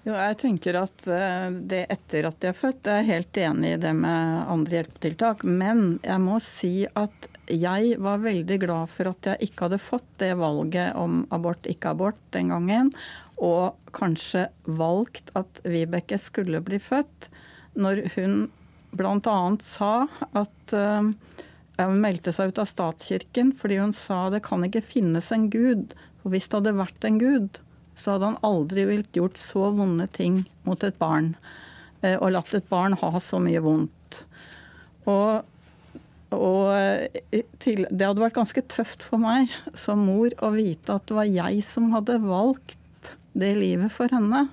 Jo, 0.00 0.14
jeg 0.16 0.36
tenker 0.40 0.78
at 0.80 1.02
det 1.68 1.82
etter 1.92 2.30
at 2.30 2.38
de 2.40 2.48
er 2.48 2.56
født, 2.56 2.86
jeg 2.88 3.02
er 3.02 3.10
helt 3.10 3.40
enig 3.42 3.74
i 3.74 3.80
det 3.82 3.92
med 3.98 4.46
andre 4.48 4.78
hjelpetiltak. 4.78 5.44
Men 5.44 5.98
jeg 6.00 6.22
må 6.24 6.38
si 6.40 6.72
at 6.96 7.28
jeg 7.50 7.98
var 8.00 8.22
veldig 8.22 8.56
glad 8.62 8.92
for 8.94 9.10
at 9.10 9.28
jeg 9.28 9.50
ikke 9.50 9.66
hadde 9.66 9.82
fått 9.82 10.08
det 10.22 10.32
valget 10.40 10.96
om 10.96 11.24
abort, 11.34 11.68
ikke 11.68 11.92
abort 11.92 12.20
den 12.32 12.48
gangen. 12.54 12.92
Og 13.36 13.76
kanskje 13.96 14.46
valgt 14.64 15.32
at 15.38 15.60
Vibeke 15.68 16.18
skulle 16.20 16.62
bli 16.64 16.80
født, 16.80 17.28
når 17.76 18.04
hun 18.16 18.46
bl.a. 18.96 19.38
sa 19.62 19.94
at 20.34 20.74
uh, 20.74 21.10
hun 21.80 22.00
meldte 22.02 22.32
seg 22.34 22.50
ut 22.50 22.60
av 22.60 22.68
statskirken 22.68 23.52
fordi 23.56 23.78
hun 23.78 23.92
sa 23.96 24.24
det 24.32 24.42
kan 24.46 24.64
ikke 24.66 24.82
finnes 24.84 25.30
en 25.34 25.48
gud. 25.52 25.94
For 26.20 26.32
hvis 26.32 26.48
det 26.48 26.60
hadde 26.60 26.78
vært 26.80 27.06
en 27.06 27.20
gud, 27.20 27.60
så 28.00 28.14
hadde 28.14 28.32
han 28.32 28.42
aldri 28.46 28.86
villet 28.88 29.16
gjort 29.16 29.40
så 29.40 29.70
vonde 29.76 30.06
ting 30.14 30.42
mot 30.66 30.82
et 30.86 30.98
barn. 31.00 31.34
Og 32.02 32.30
latt 32.32 32.54
et 32.56 32.68
barn 32.70 32.96
ha 32.96 33.12
så 33.20 33.40
mye 33.42 33.60
vondt. 33.64 34.22
Og, 35.10 35.44
og 36.36 37.18
til, 37.60 37.86
det 37.90 38.06
hadde 38.06 38.22
vært 38.22 38.38
ganske 38.38 38.64
tøft 38.72 39.04
for 39.04 39.20
meg 39.22 39.52
som 39.76 40.04
mor 40.08 40.32
å 40.40 40.52
vite 40.54 40.96
at 40.96 41.08
det 41.08 41.18
var 41.18 41.28
jeg 41.28 41.64
som 41.66 41.90
hadde 41.94 42.20
valgt 42.24 43.14
det 43.36 43.52
livet 43.58 43.92
for 43.94 44.12
henne. 44.12 44.46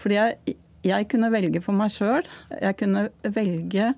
Fordi 0.00 0.18
jeg, 0.18 0.56
jeg 0.84 1.08
kunne 1.12 1.32
velge 1.32 1.62
for 1.64 1.76
meg 1.76 1.92
sjøl. 1.94 2.26
Jeg 2.52 2.78
kunne 2.80 3.08
velge 3.22 3.92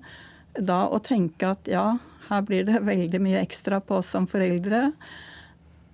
da 0.57 0.83
å 0.89 0.99
tenke 1.03 1.53
at 1.53 1.69
ja, 1.69 1.87
her 2.27 2.43
blir 2.47 2.67
det 2.67 2.83
veldig 2.85 3.21
mye 3.23 3.41
ekstra 3.43 3.79
på 3.83 4.01
oss 4.01 4.11
som 4.15 4.27
foreldre. 4.29 4.89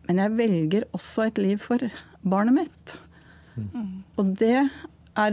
Men 0.08 0.20
jeg 0.20 0.36
velger 0.40 0.88
også 0.96 1.28
et 1.28 1.40
liv 1.42 1.62
for 1.62 1.84
barnet 2.24 2.64
mitt. 2.64 2.98
Mm. 3.56 4.04
Og 4.18 4.34
det, 4.40 4.58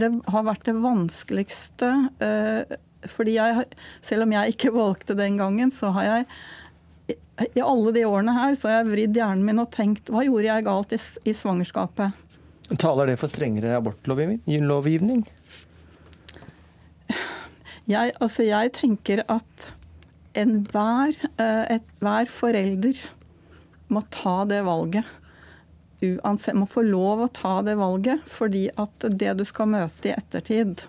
det, 0.03 0.11
har 0.33 0.47
vært 0.47 0.65
det 0.67 0.77
vanskeligste. 0.79 1.91
Uh, 2.21 2.77
fordi 3.09 3.37
jeg, 3.39 3.67
selv 4.05 4.27
om 4.27 4.35
jeg 4.35 4.55
ikke 4.55 4.73
valgte 4.81 5.17
den 5.17 5.39
gangen, 5.41 5.73
så 5.73 5.93
har 5.95 6.09
jeg 6.09 6.27
i 7.55 7.61
alle 7.63 7.91
de 7.95 8.03
årene 8.05 8.33
her 8.35 8.53
så 8.57 8.69
har 8.69 8.75
jeg 8.79 8.91
vridd 8.91 9.17
hjernen 9.17 9.45
min 9.47 9.61
og 9.63 9.71
tenkt 9.73 10.11
hva 10.13 10.21
gjorde 10.25 10.45
jeg 10.45 10.65
galt 10.67 10.93
i, 10.93 10.99
i 11.25 11.33
svangerskapet? 11.35 12.19
Taler 12.79 13.09
det 13.09 13.17
for 13.19 13.31
strengere 13.31 13.73
abortlovgivning? 13.79 15.25
Jeg, 17.89 18.13
altså 18.21 18.45
jeg 18.45 18.71
tenker 18.77 19.23
at 19.31 19.71
enhver 20.37 21.17
et, 21.41 21.87
hver 21.99 22.29
forelder 22.31 23.01
må 23.91 24.03
ta 24.13 24.43
det 24.47 24.61
valget. 24.63 25.07
Uansett, 26.01 26.57
må 26.57 26.65
få 26.65 26.81
lov 26.87 27.25
å 27.25 27.29
ta 27.33 27.59
det 27.65 27.75
valget, 27.77 28.23
fordi 28.25 28.65
at 28.81 29.05
det 29.05 29.35
du 29.37 29.45
skal 29.45 29.69
møte 29.69 30.09
i 30.09 30.15
ettertid, 30.15 30.81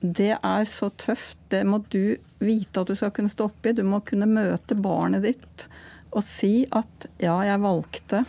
det 0.00 0.34
er 0.36 0.66
så 0.68 0.90
tøft. 1.00 1.38
Det 1.52 1.62
må 1.68 1.82
du 1.92 2.16
vite 2.40 2.82
at 2.82 2.88
du 2.88 2.96
skal 2.96 3.12
kunne 3.16 3.32
stå 3.32 3.48
oppi. 3.50 3.72
Du 3.76 3.82
må 3.84 4.00
kunne 4.04 4.28
møte 4.28 4.76
barnet 4.76 5.24
ditt 5.28 5.66
og 6.10 6.24
si 6.26 6.64
at 6.74 7.06
ja, 7.22 7.36
jeg 7.46 7.62
valgte. 7.62 8.24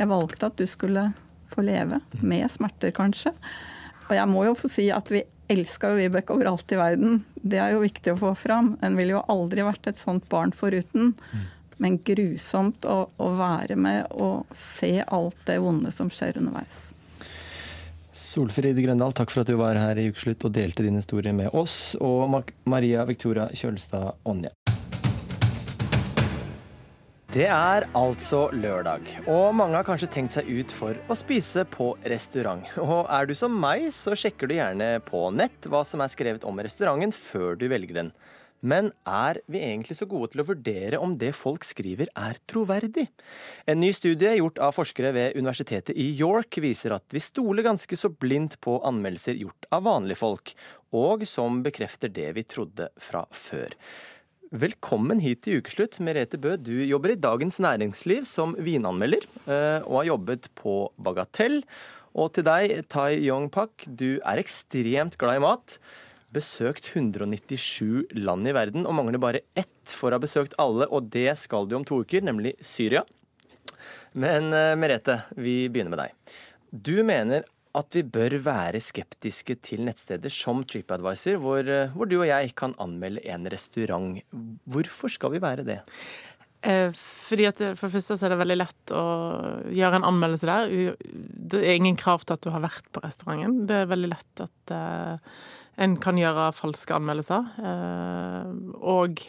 Jeg 0.00 0.08
valgte 0.10 0.48
at 0.48 0.56
du 0.58 0.64
skulle 0.66 1.10
få 1.52 1.62
leve. 1.62 2.00
Med 2.24 2.48
smerter, 2.50 2.90
kanskje. 2.96 3.34
Og 4.08 4.16
jeg 4.16 4.30
må 4.32 4.46
jo 4.48 4.56
få 4.58 4.70
si 4.72 4.88
at 4.90 5.12
vi 5.12 5.22
elska 5.50 5.92
jo 5.92 6.00
Vibeke 6.00 6.34
overalt 6.34 6.72
i 6.74 6.78
verden. 6.80 7.20
Det 7.34 7.60
er 7.62 7.74
jo 7.74 7.84
viktig 7.84 8.14
å 8.14 8.20
få 8.20 8.34
fram. 8.38 8.74
En 8.82 8.96
ville 8.98 9.16
jo 9.16 9.24
aldri 9.30 9.64
vært 9.66 9.90
et 9.90 10.00
sånt 10.00 10.26
barn 10.32 10.54
foruten. 10.56 11.14
Men 11.80 11.96
grusomt 12.04 12.84
å, 12.84 13.02
å 13.16 13.28
være 13.38 13.76
med 13.80 14.10
og 14.12 14.50
se 14.56 14.98
alt 15.00 15.46
det 15.48 15.60
vonde 15.64 15.92
som 15.94 16.12
skjer 16.12 16.36
underveis. 16.42 16.90
Solfrid 18.20 18.76
Grøndal, 18.84 19.14
takk 19.16 19.32
for 19.32 19.42
at 19.42 19.48
du 19.48 19.56
var 19.56 19.78
her 19.80 19.96
i 19.96 20.10
Ukeslutt 20.12 20.44
og 20.44 20.52
delte 20.52 20.84
din 20.84 20.98
historie 21.00 21.32
med 21.32 21.54
oss. 21.56 21.96
Og 21.96 22.52
Maria 22.68 23.06
Victoria 23.08 23.48
Kjølstad 23.56 24.20
Onje. 24.28 24.52
Det 27.30 27.46
er 27.46 27.84
altså 27.94 28.48
lørdag, 28.50 29.04
og 29.30 29.52
mange 29.54 29.76
har 29.78 29.86
kanskje 29.86 30.08
tenkt 30.10 30.34
seg 30.34 30.48
ut 30.50 30.72
for 30.74 30.98
å 31.06 31.14
spise 31.14 31.62
på 31.70 31.92
restaurant. 32.10 32.66
Og 32.82 33.04
er 33.06 33.28
du 33.30 33.36
som 33.38 33.54
meg, 33.54 33.84
så 33.94 34.16
sjekker 34.18 34.50
du 34.50 34.56
gjerne 34.56 34.96
på 35.06 35.28
nett 35.30 35.68
hva 35.70 35.84
som 35.86 36.02
er 36.02 36.10
skrevet 36.10 36.42
om 36.42 36.58
restauranten 36.58 37.14
før 37.14 37.54
du 37.60 37.68
velger 37.70 38.00
den. 38.00 38.10
Men 38.60 38.90
er 39.08 39.40
vi 39.48 39.62
egentlig 39.64 39.96
så 39.96 40.06
gode 40.08 40.32
til 40.32 40.42
å 40.42 40.46
vurdere 40.50 41.00
om 41.00 41.14
det 41.20 41.32
folk 41.36 41.64
skriver 41.64 42.10
er 42.12 42.36
troverdig? 42.50 43.06
En 43.64 43.80
ny 43.80 43.88
studie 43.96 44.34
gjort 44.36 44.60
av 44.60 44.74
forskere 44.76 45.14
ved 45.16 45.38
universitetet 45.38 45.96
i 45.96 46.10
York 46.18 46.60
viser 46.60 46.92
at 46.96 47.06
vi 47.14 47.22
stoler 47.24 47.64
ganske 47.64 47.96
så 47.96 48.12
blindt 48.12 48.58
på 48.60 48.76
anmeldelser 48.84 49.40
gjort 49.40 49.68
av 49.72 49.86
vanlige 49.88 50.20
folk, 50.20 50.52
og 50.92 51.24
som 51.28 51.62
bekrefter 51.64 52.12
det 52.12 52.28
vi 52.36 52.44
trodde 52.44 52.90
fra 53.00 53.24
før. 53.32 53.72
Velkommen 54.50 55.22
hit 55.22 55.44
til 55.46 55.62
ukeslutt, 55.62 56.00
Merete 56.04 56.36
Bø. 56.42 56.56
Du 56.58 56.74
jobber 56.82 57.14
i 57.14 57.20
Dagens 57.22 57.60
Næringsliv 57.62 58.26
som 58.28 58.52
vinanmelder, 58.58 59.24
og 59.86 60.02
har 60.02 60.08
jobbet 60.10 60.50
på 60.58 60.76
Bagatell. 61.00 61.62
Og 62.18 62.32
til 62.34 62.44
deg, 62.44 62.80
Tai 62.90 63.14
Yong 63.14 63.48
Pak, 63.54 63.86
du 63.86 64.18
er 64.18 64.42
ekstremt 64.42 65.16
glad 65.16 65.38
i 65.38 65.44
mat 65.46 65.78
besøkt 66.34 66.90
197 66.92 68.16
land 68.18 68.48
i 68.48 68.54
verden 68.56 68.86
og 68.86 68.96
mangler 68.98 69.22
bare 69.22 69.44
ett 69.58 69.94
for 69.94 70.10
å 70.10 70.18
ha 70.18 70.22
besøkt 70.22 70.56
alle, 70.62 70.86
og 70.88 71.10
det 71.12 71.32
skal 71.40 71.68
du 71.68 71.76
om 71.78 71.86
to 71.86 72.02
uker, 72.04 72.22
nemlig 72.26 72.54
Syria. 72.64 73.04
Men 74.12 74.50
Merete, 74.78 75.20
vi 75.38 75.64
begynner 75.70 75.94
med 75.94 76.02
deg. 76.02 76.36
Du 76.70 76.96
mener 77.06 77.46
at 77.78 77.94
vi 77.94 78.02
bør 78.02 78.34
være 78.42 78.80
skeptiske 78.82 79.54
til 79.62 79.84
nettsteder 79.86 80.32
som 80.32 80.64
TripAdvisor, 80.66 81.38
hvor, 81.42 81.68
hvor 81.94 82.08
du 82.10 82.16
og 82.18 82.26
jeg 82.26 82.50
kan 82.58 82.74
anmelde 82.82 83.22
en 83.30 83.46
restaurant. 83.52 84.18
Hvorfor 84.66 85.12
skal 85.12 85.36
vi 85.36 85.42
være 85.42 85.66
det? 85.66 85.78
Eh, 86.66 86.90
fordi 86.92 87.46
at 87.48 87.62
For 87.78 87.86
det 87.86 87.94
første 87.94 88.18
så 88.18 88.26
er 88.26 88.34
det 88.34 88.40
veldig 88.42 88.58
lett 88.58 88.92
å 88.92 89.04
gjøre 89.72 90.00
en 90.00 90.08
anmeldelse 90.10 90.50
der. 90.50 90.74
Det 91.00 91.62
er 91.62 91.78
ingen 91.78 91.96
krav 92.00 92.26
til 92.26 92.36
at 92.36 92.44
du 92.44 92.50
har 92.52 92.64
vært 92.64 92.90
på 92.92 93.02
restauranten. 93.04 93.64
Det 93.70 93.78
er 93.78 93.92
veldig 93.94 94.10
lett 94.12 94.44
at 94.44 94.74
en 95.80 95.96
kan 96.02 96.18
gjøre 96.20 96.50
falske 96.56 96.96
anmeldelser. 96.96 97.46
Uh, 97.60 98.50
og 98.80 99.22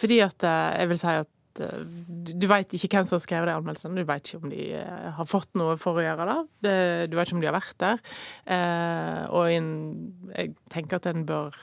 fordi 0.00 0.22
at 0.24 0.46
jeg 0.46 0.88
vil 0.88 1.00
si 1.00 1.18
at 1.20 1.30
du, 1.60 2.30
du 2.40 2.46
veit 2.48 2.72
ikke 2.72 2.88
hvem 2.94 3.04
som 3.04 3.18
har 3.18 3.24
skrevet 3.24 3.50
de 3.50 3.56
anmeldelsene. 3.58 4.00
Du 4.00 4.08
veit 4.08 4.24
ikke 4.24 4.40
om 4.40 4.52
de 4.52 4.68
har 5.18 5.28
fått 5.28 5.50
noe 5.60 5.74
for 5.82 5.98
å 5.98 6.04
gjøre 6.04 6.28
det. 6.30 6.38
Du 7.10 7.18
veit 7.18 7.28
ikke 7.28 7.36
om 7.36 7.42
de 7.42 7.50
har 7.50 7.56
vært 7.58 7.76
der. 7.82 8.00
Og 9.34 9.50
jeg 9.50 10.54
tenker 10.72 11.02
at 11.02 11.10
en 11.10 11.26
bør 11.28 11.58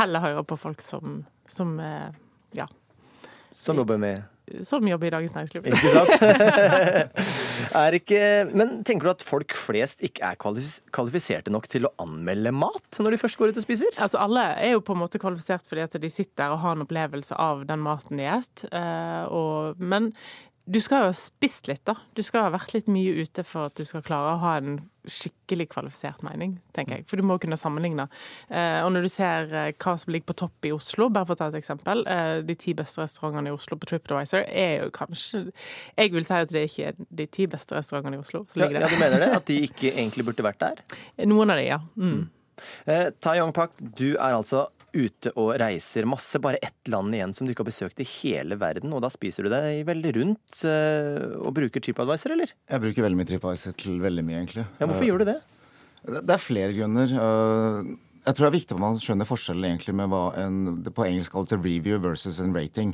heller 0.00 0.24
høre 0.24 0.42
på 0.48 0.58
folk 0.58 0.82
som, 0.82 1.20
som 1.46 1.76
ja, 2.56 2.66
som 3.54 3.76
jobber 3.76 3.96
med 3.96 4.22
Som 4.62 4.88
jobber 4.88 5.06
i 5.06 5.10
Dagens 5.10 5.34
Næringsliv. 5.34 5.66
Ikke 5.66 5.76
sant? 5.92 6.10
er 7.78 7.96
ikke, 7.98 8.20
men 8.52 8.78
tenker 8.86 9.08
du 9.08 9.12
at 9.12 9.24
folk 9.26 9.56
flest 9.58 10.02
ikke 10.04 10.32
er 10.32 10.38
kvalifiserte 10.40 11.52
nok 11.52 11.68
til 11.70 11.88
å 11.88 11.92
anmelde 12.02 12.52
mat 12.54 13.00
når 13.02 13.16
de 13.16 13.20
først 13.22 13.40
går 13.40 13.52
ut 13.52 13.60
og 13.60 13.66
spiser? 13.66 13.90
Altså 13.96 14.20
Alle 14.22 14.46
er 14.60 14.74
jo 14.74 14.84
på 14.84 14.96
en 14.96 15.02
måte 15.02 15.20
kvalifisert 15.22 15.66
fordi 15.68 15.84
at 15.84 15.98
de 16.02 16.12
sitter 16.12 16.44
der 16.44 16.54
og 16.54 16.62
har 16.64 16.76
en 16.76 16.86
opplevelse 16.86 17.36
av 17.38 17.66
den 17.68 17.84
maten 17.84 18.20
de 18.20 18.28
spiser. 18.28 18.66
Men 19.82 20.12
du 20.64 20.78
skal 20.82 21.02
jo 21.02 21.10
ha 21.10 21.16
spist 21.16 21.66
litt, 21.70 21.82
da. 21.88 21.96
Du 22.14 22.22
skal 22.24 22.46
ha 22.46 22.54
vært 22.54 22.74
litt 22.76 22.90
mye 22.90 23.22
ute 23.22 23.44
for 23.46 23.70
at 23.70 23.78
du 23.78 23.86
skal 23.88 24.04
klare 24.06 24.36
å 24.36 24.42
ha 24.42 24.56
en 24.60 24.76
skikkelig 25.08 25.66
kvalifisert 25.72 26.22
mening, 26.22 26.56
tenker 26.76 26.98
jeg. 27.00 27.06
For 27.10 27.18
du 27.18 27.26
må 27.26 27.38
kunne 27.42 27.58
sammenligne. 27.58 28.06
Eh, 28.48 28.78
og 28.84 28.92
når 28.94 29.06
du 29.06 29.10
ser 29.12 29.50
eh, 29.50 29.70
hva 29.82 29.94
som 29.98 30.12
ligger 30.14 30.30
på 30.30 30.36
topp 30.44 30.68
i 30.68 30.72
Oslo, 30.74 31.08
bare 31.12 31.26
for 31.28 31.36
å 31.36 31.40
ta 31.40 31.48
et 31.50 31.58
eksempel 31.58 32.04
eh, 32.10 32.34
De 32.46 32.56
ti 32.58 32.74
beste 32.78 33.02
restaurantene 33.02 33.50
i 33.50 33.54
Oslo 33.54 33.78
på 33.80 33.88
TripAdvisor 33.90 34.44
er 34.46 34.84
jo 34.84 34.92
kanskje 34.94 35.42
Jeg 35.98 36.12
vil 36.14 36.26
si 36.28 36.36
at 36.38 36.54
det 36.54 36.66
ikke 36.68 36.92
er 36.92 37.00
de 37.22 37.26
ti 37.26 37.48
beste 37.50 37.74
restaurantene 37.78 38.20
i 38.20 38.22
Oslo 38.22 38.44
som 38.46 38.62
ligger 38.62 38.78
der. 38.78 38.86
Ja, 38.86 38.92
du 38.92 39.02
mener 39.02 39.24
det? 39.26 39.32
At 39.40 39.50
de 39.50 39.58
ikke 39.68 39.90
egentlig 39.90 40.28
burde 40.28 40.46
vært 40.46 40.62
der? 40.62 40.84
Noen 41.26 41.54
av 41.54 41.58
de, 41.58 41.66
ja. 41.66 41.80
Mm. 41.98 42.22
Eh, 42.86 43.08
Ta 43.22 43.34
Yong 43.38 43.54
Pak, 43.56 43.74
du 43.80 44.12
er 44.12 44.36
altså 44.36 44.68
ute 44.92 45.32
og 45.40 45.54
reiser 45.60 46.06
masse. 46.08 46.40
Bare 46.42 46.60
ett 46.62 46.90
land 46.92 47.14
igjen 47.16 47.34
som 47.36 47.46
du 47.46 47.52
ikke 47.52 47.64
har 47.64 47.70
besøkt 47.70 48.02
i 48.02 48.08
hele 48.18 48.58
verden. 48.60 48.92
Og 48.94 49.02
da 49.04 49.10
spiser 49.12 49.46
du 49.46 49.52
deg 49.52 49.82
veldig 49.88 50.14
rundt 50.18 50.62
uh, 50.66 51.40
og 51.40 51.52
bruker 51.56 51.84
TripAdvisor, 51.84 52.36
eller? 52.36 52.54
Jeg 52.70 52.84
bruker 52.84 53.06
veldig 53.08 53.20
mye 53.20 53.30
TripAdvisor 53.32 53.76
til 53.80 54.00
veldig 54.04 54.24
mye, 54.28 54.40
egentlig. 54.42 54.66
Ja, 54.78 54.88
Hvorfor 54.88 55.06
uh, 55.06 55.10
gjør 55.10 55.22
du 55.22 55.30
det? 55.32 55.38
Det 56.02 56.34
er 56.34 56.42
flere 56.42 56.74
grunner. 56.76 57.14
Uh, 57.14 57.94
jeg 58.22 58.36
tror 58.36 58.46
det 58.46 58.50
er 58.50 58.58
viktig 58.58 58.76
at 58.76 58.82
man 58.82 59.00
skjønner 59.02 59.26
forskjellen 59.26 59.64
egentlig 59.66 59.96
med 59.98 60.12
hva 60.12 60.26
en, 60.38 60.60
det 60.84 60.92
på 60.94 61.06
engelsk 61.08 61.34
kalles 61.34 61.56
review 61.58 61.98
versus 62.02 62.38
en 62.42 62.54
rating. 62.54 62.92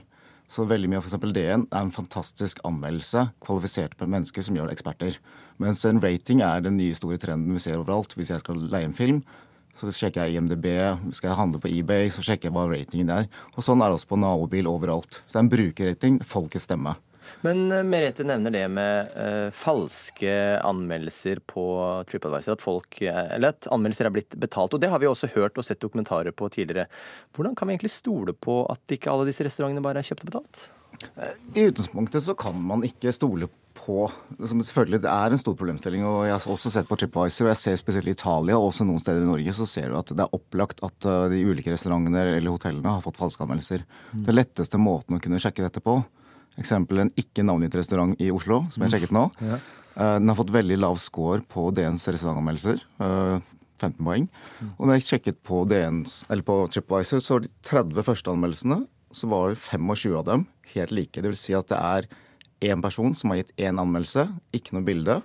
Så 0.48 0.64
veldig 0.64 0.88
mye 0.88 1.02
av 1.02 1.04
f.eks. 1.04 1.20
DN 1.36 1.66
er 1.68 1.82
en 1.82 1.92
fantastisk 1.92 2.62
anmeldelse, 2.64 3.26
kvalifisert 3.44 3.98
på 4.00 4.08
mennesker 4.08 4.46
som 4.46 4.56
gjør 4.56 4.72
eksperter. 4.72 5.18
Mens 5.60 5.84
en 5.84 6.00
rating 6.00 6.40
er 6.40 6.64
den 6.64 6.78
nye 6.80 6.96
store 6.96 7.18
trenden 7.20 7.52
vi 7.52 7.60
ser 7.60 7.76
overalt. 7.76 8.16
Hvis 8.16 8.32
jeg 8.32 8.40
skal 8.40 8.62
leie 8.72 8.88
en 8.88 8.96
film, 8.96 9.20
så 9.78 9.92
sjekker 9.94 10.26
jeg 10.26 10.38
IMDb. 10.38 10.66
Skal 11.14 11.32
jeg 11.32 11.38
handle 11.38 11.60
på 11.62 11.70
eBay, 11.70 12.08
så 12.12 12.24
sjekker 12.24 12.48
jeg 12.48 12.56
hva 12.56 12.66
ratingen 12.70 13.12
er. 13.14 13.28
Og 13.54 13.64
sånn 13.64 13.82
er 13.82 13.90
det 13.90 13.98
også 13.98 14.10
på 14.10 14.20
nabobil 14.20 14.70
overalt. 14.70 15.20
Så 15.26 15.36
det 15.36 15.38
er 15.38 15.44
en 15.44 15.52
brukerrating, 15.52 16.18
folkets 16.26 16.66
stemme. 16.68 16.96
Men 17.44 17.66
uh, 17.72 17.82
Merete 17.86 18.24
nevner 18.26 18.54
det 18.54 18.64
med 18.72 19.12
uh, 19.14 19.50
falske 19.54 20.32
anmeldelser 20.64 21.42
på 21.46 21.66
TripAdvisor. 22.08 22.56
At, 22.56 22.64
folk, 22.64 22.98
uh, 23.04 23.20
eller 23.36 23.54
at 23.54 23.68
anmeldelser 23.74 24.08
er 24.08 24.16
blitt 24.16 24.38
betalt. 24.40 24.74
Og 24.74 24.82
det 24.82 24.90
har 24.92 25.02
vi 25.02 25.10
også 25.10 25.30
hørt 25.36 25.60
og 25.60 25.66
sett 25.68 25.82
dokumentarer 25.84 26.34
på 26.34 26.50
tidligere. 26.54 26.88
Hvordan 27.36 27.54
kan 27.58 27.68
vi 27.68 27.76
egentlig 27.76 27.94
stole 27.94 28.34
på 28.34 28.62
at 28.72 28.96
ikke 28.96 29.12
alle 29.12 29.28
disse 29.28 29.46
restaurantene 29.46 29.84
bare 29.84 30.02
er 30.02 30.10
kjøpt 30.10 30.26
og 30.26 30.32
betalt? 30.32 30.66
I 31.54 31.68
utgangspunktet 31.68 32.24
så 32.24 32.34
kan 32.38 32.56
man 32.58 32.82
ikke 32.86 33.12
stole 33.14 33.46
på 33.78 34.06
som 34.38 34.60
Selvfølgelig, 34.62 35.00
det 35.04 35.10
er 35.10 35.34
en 35.34 35.40
stor 35.40 35.54
problemstilling. 35.58 36.04
og 36.04 36.26
Jeg 36.26 36.34
har 36.34 36.46
også 36.52 36.72
sett 36.74 36.88
på 36.88 36.98
TripAdvisor, 37.00 37.46
og 37.46 37.52
jeg 37.52 37.60
ser 37.62 37.80
spesielt 37.80 38.10
i 38.10 38.14
Italia 38.16 38.58
og 38.58 38.68
også 38.68 38.86
noen 38.86 39.00
steder 39.02 39.24
i 39.24 39.28
Norge, 39.28 39.54
så 39.56 39.66
ser 39.66 39.88
du 39.88 39.98
at 39.98 40.12
det 40.12 40.24
er 40.24 40.36
opplagt 40.36 40.82
at 40.86 41.08
de 41.32 41.42
ulike 41.46 41.72
restaurantene 41.72 42.24
eller 42.36 42.52
hotellene 42.52 42.96
har 42.98 43.04
fått 43.04 43.20
falske 43.20 43.44
anmeldelser. 43.46 43.84
Mm. 44.12 44.24
Den 44.28 44.38
letteste 44.38 44.80
måten 44.82 45.16
å 45.16 45.22
kunne 45.22 45.40
sjekke 45.42 45.64
dette 45.64 45.82
på, 45.84 45.96
eksempel 46.58 47.04
en 47.04 47.14
ikke 47.18 47.46
navngitt 47.46 47.78
restaurant 47.78 48.18
i 48.20 48.32
Oslo, 48.34 48.64
som 48.74 48.84
jeg 48.84 48.96
sjekket 48.96 49.14
nå. 49.14 49.28
Ja. 49.40 49.60
Den 50.18 50.30
har 50.30 50.38
fått 50.38 50.54
veldig 50.54 50.78
lav 50.78 51.00
score 51.02 51.40
på 51.50 51.70
DNs 51.74 52.04
restaurantanmeldelser. 52.10 52.84
15 53.78 53.98
poeng. 54.02 54.28
Og 54.76 54.86
når 54.86 54.98
jeg 54.98 55.06
sjekket 55.08 55.42
på, 55.46 55.64
DNs, 55.70 56.24
eller 56.28 56.46
på 56.46 56.60
TripAdvisor, 56.74 57.22
så 57.22 57.36
var 57.36 57.44
de 57.46 57.52
30 57.66 58.06
første 58.06 58.34
anmeldelsene 58.34 58.82
så 59.14 59.28
var 59.30 59.54
25 59.54 60.16
av 60.18 60.24
dem 60.26 60.46
helt 60.74 60.92
like. 60.92 61.20
Det 61.20 61.30
vil 61.30 61.38
si 61.38 61.54
at 61.56 61.68
det 61.70 61.78
er 61.78 62.08
én 62.64 62.82
person 62.82 63.14
som 63.14 63.32
har 63.32 63.42
gitt 63.42 63.52
én 63.60 63.78
anmeldelse, 63.80 64.28
ikke 64.56 64.76
noe 64.76 64.86
bilde, 64.86 65.20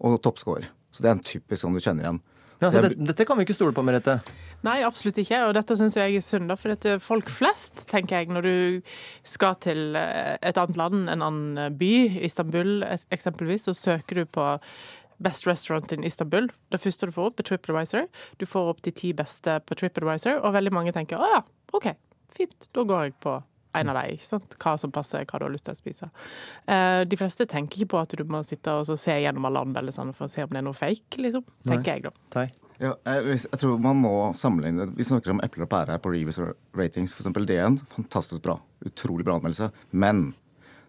og 0.00 0.20
toppscore. 0.24 0.70
Så 0.90 1.04
det 1.04 1.10
er 1.10 1.16
en 1.16 1.24
typisk 1.24 1.62
sånn 1.62 1.76
du 1.76 1.82
kjenner 1.82 2.06
igjen. 2.06 2.20
Ja, 2.60 2.68
så 2.68 2.82
det, 2.84 2.92
Dette 3.08 3.24
kan 3.24 3.38
vi 3.38 3.46
ikke 3.46 3.56
stole 3.56 3.72
på, 3.72 3.82
Merete? 3.86 4.18
Nei, 4.66 4.82
absolutt 4.84 5.16
ikke. 5.22 5.38
Og 5.48 5.54
dette 5.56 5.76
syns 5.78 5.96
jeg 5.96 6.18
er 6.18 6.24
synd. 6.24 6.52
For 6.60 6.74
dette 6.74 6.96
er 6.96 7.02
folk 7.02 7.30
flest, 7.32 7.86
tenker 7.88 8.20
jeg, 8.20 8.32
når 8.34 8.44
du 8.44 8.56
skal 9.24 9.56
til 9.64 9.96
eh, 9.96 10.36
et 10.44 10.60
annet 10.60 10.76
land, 10.76 11.06
en 11.08 11.24
annen 11.24 11.78
by, 11.80 11.92
Istanbul 12.26 12.84
eksempelvis, 13.08 13.64
så 13.70 13.76
søker 13.76 14.20
du 14.20 14.28
på 14.28 14.50
Best 15.24 15.48
Restaurant 15.48 15.96
in 15.96 16.04
Istanbul. 16.04 16.50
Det 16.72 16.80
første 16.80 17.08
du 17.08 17.16
får 17.16 17.30
opp, 17.30 17.40
er 17.40 17.48
TripAdvisor. 17.48 18.08
Du 18.40 18.44
får 18.48 18.74
opp 18.74 18.84
de 18.84 18.92
ti 18.92 19.14
beste 19.16 19.56
på 19.64 19.80
TripAdvisor, 19.80 20.42
og 20.44 20.56
veldig 20.56 20.74
mange 20.76 20.92
tenker 20.96 21.20
å 21.20 21.32
ja, 21.32 21.40
OK, 21.76 21.92
fint, 22.36 22.68
da 22.76 22.84
går 22.88 23.08
jeg 23.08 23.16
på 23.24 23.38
en 23.76 23.92
av 23.92 24.00
dem. 24.00 24.16
ikke 24.16 24.26
sant? 24.26 24.56
Hva 24.62 24.76
som 24.80 24.92
passer, 24.94 25.26
hva 25.26 25.40
du 25.40 25.46
har 25.46 25.54
lyst 25.54 25.68
til 25.68 25.76
å 25.76 25.78
spise. 25.78 26.10
Uh, 26.66 27.02
de 27.08 27.18
fleste 27.20 27.46
tenker 27.50 27.80
ikke 27.80 27.94
på 27.94 28.02
at 28.02 28.16
du 28.18 28.24
må 28.28 28.42
sitte 28.46 28.74
og 28.80 28.90
se 28.90 29.14
gjennom 29.22 29.46
alle 29.48 29.62
anmeldelsene 29.66 30.16
for 30.16 30.26
å 30.26 30.32
se 30.32 30.46
om 30.46 30.50
det 30.52 30.62
er 30.62 30.66
noe 30.66 30.76
fake, 30.76 31.20
liksom. 31.22 31.46
Tenker 31.68 31.96
jeg, 31.96 32.08
da. 32.08 32.48
Ja, 32.80 32.94
jeg, 33.04 33.36
jeg, 33.36 33.58
tror 33.60 33.80
man 33.82 33.98
må 34.00 34.10
sammenligne 34.32 34.86
Vi 34.96 35.04
snakker 35.04 35.34
om 35.34 35.42
epler 35.44 35.66
og 35.66 35.72
pærer 35.72 35.94
her 35.94 36.00
på 36.00 36.14
Reviews 36.14 36.40
Ratings. 36.76 37.12
For 37.12 37.22
eksempel 37.22 37.48
DN. 37.48 37.76
Fantastisk 37.92 38.40
bra. 38.46 38.56
Utrolig 38.88 39.26
bra 39.26 39.36
anmeldelse. 39.36 39.68
Men 39.92 40.30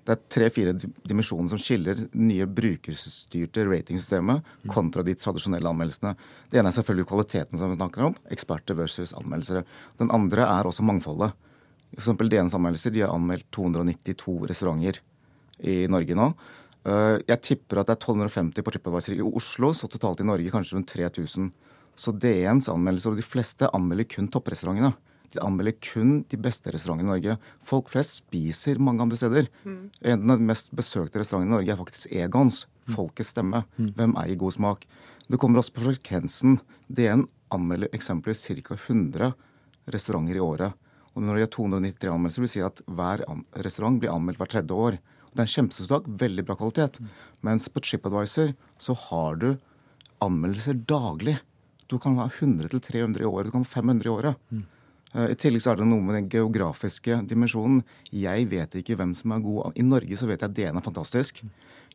det 0.07 0.15
er 0.15 0.21
tre-fire 0.33 0.73
dimensjoner 1.05 1.51
som 1.51 1.59
skiller 1.61 1.99
nye 2.17 2.47
brukerstyrte 2.49 3.67
ratingsystemet 3.67 4.47
kontra 4.71 5.03
de 5.05 5.13
tradisjonelle 5.19 5.69
anmeldelsene. 5.69 6.15
Det 6.49 6.57
ene 6.57 6.71
er 6.71 6.77
selvfølgelig 6.79 7.09
kvaliteten 7.11 7.61
som 7.61 7.69
vi 7.69 7.77
snakker 7.77 8.07
om. 8.07 8.15
Eksperter 8.33 8.79
versus 8.79 9.13
anmeldere. 9.17 9.61
Den 10.01 10.09
andre 10.15 10.47
er 10.47 10.69
også 10.69 10.85
mangfoldet. 10.87 11.35
Eksempel 11.97 12.31
DNs 12.31 12.55
anmeldelser 12.55 12.93
de 12.95 13.03
har 13.05 13.13
anmeldt 13.13 13.49
292 13.51 14.35
restauranter 14.49 15.01
i 15.67 15.83
Norge 15.91 16.17
nå. 16.17 16.31
Eh, 16.87 17.17
jeg 17.27 17.43
tipper 17.45 17.81
at 17.81 17.89
det 17.89 17.97
er 17.97 18.01
1250 18.01 18.65
på 18.65 18.73
TripAdvisor 18.73 19.19
i 19.19 19.27
Oslo, 19.27 19.73
så 19.75 19.89
totalt 19.91 20.23
i 20.23 20.27
Norge 20.27 20.53
kanskje 20.53 20.77
rundt 20.77 20.89
3000. 20.93 21.51
Så 21.99 22.13
DNs 22.15 22.69
anmeldelser, 22.71 23.13
og 23.13 23.19
de 23.19 23.25
fleste 23.25 23.69
anmelder 23.75 24.07
kun 24.09 24.29
topprestaurantene. 24.31 24.93
De 25.31 25.39
anmelder 25.39 25.77
kun 25.79 26.23
de 26.27 26.39
beste 26.41 26.71
restaurantene 26.73 27.07
i 27.07 27.11
Norge. 27.13 27.37
Folk 27.67 27.91
flest 27.91 28.19
spiser 28.19 28.81
mange 28.83 29.03
andre 29.03 29.19
steder. 29.19 29.47
Mm. 29.63 29.83
En 30.13 30.33
av 30.33 30.41
de 30.41 30.47
mest 30.49 30.73
besøkte 30.75 31.21
restaurantene 31.21 31.53
i 31.53 31.55
Norge 31.55 31.71
er 31.71 31.79
faktisk 31.79 32.15
Egons. 32.23 32.65
Folkets 32.91 33.31
stemme. 33.31 33.63
Mm. 33.77 33.93
Hvem 33.99 34.15
eier 34.19 34.39
god 34.41 34.57
smak? 34.57 34.87
Det 35.31 35.39
kommer 35.39 35.61
også 35.61 35.77
på 35.77 35.85
frekvensen. 35.85 36.57
DN 36.91 37.27
anmelder 37.53 37.91
eksempelvis 37.95 38.43
ca. 38.49 38.75
100 38.75 39.31
restauranter 39.91 40.39
i 40.39 40.43
året. 40.43 40.75
Og 41.15 41.25
når 41.25 41.37
de 41.37 41.45
har 41.45 41.51
293 41.51 42.11
anmeldelser, 42.11 42.45
vil 42.45 42.51
si 42.53 42.63
at 42.63 42.81
hver 42.87 43.23
restaurant 43.65 43.99
blir 43.99 44.13
anmeldt 44.13 44.39
hvert 44.39 44.53
tredje 44.55 44.77
år. 44.87 44.99
Det 45.31 45.39
er 45.39 45.47
en 45.47 45.53
kjempestor 45.53 46.07
veldig 46.23 46.45
bra 46.47 46.57
kvalitet. 46.59 46.99
Mens 47.43 47.67
på 47.71 47.83
TripAdvisor 47.83 48.53
så 48.79 48.95
har 49.07 49.39
du 49.41 49.49
anmeldelser 50.23 50.79
daglig. 50.87 51.37
Du 51.91 51.97
kan 51.99 52.15
ha 52.19 52.29
100-300 52.29 53.23
i 53.23 53.27
året, 53.27 53.49
du 53.49 53.55
kan 53.55 53.65
ha 53.65 53.71
500 53.73 54.07
i 54.07 54.11
året. 54.11 54.39
Mm. 54.51 54.63
I 55.11 55.35
tillegg 55.35 55.63
så 55.63 55.73
er 55.73 55.81
det 55.81 55.89
noe 55.89 56.03
med 56.05 56.15
den 56.15 56.29
geografiske 56.31 57.17
dimensjonen. 57.27 57.81
Jeg 58.15 58.47
vet 58.51 58.77
ikke 58.79 58.95
hvem 58.99 59.11
som 59.17 59.33
er 59.35 59.43
god 59.43 59.75
I 59.75 59.83
Norge 59.83 60.19
så 60.19 60.29
vet 60.29 60.39
jeg 60.39 60.47
at 60.47 60.55
DN 60.55 60.79
er 60.79 60.85
fantastisk. 60.85 61.41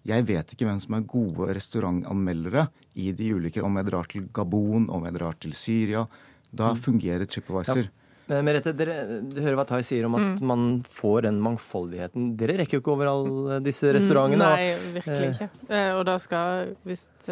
Jeg 0.07 0.27
vet 0.29 0.53
ikke 0.53 0.69
hvem 0.69 0.81
som 0.83 0.99
er 0.99 1.07
gode 1.09 1.49
restaurantanmeldere 1.57 2.67
i 3.01 3.09
de 3.17 3.31
ulike 3.35 3.65
Om 3.65 3.81
jeg 3.81 3.89
drar 3.89 4.11
til 4.13 4.29
Gabon, 4.37 4.91
om 4.93 5.09
jeg 5.09 5.17
drar 5.17 5.39
til 5.41 5.57
Syria. 5.57 6.05
Da 6.53 6.75
mm. 6.75 6.83
fungerer 6.85 7.25
TripAdvisor. 7.25 7.89
Ja. 7.89 7.96
Merete, 8.27 8.73
dere, 8.75 9.21
du 9.23 9.39
hører 9.39 9.55
hva 9.61 9.65
Tai 9.69 9.79
sier 9.87 10.07
om 10.09 10.17
at 10.19 10.25
mm. 10.25 10.47
man 10.51 10.65
får 10.91 11.29
den 11.29 11.37
mangfoldigheten. 11.45 12.33
Dere 12.39 12.57
rekker 12.61 12.81
jo 12.81 12.83
ikke 12.83 12.95
over 12.97 13.11
alle 13.13 13.61
disse 13.63 13.93
restaurantene. 13.95 14.49
Nei, 14.51 14.97
virkelig 14.97 15.29
ikke. 15.37 15.49
Eh, 15.71 15.93
og 15.95 16.03
da 16.09 16.17
skal 16.23 16.73
visst 16.87 17.31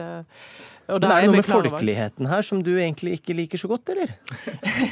eh, 0.88 0.98
men 0.98 1.10
er 1.10 1.24
det 1.24 1.28
noe 1.30 1.38
med 1.38 1.48
folkeligheten 1.48 2.28
her 2.28 2.44
som 2.46 2.60
du 2.64 2.72
egentlig 2.74 3.18
ikke 3.18 3.36
liker 3.36 3.60
så 3.60 3.70
godt, 3.70 3.92
eller? 3.94 4.12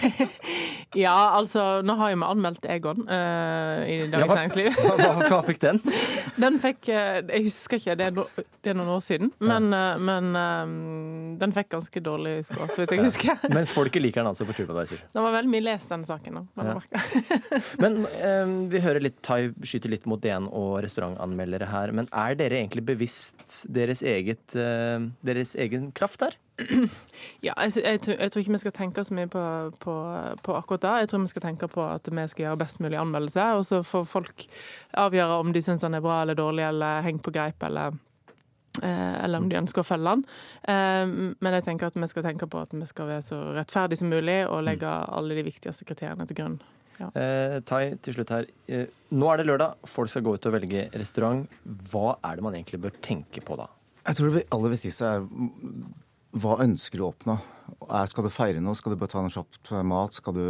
ja, 1.04 1.14
altså 1.36 1.82
Nå 1.84 1.96
har 2.00 2.12
jeg 2.12 2.20
anmeldt 2.24 2.66
Egon 2.70 3.04
uh, 3.08 3.82
i 3.86 3.98
Dagens 4.12 4.32
Næringsliv. 4.32 4.70
hva, 4.78 4.96
hva, 4.98 5.28
hva, 5.28 5.40
fikk 5.46 5.60
den? 5.62 5.80
den 6.44 6.58
fikk 6.62 6.90
uh, 6.92 7.20
Jeg 7.26 7.46
husker 7.48 7.80
ikke, 7.80 7.96
det 8.00 8.08
er, 8.10 8.16
no, 8.16 8.26
det 8.36 8.72
er 8.72 8.78
noen 8.78 8.92
år 8.96 9.02
siden. 9.04 9.32
Men, 9.42 9.68
uh, 9.74 10.00
men 10.00 10.30
um, 10.36 10.74
den 11.40 11.54
fikk 11.56 11.72
ganske 11.76 12.04
dårlig 12.04 12.34
score, 12.48 12.68
så 12.72 12.82
vidt 12.82 12.96
jeg 12.96 13.04
husker. 13.06 13.46
Mens 13.56 13.74
folket 13.74 14.04
liker 14.04 14.22
den 14.22 14.32
altså 14.32 14.46
på 14.48 14.56
TripAdvisor? 14.56 15.04
Det 15.12 15.26
var 15.26 15.36
veldig 15.36 15.52
mye 15.52 15.66
lest, 15.66 15.90
denne 15.92 16.08
saken. 16.08 16.40
Ja. 16.62 16.78
men 17.82 18.02
vi 18.72 18.80
hører 18.82 19.02
litt 19.02 19.18
Tai 19.24 19.52
skyter 19.66 19.92
litt 19.92 20.06
mot 20.08 20.20
DN 20.22 20.48
og 20.48 20.78
restaurantanmeldere 20.84 21.68
her. 21.70 21.92
Men 21.96 22.08
er 22.08 22.36
dere 22.38 22.60
egentlig 22.60 22.84
bevisst 22.86 23.62
deres 23.72 24.02
eget, 24.06 24.54
deres 24.54 25.54
egen 25.60 25.81
kraft 25.96 26.20
der? 26.20 26.38
Ja, 27.42 27.54
jeg, 27.64 27.82
jeg, 27.82 28.00
jeg, 28.08 28.30
tror 28.30 28.40
ikke 28.40 28.54
vi 28.54 28.60
skal 28.62 28.74
tenke 28.76 29.02
så 29.04 29.14
mye 29.14 29.28
på, 29.30 29.42
på, 29.82 29.94
på, 30.42 30.54
akkurat 30.54 30.82
det. 30.82 30.94
Jeg 31.02 31.10
tror 31.10 31.22
vi 31.22 31.32
skal 31.32 31.44
tenke 31.44 31.68
på 31.70 31.82
at 31.86 32.08
vi 32.10 32.24
skal 32.30 32.44
gjøre 32.46 32.60
best 32.62 32.80
mulig 32.82 32.98
anmeldelse, 32.98 33.46
og 33.58 33.66
så 33.66 33.82
får 33.86 34.06
folk 34.10 34.46
avgjøre 34.98 35.40
om 35.42 35.52
de 35.54 35.62
syns 35.64 35.84
den 35.86 35.98
er 35.98 36.04
bra 36.04 36.20
eller 36.22 36.38
dårlig, 36.38 36.64
eller 36.68 37.02
henger 37.06 37.24
på 37.26 37.34
greip, 37.34 37.62
eller, 37.66 37.96
eh, 38.82 39.16
eller 39.24 39.42
om 39.42 39.48
de 39.50 39.58
ønsker 39.62 39.82
å 39.82 39.86
følge 39.86 40.14
den. 40.16 40.26
Eh, 40.74 41.16
men 41.38 41.58
jeg 41.58 41.66
tenker 41.68 41.90
at 41.90 41.98
vi 41.98 42.10
skal 42.10 42.26
tenke 42.28 42.50
på 42.50 42.62
at 42.62 42.74
vi 42.74 42.90
skal 42.90 43.10
være 43.10 43.26
så 43.26 43.40
rettferdige 43.58 44.02
som 44.02 44.12
mulig, 44.12 44.38
og 44.46 44.64
legge 44.68 44.86
alle 44.90 45.38
de 45.38 45.46
viktigste 45.50 45.88
kriteriene 45.88 46.28
til 46.30 46.42
grunn. 46.42 46.60
Ja. 47.00 47.10
Eh, 47.18 47.58
tai, 47.66 47.84
til 48.02 48.16
slutt 48.16 48.32
her. 48.34 48.48
Eh, 48.70 48.90
nå 49.16 49.30
er 49.32 49.40
det 49.40 49.48
lørdag, 49.48 49.86
folk 49.88 50.10
skal 50.12 50.24
gå 50.26 50.36
ut 50.36 50.48
og 50.48 50.56
velge 50.58 50.88
restaurant. 50.94 51.46
Hva 51.90 52.18
er 52.22 52.38
det 52.38 52.46
man 52.46 52.58
egentlig 52.58 52.82
bør 52.84 52.98
tenke 53.04 53.42
på 53.44 53.58
da? 53.58 53.70
Jeg 54.02 54.18
tror 54.18 54.32
det 54.34 54.48
aller 54.50 54.74
viktigste 54.74 55.08
er 55.08 55.26
hva 56.40 56.56
ønsker 56.64 56.96
du 56.96 57.04
å 57.04 57.10
oppnå? 57.10 57.34
Skal 58.08 58.24
du 58.24 58.30
feire 58.32 58.60
noe? 58.64 58.76
Skal 58.76 58.94
du 58.94 59.00
bare 59.00 59.12
ta 59.12 59.20
en 59.20 59.32
kjapp 59.32 59.68
mat? 59.84 60.16
Skal 60.16 60.36
du, 60.36 60.44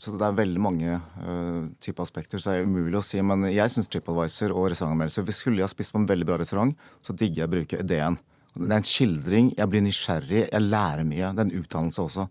så 0.00 0.12
det 0.20 0.26
er 0.26 0.36
veldig 0.36 0.60
mange 0.60 0.98
uh, 1.00 1.64
typer 1.80 2.04
aspekter, 2.04 2.40
så 2.40 2.52
det 2.52 2.58
er 2.58 2.68
umulig 2.68 2.98
å 3.00 3.04
si. 3.04 3.22
Men 3.24 3.46
jeg 3.48 3.72
syns 3.72 3.88
TripAdvisor 3.92 4.52
og 4.52 4.68
restaurantanmeldelser 4.72 5.24
skulle 5.32 5.62
jeg 5.62 5.68
ha 5.68 5.72
spist 5.72 5.94
på 5.94 6.02
en 6.02 6.08
veldig 6.10 6.28
bra 6.28 6.38
restaurant, 6.42 6.76
så 7.00 7.16
digger 7.16 7.44
jeg 7.44 7.48
å 7.48 7.54
bruke 7.54 7.80
ideen. 7.80 8.20
Det 8.54 8.68
er 8.68 8.76
en 8.76 8.86
skildring. 8.86 9.50
Jeg 9.56 9.72
blir 9.72 9.82
nysgjerrig. 9.86 10.44
Jeg 10.44 10.66
lærer 10.68 11.08
mye. 11.08 11.32
Det 11.32 11.42
er 11.42 11.48
en 11.48 11.56
utdannelse 11.62 12.04
også. 12.04 12.28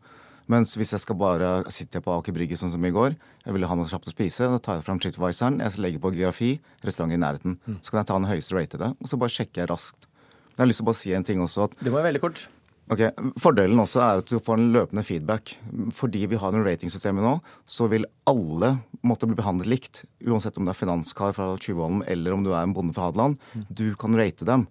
Mens 0.54 0.78
hvis 0.78 0.94
jeg 0.94 1.02
skal 1.02 1.18
bare 1.18 1.52
sitter 1.74 2.04
på 2.04 2.14
Aker 2.14 2.36
Brygge 2.36 2.60
sånn 2.60 2.72
som 2.72 2.86
i 2.86 2.94
går, 2.94 3.18
jeg 3.42 3.58
ville 3.58 3.68
ha 3.68 3.76
noe 3.80 3.90
kjapt 3.90 4.12
å 4.12 4.14
spise, 4.14 4.48
da 4.54 4.62
tar 4.62 4.78
jeg 4.80 4.86
fram 4.86 5.02
TripAdvisoren, 5.02 5.64
jeg 5.66 5.82
legger 5.82 6.04
på 6.04 6.14
geografi, 6.14 6.56
restaurant 6.86 7.16
i 7.16 7.20
nærheten. 7.20 7.58
Så 7.82 7.90
kan 7.90 8.04
jeg 8.04 8.12
ta 8.12 8.20
den 8.20 8.30
høyeste 8.30 8.60
ratede, 8.60 8.94
og 8.94 9.10
så 9.10 9.20
bare 9.20 9.34
sjekker 9.34 9.64
jeg 9.64 9.74
raskt 9.74 10.10
jeg 10.54 10.62
har 10.62 10.70
lyst 10.70 10.82
til 10.82 10.86
å 10.86 10.92
bare 10.92 11.02
si 11.02 11.14
en 11.18 11.26
ting 11.26 11.42
også. 11.42 11.68
At, 11.68 11.80
det 11.82 11.90
må 11.90 11.98
være 12.00 12.12
veldig 12.12 12.22
kort. 12.24 12.46
Ok, 12.92 13.02
Fordelen 13.40 13.80
også 13.80 14.02
er 14.04 14.20
at 14.20 14.28
du 14.28 14.42
får 14.44 14.60
en 14.60 14.72
løpende 14.76 15.06
feedback. 15.08 15.56
Fordi 15.96 16.26
vi 16.30 16.40
har 16.40 16.54
en 16.54 16.66
ratingsystemet 16.66 17.24
nå, 17.24 17.38
så 17.66 17.88
vil 17.92 18.06
alle 18.30 18.74
måtte 19.08 19.30
bli 19.30 19.38
behandlet 19.40 19.72
likt. 19.72 20.04
Uansett 20.28 20.60
om 20.60 20.68
det 20.68 20.76
er 20.76 20.82
finanskar 20.82 21.34
fra 21.36 21.54
Tjuvholm 21.58 22.04
eller 22.12 22.36
om 22.36 22.44
du 22.46 22.52
er 22.52 22.62
en 22.62 22.76
bonde 22.76 22.96
fra 22.96 23.08
Hadeland. 23.08 23.40
Du 23.70 23.94
kan 24.00 24.16
rate 24.20 24.48
dem. 24.48 24.68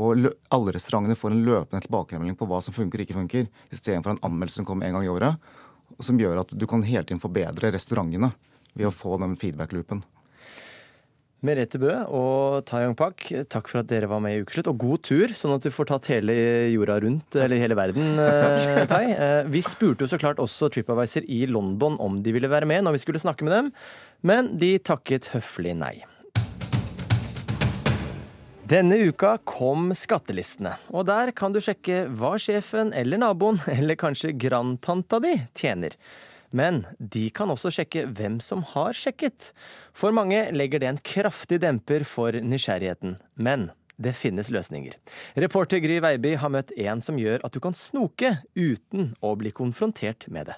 Og 0.00 0.30
alle 0.54 0.74
restaurantene 0.74 1.18
får 1.18 1.34
en 1.34 1.42
løpende 1.44 1.82
tilbakemelding 1.84 2.38
på 2.38 2.48
hva 2.48 2.62
som 2.64 2.74
funker 2.74 3.02
og 3.02 3.06
ikke 3.06 3.18
funker, 3.18 3.48
istedenfor 3.74 4.14
en 4.14 4.22
anmeldelse 4.24 4.62
som 4.62 4.68
kommer 4.68 4.86
en 4.86 4.96
gang 4.96 5.04
i 5.04 5.10
året, 5.12 5.50
som 6.00 6.20
gjør 6.20 6.44
at 6.44 6.54
du 6.54 6.64
kan 6.70 6.84
hele 6.86 7.02
tiden 7.04 7.20
forbedre 7.20 7.72
restaurantene 7.74 8.30
ved 8.78 8.88
å 8.88 8.94
få 8.94 9.18
den 9.20 9.34
feedback-loopen. 9.36 10.04
Merete 11.40 11.78
Bø 11.80 11.88
og 12.12 12.66
Tayong 12.68 12.92
Pak, 12.98 13.22
takk 13.48 13.68
for 13.70 13.80
at 13.80 13.88
dere 13.88 14.10
var 14.10 14.20
med 14.20 14.34
i 14.36 14.42
Ukeslutt. 14.42 14.68
Og 14.68 14.82
god 14.82 15.02
tur, 15.08 15.32
sånn 15.32 15.54
at 15.54 15.64
du 15.64 15.70
får 15.72 15.88
tatt 15.88 16.08
hele 16.12 16.34
jorda 16.68 16.98
rundt, 17.00 17.38
eller 17.40 17.62
hele 17.62 17.78
verden, 17.78 18.10
eh, 18.20 18.84
Tai. 18.90 19.04
Eh, 19.08 19.48
Vi 19.48 19.62
spurte 19.64 20.04
jo 20.04 20.10
så 20.10 20.18
klart 20.20 20.36
også 20.36 20.68
TripAdvisor 20.68 21.24
i 21.24 21.46
London 21.48 21.96
om 21.98 22.20
de 22.22 22.34
ville 22.36 22.50
være 22.50 22.68
med 22.68 22.84
når 22.84 22.98
vi 22.98 23.02
skulle 23.06 23.22
snakke 23.22 23.48
med 23.48 23.56
dem, 23.56 23.72
men 24.22 24.52
de 24.60 24.74
takket 24.78 25.30
høflig 25.32 25.72
nei. 25.80 25.94
Denne 28.70 29.00
uka 29.08 29.38
kom 29.48 29.94
skattelistene, 29.96 30.76
og 30.92 31.06
der 31.08 31.32
kan 31.32 31.52
du 31.56 31.58
sjekke 31.58 32.04
hva 32.20 32.36
sjefen 32.38 32.92
eller 32.94 33.18
naboen, 33.18 33.58
eller 33.80 33.96
kanskje 33.96 34.36
grandtanta 34.36 35.18
di, 35.24 35.38
tjener. 35.56 35.96
Men 36.50 36.82
de 36.98 37.28
kan 37.34 37.50
også 37.52 37.70
sjekke 37.74 38.06
hvem 38.10 38.40
som 38.42 38.64
har 38.72 38.96
sjekket. 38.96 39.52
For 39.94 40.14
mange 40.14 40.48
legger 40.54 40.82
det 40.82 40.88
en 40.90 41.02
kraftig 41.04 41.60
demper 41.62 42.04
for 42.08 42.34
nysgjerrigheten. 42.34 43.18
Men 43.38 43.70
det 44.00 44.14
finnes 44.16 44.50
løsninger. 44.50 44.96
Reporter 45.38 45.82
Gry 45.84 46.00
Veiby 46.02 46.34
har 46.40 46.52
møtt 46.52 46.72
en 46.80 47.02
som 47.04 47.18
gjør 47.20 47.44
at 47.46 47.54
du 47.54 47.60
kan 47.62 47.76
snoke 47.76 48.38
uten 48.56 49.12
å 49.20 49.34
bli 49.38 49.52
konfrontert 49.54 50.26
med 50.32 50.50
det. 50.50 50.56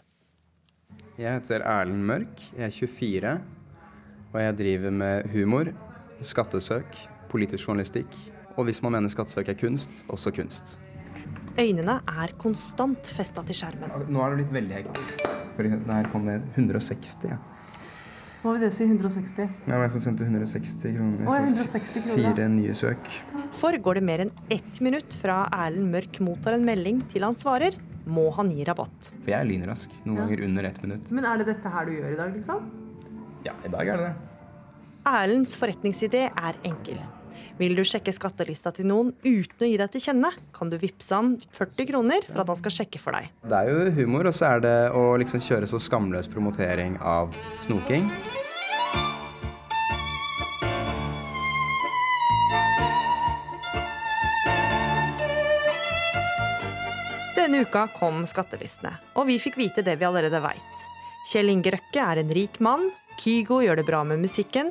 Jeg 1.19 1.41
heter 1.41 1.65
Erlend 1.67 2.07
Mørk, 2.09 2.39
jeg 2.57 2.69
er 2.69 2.73
24, 2.73 3.33
og 4.33 4.39
jeg 4.41 4.57
driver 4.63 4.95
med 5.03 5.27
humor, 5.35 5.73
skattesøk, 6.25 6.97
politisk 7.33 7.69
journalistikk, 7.69 8.17
og 8.57 8.69
hvis 8.69 8.81
man 8.85 8.95
mener 8.97 9.13
skattesøk 9.13 9.51
er 9.53 9.59
kunst, 9.59 10.07
også 10.09 10.33
kunst. 10.35 10.79
Øynene 11.61 11.99
er 12.09 12.33
konstant 12.41 13.09
festa 13.13 13.43
til 13.45 13.55
skjermen. 13.59 13.91
Nå 14.09 14.23
er 14.25 14.35
det 14.35 14.45
litt 14.47 14.53
veldig 14.55 14.77
hektisk. 14.79 15.25
For 15.57 15.67
eksempel, 15.69 15.93
her 15.93 16.09
kom 16.13 16.25
det 16.31 16.39
160, 16.57 17.27
ja. 17.29 17.37
Hva 18.43 18.57
vil 18.57 18.65
det 18.65 18.73
si, 18.75 18.83
160? 18.89 19.45
Ja, 19.69 19.77
men 19.77 19.85
jeg 19.85 19.93
som 19.95 20.03
sendte 20.03 20.25
160 20.27 20.97
kroner 20.97 21.21
for 21.29 21.45
160 21.45 22.07
kroner, 22.09 22.33
fire 22.33 22.47
nye 22.51 22.75
søk. 22.75 23.11
For 23.55 23.77
går 23.85 24.01
det 24.01 24.03
mer 24.09 24.25
enn 24.25 24.33
ett 24.51 24.81
minutt 24.83 25.13
fra 25.21 25.45
Erlend 25.55 25.93
Mørk 25.93 26.19
mottar 26.27 26.57
en 26.57 26.65
melding 26.67 26.99
til 27.13 27.23
han 27.23 27.37
svarer, 27.39 27.77
må 28.11 28.25
han 28.35 28.51
gi 28.51 28.65
rabatt. 28.67 29.13
For 29.23 29.31
jeg 29.31 29.39
er 29.39 29.47
lynrask. 29.47 29.95
Noen 30.05 30.17
Ja. 30.19 30.25
ganger 30.25 30.45
under 30.49 30.65
ett 30.73 30.83
minutt. 30.83 31.13
Men 31.13 31.25
er 31.25 31.39
det 31.39 31.47
dette 31.53 31.71
her 31.71 31.85
du 31.87 31.93
gjør 31.93 32.13
i 32.13 32.17
dag, 32.19 32.35
liksom? 32.35 32.71
Ja, 33.45 33.53
i 33.65 33.69
dag 33.69 33.89
er 33.89 33.97
det 33.97 34.07
det. 34.09 34.15
Erlends 35.07 35.55
forretningsidé 35.57 36.25
er 36.35 36.55
enkel. 36.65 36.99
Vil 37.59 37.77
du 37.79 37.83
sjekke 37.87 38.15
skattelista 38.15 38.73
til 38.75 38.89
noen 38.91 39.13
uten 39.25 39.65
å 39.65 39.71
gi 39.71 39.79
deg 39.81 39.93
til 39.95 40.05
kjenne, 40.07 40.33
kan 40.55 40.73
du 40.73 40.79
vippse 40.81 41.15
han 41.15 41.35
40 41.55 41.89
kroner 41.91 42.29
for 42.29 42.43
at 42.43 42.53
han 42.53 42.61
skal 42.61 42.77
sjekke 42.81 43.01
for 43.03 43.17
deg. 43.17 43.33
Det 43.49 43.59
er 43.59 43.73
jo 43.73 43.91
humor, 44.01 44.31
og 44.31 44.37
så 44.37 44.55
er 44.55 44.65
det 44.65 44.77
å 44.97 45.05
liksom 45.21 45.43
kjøre 45.45 45.69
så 45.71 45.81
skamløs 45.83 46.31
promotering 46.33 46.99
av 47.01 47.35
snoking. 47.65 48.09
Denne 57.43 57.65
uka 57.67 57.89
kom 57.99 58.23
skattelistene, 58.31 58.95
og 59.19 59.27
vi 59.27 59.41
fikk 59.43 59.57
vite 59.59 59.83
det 59.83 59.97
vi 59.99 60.07
allerede 60.07 60.39
veit. 60.45 60.85
Kjell 61.27 61.51
Inge 61.51 61.73
Røkke 61.75 62.05
er 62.05 62.21
en 62.23 62.31
rik 62.35 62.61
mann, 62.63 62.87
Kygo 63.21 63.61
gjør 63.63 63.81
det 63.81 63.85
bra 63.87 64.01
med 64.07 64.23
musikken. 64.23 64.71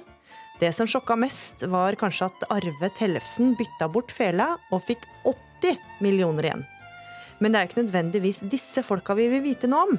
Det 0.61 0.69
som 0.77 0.85
sjokka 0.85 1.15
mest, 1.17 1.63
var 1.73 1.95
kanskje 1.97 2.27
at 2.29 2.43
Arve 2.53 2.89
Tellefsen 2.93 3.55
bytta 3.57 3.87
bort 3.89 4.11
fela 4.13 4.51
og 4.69 4.83
fikk 4.85 5.07
80 5.25 5.79
millioner 6.05 6.45
igjen. 6.45 6.61
Men 7.41 7.49
det 7.49 7.57
er 7.57 7.65
jo 7.65 7.71
ikke 7.71 7.81
nødvendigvis 7.87 8.43
disse 8.51 8.83
folka 8.85 9.15
vi 9.17 9.25
vil 9.31 9.41
vite 9.41 9.65
noe 9.71 9.87
om. 9.87 9.97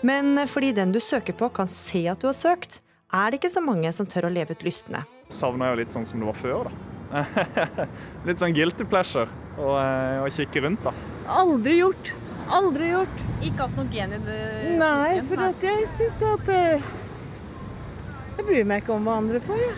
Men 0.00 0.46
fordi 0.48 0.70
den 0.78 0.94
du 0.96 1.00
søker 1.04 1.36
på 1.36 1.50
kan 1.52 1.68
se 1.68 2.06
at 2.08 2.24
du 2.24 2.30
har 2.30 2.38
søkt, 2.38 2.78
er 3.12 3.28
det 3.28 3.42
ikke 3.42 3.52
så 3.52 3.60
mange 3.60 3.92
som 3.92 4.08
tør 4.08 4.30
å 4.30 4.32
leve 4.32 4.56
ut 4.56 4.64
lystne. 4.64 5.04
Savner 5.28 5.74
jo 5.74 5.82
litt 5.82 5.92
sånn 5.92 6.08
som 6.08 6.24
det 6.24 6.30
var 6.30 6.40
før, 6.40 6.72
da. 6.72 7.26
litt 8.26 8.40
sånn 8.40 8.56
guilty 8.56 8.88
pleasure 8.88 9.28
å, 9.60 9.76
å 10.24 10.32
kikke 10.32 10.64
rundt, 10.64 10.88
da. 10.88 10.96
Aldri 11.36 11.82
gjort. 11.82 12.14
Aldri 12.48 12.94
gjort. 12.94 13.28
Ikke 13.44 13.66
hatt 13.66 13.76
noe 13.76 13.92
gen 13.92 14.16
i 14.16 14.24
det? 14.24 14.40
Nei, 14.80 15.20
for 15.28 15.46
at 15.52 15.68
jeg 15.68 15.84
syns 16.00 16.20
at 16.32 16.52
eh, 16.56 16.92
Jeg 18.36 18.46
bryr 18.48 18.64
meg 18.68 18.82
ikke 18.82 18.94
om 18.96 19.04
hva 19.06 19.18
andre 19.22 19.40
får, 19.44 19.60
jeg. 19.62 19.76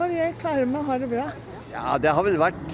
Bare 0.00 0.16
jeg 0.16 0.34
klarer 0.40 0.66
meg 0.68 0.80
og 0.82 0.86
har 0.90 0.98
det 1.02 1.08
bra. 1.12 1.26
Ja, 1.70 1.94
det 2.02 2.10
har 2.16 2.24
vel 2.26 2.38
vært 2.40 2.70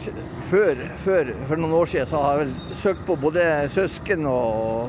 før, 0.48 0.78
før 1.02 1.28
For 1.50 1.60
noen 1.60 1.74
år 1.76 1.90
siden 1.92 2.08
så 2.08 2.16
har 2.22 2.38
jeg 2.38 2.46
vel 2.46 2.54
søkt 2.80 3.02
på 3.04 3.16
både 3.20 3.42
søsken 3.74 4.24
og 4.30 4.88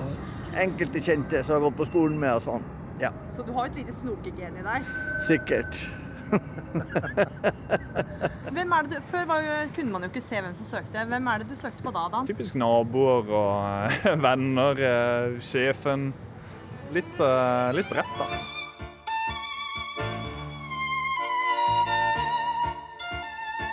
enkelte 0.57 1.01
kjente 1.03 1.41
som 1.43 1.57
har 1.57 1.65
gått 1.67 1.75
på 1.81 1.87
skolen 1.89 2.15
med 2.21 2.37
og 2.37 2.45
sånn. 2.45 2.63
Ja, 3.01 3.11
Så 3.35 3.43
du 3.45 3.51
har 3.53 3.67
et 3.67 3.75
lite 3.77 3.93
snokegen 3.93 4.55
i 4.57 4.63
deg? 4.65 4.87
sikkert. 5.27 5.81
Hvem 8.57 8.71
er 8.73 8.87
det 8.87 8.95
du, 8.95 9.03
før 9.11 9.27
var 9.29 9.43
jo, 9.45 9.53
kunne 9.75 9.91
man 9.93 10.03
jo 10.05 10.09
ikke 10.09 10.23
se 10.23 10.39
hvem 10.41 10.55
som 10.57 10.65
søkte. 10.71 11.03
Hvem 11.11 11.27
er 11.31 11.43
det 11.43 11.47
du 11.51 11.55
søkte 11.59 11.83
på 11.85 11.91
da, 11.95 12.07
Dan? 12.11 12.25
Typisk 12.27 12.55
naboer 12.59 13.29
og 13.37 13.91
venner, 14.25 14.81
eh, 14.87 15.37
sjefen. 15.43 16.09
Litt, 16.95 17.19
eh, 17.21 17.69
litt 17.77 17.89
bredt, 17.91 18.15
da. 18.19 18.25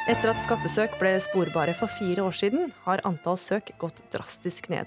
Etter 0.05 0.35
at 0.35 0.41
skattesøk 0.43 0.99
ble 1.01 1.15
sporbare 1.17 1.73
for 1.79 1.89
fire 1.89 2.27
år 2.27 2.35
siden, 2.37 2.69
har 2.85 3.01
antall 3.09 3.39
søk 3.41 3.71
gått 3.81 4.03
drastisk 4.13 4.67
ned. 4.69 4.85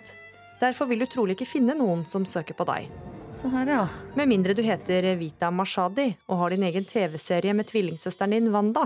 Derfor 0.61 0.85
vil 0.91 1.01
du 1.01 1.07
trolig 1.09 1.33
ikke 1.33 1.47
finne 1.49 1.73
noen 1.73 2.03
som 2.05 2.21
søker 2.21 2.53
på 2.53 2.67
deg. 2.69 2.91
Så 3.33 3.49
her, 3.49 3.65
ja. 3.65 3.87
Med 4.13 4.29
mindre 4.29 4.53
du 4.53 4.61
heter 4.61 5.07
Vita 5.17 5.49
Mashadi 5.49 6.11
og 6.29 6.37
har 6.43 6.53
din 6.53 6.65
egen 6.69 6.85
TV-serie 6.85 7.55
med 7.57 7.65
tvillingsøsteren 7.65 8.35
din 8.35 8.51
Wanda. 8.53 8.83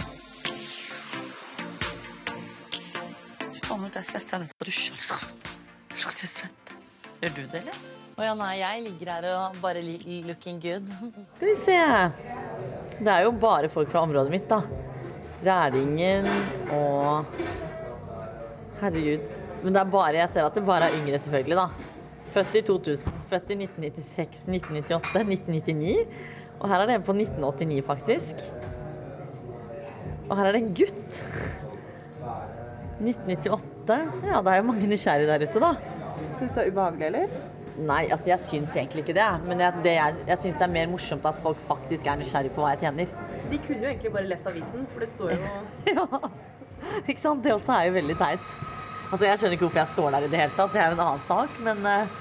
Gjør 7.19 7.35
du 7.35 7.41
det, 7.43 7.59
eller? 7.59 7.81
Å 8.15 8.23
ja, 8.29 8.37
nei, 8.39 8.53
jeg 8.61 8.85
ligger 8.85 9.11
her 9.17 9.27
og 9.33 9.59
bare 9.59 9.83
looking 9.83 10.63
good. 10.63 10.87
Skal 11.35 11.51
vi 11.51 11.57
se. 11.59 11.75
Det 13.01 13.11
er 13.17 13.27
jo 13.27 13.35
bare 13.35 13.67
folk 13.71 13.91
fra 13.91 14.05
området 14.07 14.31
mitt, 14.31 14.47
da. 14.47 14.90
Ræringen 15.45 16.27
og 16.71 17.25
Herregud. 18.81 19.29
Men 19.63 19.73
det 19.73 19.81
er 19.81 19.89
bare, 19.93 20.15
jeg 20.17 20.29
ser 20.33 20.45
at 20.45 20.55
det 20.57 20.65
bare 20.65 20.89
er 20.89 20.97
yngre, 21.01 21.19
selvfølgelig, 21.21 21.57
da. 21.57 21.65
Født 22.31 22.55
i 22.55 22.61
2000, 22.61 23.13
født 23.29 23.53
i 23.53 23.57
1996, 23.63 24.45
1998, 24.47 25.27
1999. 25.27 25.97
Og 26.59 26.69
her 26.69 26.81
er 26.81 26.85
det 26.89 26.95
en 26.95 27.05
på 27.05 27.15
1989, 27.17 27.85
faktisk. 27.85 28.35
Og 30.29 30.37
her 30.37 30.45
er 30.45 30.51
det 30.55 30.61
en 30.61 30.75
gutt. 30.77 31.23
1998. 33.01 33.97
Ja, 34.29 34.41
det 34.41 34.53
er 34.53 34.61
jo 34.61 34.67
mange 34.69 34.87
nysgjerrige 34.87 35.27
der 35.27 35.47
ute, 35.47 35.59
da. 35.59 35.73
Syns 36.37 36.53
du 36.53 36.59
det 36.59 36.67
er 36.67 36.71
ubehagelig, 36.71 37.05
eller? 37.09 37.50
Nei, 37.79 38.03
altså 38.11 38.31
jeg 38.31 38.43
syns 38.43 38.73
egentlig 38.75 39.05
ikke 39.05 39.15
det. 39.15 39.27
Men 39.47 39.63
jeg, 39.63 39.83
det 39.85 39.93
jeg, 39.95 40.15
jeg 40.27 40.41
syns 40.43 40.57
det 40.59 40.65
er 40.67 40.73
mer 40.73 40.89
morsomt 40.91 41.27
at 41.29 41.39
folk 41.41 41.59
faktisk 41.63 42.09
er 42.11 42.19
nysgjerrig 42.19 42.51
på 42.55 42.63
hva 42.63 42.73
jeg 42.75 42.85
tjener. 42.85 43.13
De 43.51 43.59
kunne 43.63 43.85
jo 43.85 43.91
egentlig 43.93 44.13
bare 44.15 44.31
lest 44.31 44.49
avisen, 44.51 44.87
for 44.91 45.05
det 45.05 45.11
står 45.11 45.35
jo 45.35 45.39
Ja. 45.97 46.07
Ikke 47.05 47.21
sant? 47.21 47.43
Det 47.45 47.53
også 47.53 47.77
er 47.77 47.89
jo 47.89 47.95
veldig 47.99 48.17
teit. 48.19 48.57
Altså 49.11 49.27
Jeg 49.27 49.39
skjønner 49.39 49.55
ikke 49.57 49.67
hvorfor 49.67 49.83
jeg 49.83 49.93
står 49.93 50.13
der 50.15 50.25
i 50.25 50.31
det 50.31 50.39
hele 50.39 50.55
tatt, 50.57 50.73
det 50.73 50.81
er 50.81 50.91
jo 50.91 50.97
en 50.97 51.05
annen 51.05 51.23
sak. 51.23 51.57
Men 51.63 51.83
uh, 51.85 52.19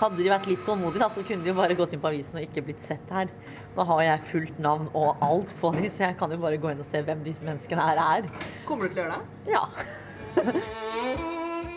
hadde 0.00 0.20
de 0.20 0.30
vært 0.30 0.48
litt 0.50 0.64
tålmodige, 0.66 1.02
da, 1.02 1.08
så 1.12 1.24
kunne 1.26 1.44
de 1.44 1.52
jo 1.52 1.56
bare 1.56 1.76
gått 1.78 1.94
inn 1.96 2.02
på 2.02 2.10
avisen 2.10 2.40
og 2.40 2.46
ikke 2.46 2.64
blitt 2.66 2.82
sett 2.84 3.12
her. 3.14 3.30
Nå 3.76 3.86
har 3.90 4.02
jeg 4.04 4.26
fullt 4.32 4.58
navn 4.62 4.90
og 4.92 5.22
alt 5.24 5.54
på 5.60 5.72
dem, 5.76 5.88
så 5.92 6.08
jeg 6.08 6.18
kan 6.20 6.32
jo 6.32 6.40
bare 6.42 6.60
gå 6.60 6.72
inn 6.72 6.82
og 6.82 6.88
se 6.88 7.02
hvem 7.06 7.22
disse 7.26 7.46
menneskene 7.46 7.86
her 7.88 8.02
er. 8.04 8.28
Kommer 8.68 8.86
du 8.86 8.96
til 8.96 9.04
å 9.04 9.06
gjøre 9.06 9.16
det? 9.16 9.52
Ja. 9.56 9.64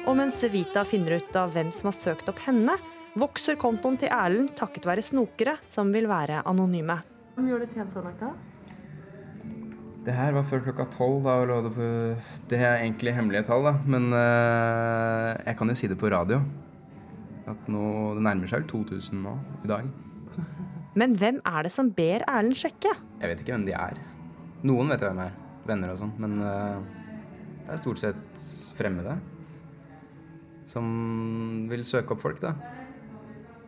Og 0.10 0.16
mens 0.18 0.40
Vita 0.52 0.84
finner 0.88 1.20
ut 1.20 1.36
av 1.38 1.54
hvem 1.54 1.70
som 1.76 1.92
har 1.92 1.96
søkt 1.96 2.30
opp 2.32 2.40
henne, 2.48 2.76
vokser 3.20 3.58
kontoen 3.60 3.98
til 4.00 4.12
Erlend 4.14 4.54
takket 4.58 4.86
være 4.88 5.04
snokere 5.06 5.58
som 5.68 5.92
vil 5.94 6.08
være 6.10 6.42
anonyme. 6.50 7.00
Hvor 7.36 7.46
mye 7.46 7.56
har 7.56 7.64
du 7.64 7.74
tjent 7.74 7.92
så 7.94 8.04
langt, 8.04 8.20
da? 8.24 8.32
Det 10.06 10.16
her 10.16 10.32
var 10.34 10.46
før 10.48 10.62
klokka 10.64 10.86
tolv. 10.94 11.24
da, 11.24 11.34
og 11.42 11.48
lå 11.50 11.58
det 11.66 11.72
på- 11.76 12.48
Det 12.50 12.60
er 12.60 12.78
egentlig 12.84 13.14
hemmelige 13.14 13.44
tall, 13.46 13.64
da. 13.64 13.74
Men 13.86 14.12
uh, 14.14 15.36
jeg 15.46 15.58
kan 15.58 15.68
jo 15.70 15.76
si 15.76 15.88
det 15.88 15.98
på 16.00 16.10
radio. 16.12 16.40
At 17.48 17.68
nå, 17.68 18.16
det 18.16 18.24
nærmer 18.24 18.48
seg 18.48 18.62
vel 18.64 18.70
2000 18.70 19.24
nå 19.24 19.36
i 19.64 19.68
dag. 19.68 19.90
Men 20.96 21.16
hvem 21.16 21.42
er 21.46 21.64
det 21.64 21.72
som 21.72 21.90
ber 21.92 22.24
Erlend 22.28 22.56
sjekke? 22.58 22.92
Jeg 23.22 23.30
vet 23.30 23.42
ikke 23.44 23.54
hvem 23.58 23.66
de 23.68 23.74
er. 23.76 23.98
Noen 24.64 24.90
vet 24.90 25.02
jeg 25.02 25.12
hvem 25.12 25.26
er. 25.28 25.36
Venner 25.68 25.92
og 25.94 26.00
sånn. 26.02 26.14
Men 26.18 26.40
uh, 26.42 26.80
det 27.66 27.76
er 27.76 27.82
stort 27.84 28.00
sett 28.02 28.44
fremmede. 28.80 29.18
Som 30.70 31.68
vil 31.70 31.84
søke 31.88 32.14
opp 32.16 32.22
folk, 32.22 32.40
da. 32.44 32.54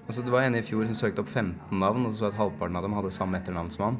Og 0.07 0.15
så 0.15 0.23
Det 0.25 0.33
var 0.33 0.43
en 0.43 0.57
i 0.57 0.63
fjor 0.65 0.87
som 0.89 0.97
søkte 0.97 1.23
opp 1.23 1.29
15 1.29 1.79
navn, 1.79 2.05
og 2.05 2.11
så 2.11 2.25
så 2.25 2.31
at 2.31 2.39
halvparten 2.39 2.75
av 2.75 2.83
dem 2.83 2.95
hadde 2.97 3.13
samme 3.13 3.39
etternavn 3.39 3.71
som 3.71 3.85
han. 3.85 3.99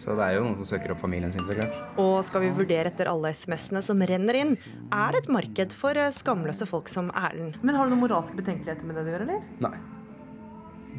Så 0.00 0.16
det 0.18 0.24
er 0.24 0.38
jo 0.38 0.44
noen 0.46 0.56
som 0.58 0.66
søker 0.66 0.94
opp 0.94 1.02
familien 1.02 1.30
sin, 1.30 1.44
så 1.46 1.54
klart. 1.54 1.74
Og 2.00 2.16
skal 2.26 2.42
vi 2.42 2.50
vurdere 2.56 2.90
etter 2.90 3.10
alle 3.10 3.30
SMS-ene 3.36 3.82
som 3.84 4.00
renner 4.08 4.38
inn, 4.40 4.54
er 4.90 5.14
det 5.14 5.22
et 5.22 5.30
marked 5.30 5.76
for 5.78 5.98
eh, 6.00 6.10
skamløse 6.14 6.66
folk 6.66 6.88
som 6.90 7.12
Erlend. 7.14 7.58
Men 7.62 7.78
har 7.78 7.86
du 7.86 7.94
noen 7.94 8.02
moralske 8.02 8.38
betenkeligheter 8.38 8.88
med 8.88 8.98
det 8.98 9.04
du 9.06 9.12
gjør, 9.12 9.26
eller? 9.28 9.44
Nei. 9.62 9.76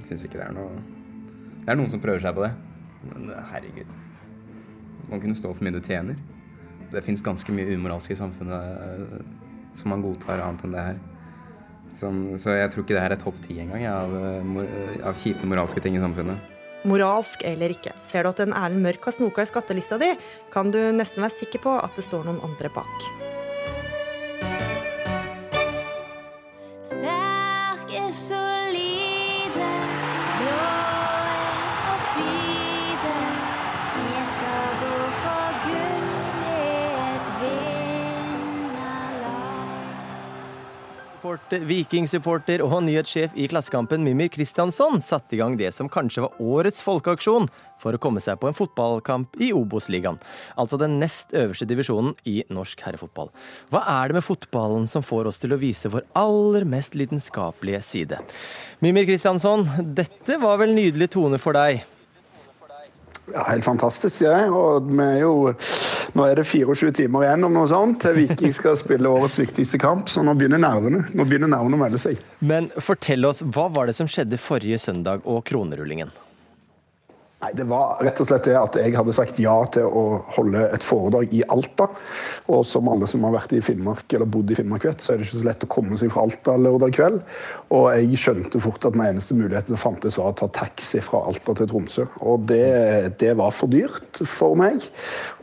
Syns 0.08 0.24
ikke 0.28 0.40
det 0.40 0.48
er 0.48 0.56
noe 0.56 0.80
Det 1.64 1.72
er 1.72 1.78
noen 1.80 1.92
som 1.92 2.02
prøver 2.04 2.24
seg 2.24 2.38
på 2.38 2.46
det. 2.46 2.54
Men 3.10 3.34
eh, 3.34 3.50
herregud. 3.52 3.98
Man 5.10 5.24
kunne 5.26 5.36
stå 5.36 5.52
for 5.52 5.66
mye 5.66 5.76
du 5.76 5.82
tjener. 5.84 6.20
Det 6.94 7.04
fins 7.04 7.26
ganske 7.26 7.56
mye 7.56 7.74
umoralsk 7.74 8.14
i 8.14 8.20
samfunnet 8.20 8.86
eh, 8.88 9.18
som 9.80 9.92
man 9.92 10.06
godtar 10.06 10.44
annet 10.46 10.64
enn 10.68 10.78
det 10.78 10.86
her. 10.92 11.02
Som, 11.98 12.24
så 12.42 12.58
jeg 12.58 12.72
tror 12.74 12.86
ikke 12.86 12.96
det 12.96 13.04
her 13.04 13.14
er 13.14 13.22
topp 13.22 13.38
ti 13.46 13.60
engang 13.62 13.86
av, 13.90 14.16
eh, 14.64 14.98
av 15.06 15.18
kjipe 15.20 15.46
moralske 15.50 15.84
ting 15.84 15.98
i 15.98 16.02
samfunnet. 16.04 16.50
Moralsk 16.90 17.46
eller 17.48 17.72
ikke, 17.72 17.94
ser 18.04 18.26
du 18.26 18.34
at 18.34 18.42
en 18.44 18.56
Erlend 18.58 18.84
Mørk 18.84 19.06
har 19.08 19.16
snoka 19.16 19.46
i 19.46 19.48
skattelista 19.48 20.00
di, 20.02 20.10
kan 20.52 20.74
du 20.74 20.82
nesten 20.92 21.24
være 21.24 21.38
sikker 21.38 21.64
på 21.64 21.78
at 21.80 21.96
det 21.96 22.04
står 22.04 22.28
noen 22.28 22.44
andre 22.44 22.74
bak. 22.76 23.33
Supporter- 41.34 41.64
Viking-supporter 41.66 42.62
og 42.62 42.84
nyhetssjef 42.86 43.32
i 43.34 43.48
Klassekampen 43.50 44.04
Mimir 44.06 44.30
Kristiansson 44.30 45.00
satte 45.02 45.34
i 45.34 45.40
gang 45.40 45.56
det 45.58 45.72
som 45.74 45.90
kanskje 45.90 46.28
var 46.28 46.36
årets 46.38 46.84
folkeaksjon 46.86 47.48
for 47.82 47.96
å 47.96 48.02
komme 48.02 48.22
seg 48.22 48.38
på 48.38 48.52
en 48.52 48.54
fotballkamp 48.54 49.40
i 49.42 49.50
Obos-ligaen. 49.56 50.20
Altså 50.62 50.78
den 50.78 51.00
nest 51.02 51.34
øverste 51.34 51.66
divisjonen 51.66 52.14
i 52.30 52.44
norsk 52.54 52.86
herrefotball. 52.86 53.32
Hva 53.74 53.82
er 53.96 54.12
det 54.12 54.20
med 54.20 54.28
fotballen 54.28 54.86
som 54.86 55.02
får 55.02 55.32
oss 55.32 55.42
til 55.42 55.56
å 55.56 55.62
vise 55.62 55.90
vår 55.90 56.06
aller 56.14 56.70
mest 56.70 56.94
lidenskapelige 56.94 57.82
side? 57.82 58.22
Mimir 58.86 59.10
Kristiansson, 59.10 59.66
dette 59.98 60.38
var 60.38 60.62
vel 60.62 60.78
nydelig 60.78 61.10
tone 61.18 61.42
for 61.42 61.58
deg? 61.58 61.82
Ja, 63.32 63.46
helt 63.48 63.64
fantastisk, 63.64 64.20
det. 64.20 64.50
Og 64.52 64.90
vi 64.90 65.04
er 65.04 65.22
jo 65.24 65.54
Nå 66.14 66.26
er 66.28 66.38
det 66.38 66.44
24 66.46 66.92
timer 66.94 67.24
igjen 67.26 67.48
om 67.48 67.56
noe 67.56 67.70
sånt 67.72 68.02
til 68.04 68.18
Viking 68.20 68.52
skal 68.54 68.76
spille 68.78 69.10
årets 69.10 69.40
viktigste 69.40 69.80
kamp, 69.82 70.12
så 70.12 70.22
nå 70.26 70.36
begynner 70.38 70.62
nervene 70.62 71.06
Nå 71.16 71.26
begynner 71.26 71.50
nervene 71.56 71.80
å 71.80 71.82
melde 71.86 72.02
seg. 72.04 72.20
Men 72.44 72.68
fortell 72.78 73.26
oss, 73.26 73.42
hva 73.42 73.70
var 73.72 73.90
det 73.90 73.96
som 73.98 74.10
skjedde 74.12 74.42
forrige 74.42 74.82
søndag 74.84 75.24
og 75.24 75.42
kronerullingen? 75.48 76.12
Nei, 77.44 77.52
Det 77.54 77.66
var 77.68 77.98
rett 78.00 78.20
og 78.24 78.28
slett 78.30 78.46
det 78.48 78.54
at 78.56 78.76
jeg 78.80 78.94
hadde 78.96 79.14
sagt 79.16 79.40
ja 79.42 79.56
til 79.74 79.84
å 79.84 80.04
holde 80.38 80.62
et 80.72 80.84
foredrag 80.86 81.34
i 81.36 81.42
Alta. 81.52 81.90
Og 82.54 82.62
som 82.68 82.88
alle 82.88 83.08
som 83.10 83.26
har 83.28 83.34
vært 83.36 83.56
i 83.58 83.60
Finnmark 83.64 84.14
eller 84.16 84.30
bodd 84.32 84.54
i 84.54 84.56
Finnmark 84.56 84.86
vet, 84.88 85.04
så 85.04 85.12
er 85.12 85.20
det 85.20 85.28
ikke 85.28 85.42
så 85.42 85.48
lett 85.50 85.66
å 85.66 85.72
komme 85.74 86.00
seg 86.00 86.14
fra 86.14 86.24
Alta 86.24 86.56
lørdag 86.56 86.96
kveld. 86.96 87.18
Og 87.76 87.90
jeg 87.92 88.20
skjønte 88.22 88.62
fort 88.64 88.88
at 88.88 88.96
den 88.96 89.04
eneste 89.04 89.36
muligheten 89.36 89.76
som 89.76 89.82
fantes 89.82 90.16
var 90.20 90.32
å 90.32 90.38
ta 90.40 90.48
taxi 90.56 91.02
fra 91.04 91.20
Alta 91.28 91.58
til 91.60 91.68
Tromsø. 91.74 92.06
Og 92.24 92.46
det, 92.48 93.18
det 93.20 93.34
var 93.40 93.52
for 93.56 93.72
dyrt 93.74 94.24
for 94.30 94.56
meg. 94.60 94.88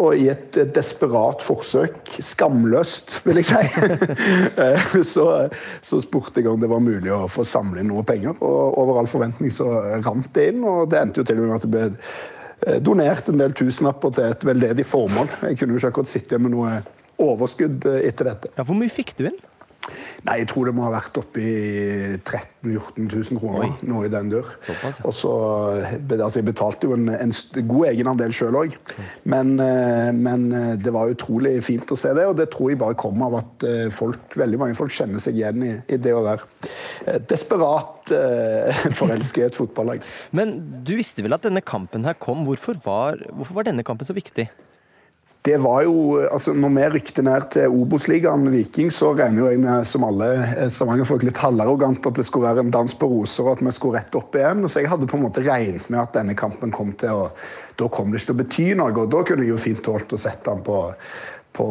Og 0.00 0.16
i 0.16 0.30
et 0.32 0.56
desperat 0.72 1.44
forsøk, 1.44 2.14
skamløst 2.24 3.18
vil 3.26 3.42
jeg 3.42 3.50
si, 3.50 5.04
så, 5.12 5.28
så 5.84 6.00
spurte 6.00 6.40
jeg 6.40 6.48
om 6.48 6.64
det 6.64 6.72
var 6.72 6.80
mulig 6.80 7.12
å 7.12 7.26
få 7.28 7.44
samle 7.44 7.84
inn 7.84 7.92
noe 7.92 8.08
penger. 8.08 8.40
Og 8.40 8.80
over 8.80 9.02
all 9.02 9.10
forventning 9.10 9.52
så 9.52 9.68
rant 10.00 10.32
det 10.32 10.50
inn, 10.54 10.64
og 10.64 10.88
det 10.88 11.02
endte 11.04 11.20
jo 11.20 11.28
til 11.28 11.44
og 11.44 11.50
med 11.50 11.58
at 11.58 11.68
det 11.68 11.72
ble 11.76 11.89
eh, 11.89 11.89
donert 12.84 13.28
en 13.32 13.40
del 13.40 13.54
tusenlapper 13.56 14.10
til 14.16 14.26
et 14.26 14.42
veldedig 14.44 14.84
formål. 14.84 15.30
Jeg 15.48 15.56
kunne 15.60 15.72
jo 15.72 15.80
ikke 15.80 15.92
akkurat 15.94 16.10
sitte 16.10 16.38
med 16.38 16.52
noe 16.52 16.80
overskudd 17.20 17.86
eh, 17.90 18.02
etter 18.08 18.30
dette. 18.32 18.52
Ja, 18.56 18.66
Hvor 18.66 18.78
mye 18.78 18.92
fikk 18.92 19.14
du 19.18 19.26
inn? 19.30 19.38
Nei, 20.26 20.36
Jeg 20.42 20.48
tror 20.50 20.68
det 20.68 20.74
må 20.76 20.84
ha 20.84 20.92
vært 20.92 21.16
oppi 21.20 21.46
13 22.18 22.66
000-14 22.66 23.06
000 23.08 23.40
kroner. 23.40 23.72
Noe 23.88 24.06
i 24.08 24.12
den 24.12 24.30
dør. 24.32 24.50
Og 25.08 25.14
så, 25.16 25.32
altså 26.10 26.40
Jeg 26.40 26.48
betalte 26.50 26.88
jo 26.88 26.96
en, 26.96 27.08
en 27.14 27.34
god 27.70 27.90
egenandel 27.90 28.34
sjøl 28.36 28.58
òg. 28.60 28.76
Men, 29.24 29.54
eh, 29.64 30.10
men 30.16 30.46
eh, 30.56 30.72
det 30.80 30.92
var 30.94 31.12
utrolig 31.12 31.56
fint 31.64 31.90
å 31.90 31.98
se 31.98 32.12
det, 32.16 32.26
og 32.28 32.36
det 32.38 32.50
tror 32.52 32.72
jeg 32.72 32.80
bare 32.82 32.98
kommer 33.00 33.30
av 33.30 33.38
at 33.40 33.68
eh, 33.68 33.84
folk, 33.94 34.36
veldig 34.40 34.60
mange 34.60 34.78
folk 34.78 34.94
kjenner 34.94 35.22
seg 35.22 35.40
igjen 35.40 35.66
i, 35.66 35.74
i 35.88 36.00
det 36.00 36.14
å 36.16 36.24
være 36.26 37.20
desperat 37.30 38.10
forelsket 39.00 39.40
i 39.40 39.46
et 39.46 39.56
fotballag. 39.56 40.02
Men 40.36 40.56
du 40.86 40.96
visste 40.98 41.24
vel 41.24 41.36
at 41.36 41.46
denne 41.46 41.62
kampen 41.64 42.04
her 42.08 42.18
kom. 42.20 42.44
Hvorfor 42.48 42.80
var, 42.84 43.22
hvorfor 43.30 43.60
var 43.60 43.70
denne 43.70 43.86
kampen 43.86 44.08
så 44.08 44.16
viktig? 44.16 44.48
Det 45.42 45.56
var 45.56 45.82
jo, 45.86 46.20
altså 46.28 46.52
Når 46.52 46.72
vi 46.74 46.88
rykte 46.94 47.22
ned 47.24 47.46
til 47.54 47.72
Obos-ligaen 47.72 48.44
Viking, 48.52 48.90
så 48.92 49.14
regner 49.16 49.48
jeg 49.48 49.62
med 49.62 49.86
som 49.88 50.04
alle 50.04 50.28
eh, 50.36 50.66
Stavanger-folk 50.68 51.24
litt 51.24 51.40
halvarrogant 51.40 52.04
at 52.10 52.20
det 52.20 52.26
skulle 52.28 52.50
være 52.50 52.66
en 52.66 52.74
dans 52.74 52.92
på 52.92 53.08
roser 53.08 53.46
og 53.46 53.54
at 53.54 53.64
vi 53.64 53.72
skulle 53.72 54.02
rett 54.02 54.18
opp 54.20 54.36
igjen. 54.36 54.66
Så 54.68 54.82
jeg 54.82 54.90
hadde 54.92 55.08
på 55.08 55.16
en 55.16 55.24
måte 55.24 55.44
regnet 55.46 55.88
med 55.88 56.02
at 56.02 56.12
denne 56.18 56.36
kampen 56.36 56.74
kom 56.74 56.92
til 57.00 57.24
å 57.24 57.30
Da 57.80 57.88
kom 57.88 58.10
det 58.12 58.20
ikke 58.20 58.26
til 58.28 58.34
å 58.34 58.40
bety 58.42 58.64
noe, 58.76 58.92
og 58.92 59.08
da 59.08 59.22
kunne 59.24 59.46
jeg 59.46 59.54
jo 59.54 59.62
fint 59.62 59.80
tålt 59.80 60.12
å 60.12 60.20
sette 60.20 60.50
den 60.50 60.60
på, 60.66 60.82
på, 61.56 61.68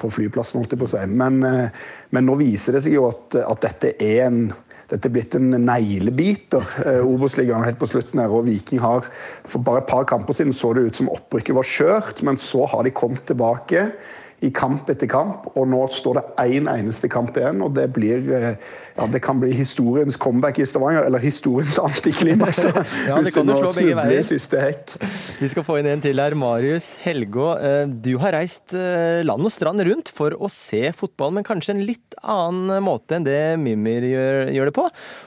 på 0.00 0.08
flyplassen, 0.16 0.62
holdt 0.62 0.72
jeg 0.72 0.80
på 0.80 0.88
å 0.88 0.92
si. 0.94 1.02
Men, 1.12 1.42
eh, 1.44 1.90
men 2.16 2.24
nå 2.24 2.38
viser 2.40 2.78
det 2.78 2.86
seg 2.86 2.96
jo 2.96 3.10
at, 3.10 3.36
at 3.44 3.66
dette 3.66 3.92
er 4.00 4.30
en 4.30 4.46
dette 4.90 5.06
er 5.06 5.14
blitt 5.14 5.36
en 5.38 5.52
neglebiter, 5.54 6.64
eh, 6.84 7.00
Obos-ligaen 7.06 7.66
helt 7.66 7.78
på 7.78 7.88
slutten 7.90 8.22
her. 8.22 8.32
Og 8.34 8.46
Viking 8.48 8.80
har 8.82 9.06
For 9.46 9.62
bare 9.62 9.82
et 9.82 9.90
par 9.90 10.04
kamper 10.04 10.34
siden 10.34 10.52
så 10.52 10.74
det 10.74 10.86
ut 10.86 10.96
som 10.96 11.10
opprykket 11.10 11.54
var 11.54 11.66
skjørt, 11.66 12.22
men 12.22 12.36
så 12.36 12.66
har 12.66 12.82
de 12.82 12.90
kommet 12.90 13.24
tilbake 13.26 13.92
i 14.40 14.48
kamp 14.56 14.88
etter 14.88 15.08
kamp, 15.10 15.50
og 15.52 15.66
nå 15.68 15.82
står 15.92 16.16
det 16.16 16.22
én 16.46 16.60
en 16.62 16.68
eneste 16.72 17.10
kamp 17.12 17.36
igjen. 17.36 17.60
og 17.64 17.74
Det 17.76 17.86
blir, 17.92 18.22
eh, 18.32 18.54
ja, 18.96 19.06
det 19.06 19.20
kan 19.22 19.40
bli 19.40 19.52
historiens 19.52 20.16
comeback 20.16 20.58
i 20.58 20.66
Stavanger, 20.66 21.04
eller 21.04 21.20
historiens 21.20 21.78
antiklimaks. 21.78 22.64
Ja, 23.10 23.20
det 23.20 23.32
kan 23.34 23.48
jo 23.48 23.56
slå 23.58 23.72
begge 23.76 23.96
veier. 23.98 24.22
siste 24.24 24.60
hekk. 24.60 24.94
Vi 25.40 25.48
skal 25.52 25.64
få 25.66 25.78
inn 25.80 25.88
en 25.90 26.00
til 26.00 26.20
her. 26.20 26.34
Marius 26.38 26.94
Helgå, 27.02 27.50
eh, 27.58 27.84
du 27.86 28.14
har 28.22 28.32
reist 28.36 28.72
eh, 28.76 29.20
land 29.26 29.44
og 29.44 29.52
strand 29.52 29.84
rundt 29.84 30.12
for 30.14 30.32
å 30.32 30.48
se 30.52 30.88
fotball, 30.96 31.34
men 31.36 31.44
kanskje 31.44 31.74
en 31.74 31.84
litt 31.84 32.16
annen 32.22 32.80
måte 32.84 33.18
enn 33.18 33.26
det 33.26 33.58
Mimir 33.60 34.06
gjør, 34.08 34.54
gjør 34.56 34.70
det 34.70 34.76
på. 34.78 34.86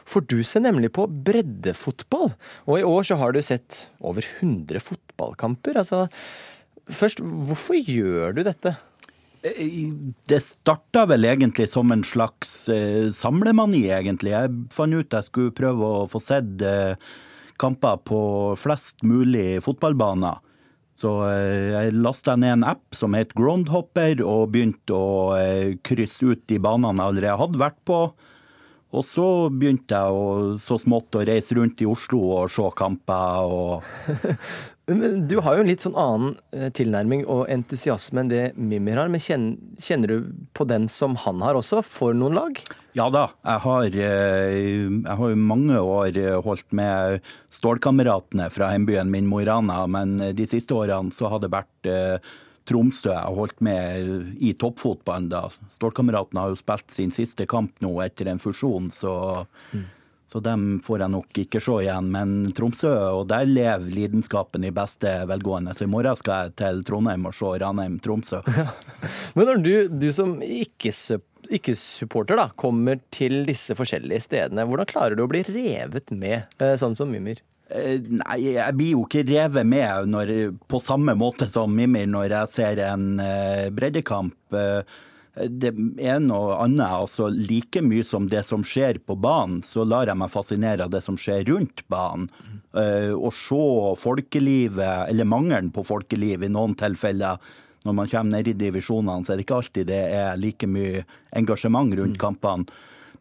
For 0.09 0.25
du 0.25 0.39
ser 0.47 0.65
nemlig 0.65 0.89
på 0.95 1.05
breddefotball, 1.05 2.33
og 2.65 2.79
i 2.79 2.87
år 2.87 3.05
så 3.11 3.19
har 3.21 3.35
du 3.35 3.41
sett 3.45 3.85
over 4.01 4.25
100 4.25 4.81
fotballkamper. 4.81 5.77
Altså, 5.83 6.07
først, 6.89 7.21
hvorfor 7.21 7.77
gjør 7.77 8.39
du 8.39 8.43
dette? 8.47 8.73
Det 9.43 10.39
starta 10.39 11.03
vel 11.11 11.27
egentlig 11.27 11.67
som 11.71 11.91
en 11.91 12.03
slags 12.07 12.69
eh, 12.71 13.11
samlemani, 13.11 13.83
egentlig. 13.91 14.31
Jeg 14.31 14.53
fant 14.71 14.95
ut 14.95 15.17
jeg 15.17 15.27
skulle 15.27 15.55
prøve 15.55 15.83
å 15.83 16.07
få 16.07 16.21
sett 16.23 16.63
eh, 16.63 16.95
kamper 17.59 17.99
på 18.07 18.21
flest 18.59 19.03
mulig 19.03 19.59
fotballbaner. 19.65 20.39
Så 20.95 21.11
eh, 21.27 21.73
jeg 21.73 21.95
lasta 21.97 22.37
ned 22.39 22.59
en 22.59 22.67
app 22.71 22.95
som 22.95 23.17
het 23.17 23.33
Groundhopper, 23.35 24.21
og 24.23 24.53
begynte 24.53 24.95
å 24.95 25.33
eh, 25.35 25.75
krysse 25.83 26.31
ut 26.31 26.45
de 26.47 26.61
banene 26.63 27.01
jeg 27.01 27.11
allerede 27.13 27.41
hadde 27.41 27.63
vært 27.65 27.81
på. 27.89 27.99
Og 28.93 29.05
så 29.09 29.27
begynte 29.49 29.97
jeg 29.97 30.13
å, 30.13 30.55
så 30.61 30.77
smått 30.77 31.17
å 31.17 31.25
reise 31.25 31.57
rundt 31.57 31.81
i 31.81 31.89
Oslo 31.89 32.21
og 32.37 32.51
se 32.53 32.67
kamper. 32.77 33.49
og 33.49 33.83
Men 34.85 35.27
Du 35.27 35.37
har 35.39 35.55
jo 35.55 35.63
en 35.63 35.69
litt 35.69 35.83
sånn 35.85 35.95
annen 35.99 36.35
eh, 36.51 36.67
tilnærming 36.75 37.23
og 37.31 37.47
entusiasme 37.51 38.23
enn 38.23 38.31
det 38.31 38.43
Mimir 38.59 38.99
har. 38.99 39.11
Men 39.11 39.23
kjenner, 39.23 40.11
du 40.11 40.33
på 40.55 40.67
den 40.67 40.89
som 40.91 41.15
han 41.23 41.43
har 41.45 41.55
også, 41.55 41.79
for 41.87 42.15
noen 42.17 42.35
lag? 42.35 42.59
Ja 42.97 43.07
da, 43.13 43.29
jeg 43.47 43.63
har, 43.63 43.95
eh, 43.95 44.57
jeg 44.91 45.17
har 45.21 45.39
mange 45.39 45.79
år 45.79 46.19
eh, 46.19 46.35
holdt 46.43 46.75
med 46.75 47.23
Stålkameratene 47.53 48.49
fra 48.53 48.73
hjembyen 48.73 49.11
min 49.13 49.29
Mo 49.29 49.39
i 49.41 49.47
Rana, 49.47 49.85
men 49.87 50.17
de 50.35 50.47
siste 50.49 50.75
årene 50.75 51.15
så 51.15 51.31
har 51.31 51.43
det 51.43 51.53
vært 51.53 51.91
Tromsø 52.67 53.09
jeg 53.09 53.19
har 53.19 53.35
holdt 53.35 53.59
med 53.63 54.37
i 54.39 54.53
toppfotballen. 54.55 55.31
da. 55.31 55.47
Stålkameratene 55.73 56.43
har 56.43 56.53
jo 56.53 56.59
spilt 56.59 56.91
sin 56.95 57.11
siste 57.11 57.47
kamp 57.49 57.75
nå 57.83 57.97
etter 58.03 58.29
en 58.31 58.39
fusjon, 58.39 58.87
så, 58.91 59.15
så 60.33 60.39
dem 60.41 60.79
får 60.81 61.03
jeg 61.03 61.13
nok 61.13 61.39
ikke 61.43 61.59
se 61.61 61.75
igjen. 61.83 62.07
Men 62.13 62.31
Tromsø, 62.57 62.89
og 63.19 63.27
der 63.29 63.45
lever 63.45 63.91
lidenskapen 63.93 64.65
i 64.65 64.71
beste 64.73 65.11
velgående. 65.29 65.75
Så 65.77 65.85
i 65.85 65.91
morgen 65.93 66.17
skal 66.17 66.47
jeg 66.47 66.55
til 66.63 66.81
Trondheim 66.87 67.27
og 67.29 67.35
se 67.37 67.51
Ranheim-Tromsø. 67.61 68.41
Men 69.37 69.49
når 69.51 69.61
du, 69.61 69.71
du 70.01 70.07
som 70.15 70.39
ikke-sup- 70.41 71.29
ikke-supporter 71.53 72.39
da, 72.39 72.47
kommer 72.57 72.97
til 73.13 73.43
disse 73.45 73.77
forskjellige 73.77 74.25
stedene, 74.25 74.65
hvordan 74.65 74.89
klarer 74.89 75.19
du 75.19 75.25
å 75.27 75.29
bli 75.29 75.43
revet 75.45 76.09
med, 76.15 76.49
eh, 76.57 76.73
sånn 76.81 76.97
som 76.97 77.13
Mimir? 77.13 77.43
Eh, 77.69 77.99
Nei, 78.09 78.39
jeg 78.55 78.77
blir 78.79 78.93
jo 78.95 79.05
ikke 79.05 79.25
revet 79.29 79.67
med 79.69 80.09
når, 80.09 80.33
på 80.65 80.81
samme 80.81 81.13
måte 81.19 81.45
som 81.51 81.73
Mimir 81.77 82.09
når 82.09 82.39
jeg 82.39 82.53
ser 82.57 82.81
en 82.89 83.09
eh, 83.21 83.67
breddekamp. 83.75 84.33
Eh, 85.35 85.49
det 85.49 85.73
er 86.01 86.21
noe 86.23 86.57
annet. 86.63 86.87
altså 86.87 87.29
Like 87.33 87.81
mye 87.85 88.05
som 88.07 88.27
det 88.31 88.45
som 88.47 88.63
skjer 88.63 89.01
på 89.05 89.17
banen, 89.19 89.61
så 89.65 89.85
lar 89.87 90.07
jeg 90.09 90.19
meg 90.19 90.33
fascinere 90.33 90.87
av 90.87 90.93
det 90.93 91.03
som 91.05 91.17
skjer 91.19 91.45
rundt 91.51 91.85
banen. 91.91 92.29
Eh, 92.73 93.11
Å 93.13 93.29
se 93.33 93.65
folkelivet, 94.01 95.09
eller 95.09 95.29
mangelen 95.29 95.71
på 95.73 95.85
folkeliv 95.85 96.43
i 96.43 96.51
noen 96.51 96.75
tilfeller. 96.79 97.37
Når 97.83 97.93
man 97.93 98.07
kommer 98.07 98.37
ned 98.37 98.47
i 98.47 98.55
divisjonene, 98.55 99.25
så 99.25 99.33
er 99.33 99.37
det 99.37 99.43
ikke 99.45 99.59
alltid 99.59 99.87
det 99.89 100.03
er 100.15 100.37
like 100.39 100.67
mye 100.71 101.03
engasjement 101.35 101.91
rundt 101.99 102.19
kampene. 102.21 102.65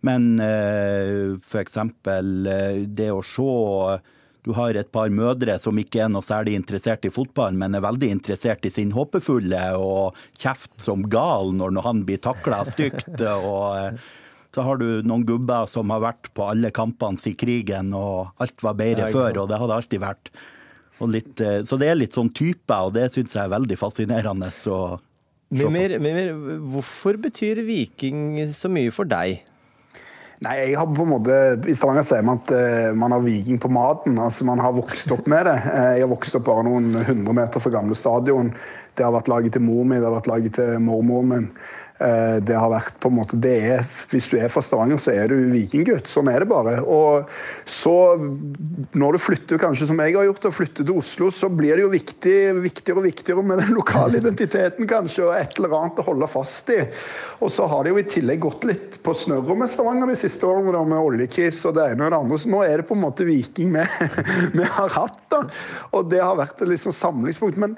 Men 0.02 0.34
uh, 0.40 1.38
for 1.46 1.62
eksempel 1.62 2.48
eh, 2.50 2.82
det 2.90 3.10
å 3.14 3.22
se 3.22 3.98
du 4.42 4.50
har 4.56 4.74
et 4.74 4.90
par 4.90 5.10
mødre 5.14 5.54
som 5.62 5.78
ikke 5.78 6.00
er 6.02 6.08
noe 6.10 6.24
særlig 6.26 6.56
interessert 6.58 7.04
i 7.06 7.12
fotball, 7.14 7.54
men 7.58 7.76
er 7.78 7.84
veldig 7.84 8.08
interessert 8.10 8.66
i 8.66 8.72
sin 8.74 8.90
håpefulle 8.94 9.60
og 9.78 10.18
kjeft 10.42 10.82
som 10.82 11.04
gal 11.10 11.54
når 11.54 11.78
han 11.84 12.02
blir 12.08 12.18
takla 12.22 12.64
stygt. 12.66 13.14
og 13.52 13.76
eh, 13.78 14.00
så 14.52 14.64
har 14.66 14.82
du 14.82 15.04
noen 15.06 15.24
gubber 15.28 15.70
som 15.70 15.94
har 15.94 16.02
vært 16.02 16.32
på 16.34 16.48
alle 16.50 16.72
kampene 16.74 17.22
siden 17.22 17.38
krigen, 17.38 17.94
og 17.96 18.34
alt 18.42 18.66
var 18.66 18.76
bedre 18.80 19.06
Ja, 19.06 19.14
før, 19.14 19.44
og 19.44 19.52
det 19.52 19.62
hadde 19.62 19.78
alltid 19.78 20.02
vært. 20.02 20.32
Og 20.98 21.14
litt, 21.14 21.32
eh, 21.40 21.62
så 21.66 21.78
det 21.78 21.92
er 21.92 22.00
litt 22.02 22.18
sånn 22.18 22.34
type, 22.34 22.74
og 22.74 22.92
det 22.98 23.08
syns 23.14 23.38
jeg 23.38 23.46
er 23.46 23.54
veldig 23.54 23.78
fascinerende. 23.78 24.50
å 24.50 24.58
se 24.58 24.74
på. 24.74 25.00
Mimir, 25.52 25.98
Mimir, 26.00 26.32
hvorfor 26.72 27.18
betyr 27.20 27.60
Viking 27.66 28.54
så 28.56 28.70
mye 28.72 28.90
for 28.94 29.04
deg? 29.04 29.42
Nei, 30.42 30.56
jeg 30.58 30.74
har 30.74 30.88
på 30.90 31.04
en 31.04 31.12
måte, 31.12 31.34
I 31.70 31.74
Stavanger 31.76 32.06
sier 32.06 32.24
man 32.26 32.40
at 32.40 32.48
uh, 32.50 32.94
man 32.98 33.14
har 33.14 33.22
viking 33.22 33.60
på 33.62 33.70
maten. 33.70 34.16
altså 34.18 34.46
Man 34.48 34.62
har 34.62 34.74
vokst 34.74 35.12
opp 35.14 35.28
med 35.30 35.46
det. 35.46 35.54
Uh, 35.68 35.92
jeg 35.94 36.02
har 36.02 36.10
vokst 36.10 36.38
opp 36.38 36.48
bare 36.48 36.64
noen 36.66 36.88
hundre 37.06 37.34
meter 37.38 37.62
fra 37.62 37.70
gamle 37.76 37.94
stadion. 37.98 38.50
Det 38.98 39.06
har 39.06 39.14
vært 39.14 39.30
laget 39.30 39.54
til 39.54 39.62
mor 39.62 39.86
mi, 39.86 40.00
det 40.00 40.08
har 40.08 40.16
vært 40.16 40.30
laget 40.32 40.58
til 40.58 40.80
mormoren 40.82 41.30
min. 41.30 41.46
Eh, 42.00 42.36
det 42.42 42.56
har 42.56 42.70
vært 42.72 42.96
på 43.02 43.10
en 43.10 43.16
måte, 43.18 43.38
det 43.38 43.52
er, 43.74 43.82
Hvis 44.10 44.28
du 44.30 44.38
er 44.40 44.50
fra 44.50 44.62
Stavanger, 44.64 44.98
så 45.02 45.12
er 45.14 45.28
du 45.30 45.36
vikinggutt. 45.52 46.08
Sånn 46.10 46.30
er 46.32 46.42
det 46.42 46.48
bare. 46.50 46.78
Og 46.82 47.28
så, 47.68 47.94
når 48.96 49.16
du 49.16 49.22
flytter 49.22 49.60
kanskje 49.62 49.90
som 49.90 50.00
jeg 50.02 50.16
har 50.16 50.26
gjort, 50.26 50.48
og 50.48 50.56
flytter 50.56 50.88
til 50.88 50.98
Oslo, 50.98 51.30
så 51.34 51.50
blir 51.52 51.76
det 51.76 51.84
jo 51.84 51.92
viktig, 51.92 52.36
viktigere 52.64 53.02
og 53.02 53.06
viktigere 53.06 53.46
med 53.46 53.62
den 53.62 53.74
lokale 53.78 54.22
identiteten 54.22 54.88
kanskje, 54.90 55.28
og 55.28 55.36
et 55.38 55.58
eller 55.60 55.76
annet 55.78 56.02
å 56.02 56.08
holde 56.08 56.30
fast 56.32 56.72
i. 56.74 56.80
Og 57.42 57.52
så 57.52 57.68
har 57.70 57.84
det 57.84 57.94
jo 57.94 58.02
i 58.02 58.08
tillegg 58.08 58.42
gått 58.42 58.66
litt 58.68 59.00
på 59.04 59.14
snørra 59.16 59.56
med 59.58 59.70
Stavanger 59.70 60.10
de 60.10 60.18
siste 60.18 60.48
årene, 60.48 60.70
med 60.82 60.98
oljekris 60.98 61.60
og 61.68 61.76
det 61.76 61.90
ene 61.92 62.06
og 62.06 62.14
det 62.14 62.22
andre. 62.22 62.40
Så 62.40 62.50
nå 62.50 62.62
er 62.66 62.80
det 62.80 62.88
på 62.88 62.96
en 62.96 63.04
måte 63.04 63.26
Viking 63.28 63.74
vi, 63.76 63.84
vi 64.58 64.70
har 64.78 64.96
hatt, 64.96 65.20
da. 65.30 65.44
Og 65.92 66.08
det 66.10 66.22
har 66.22 66.38
vært 66.40 66.62
et 66.62 66.72
liksom 66.72 66.94
samlingspunkt. 66.96 67.60
men 67.60 67.76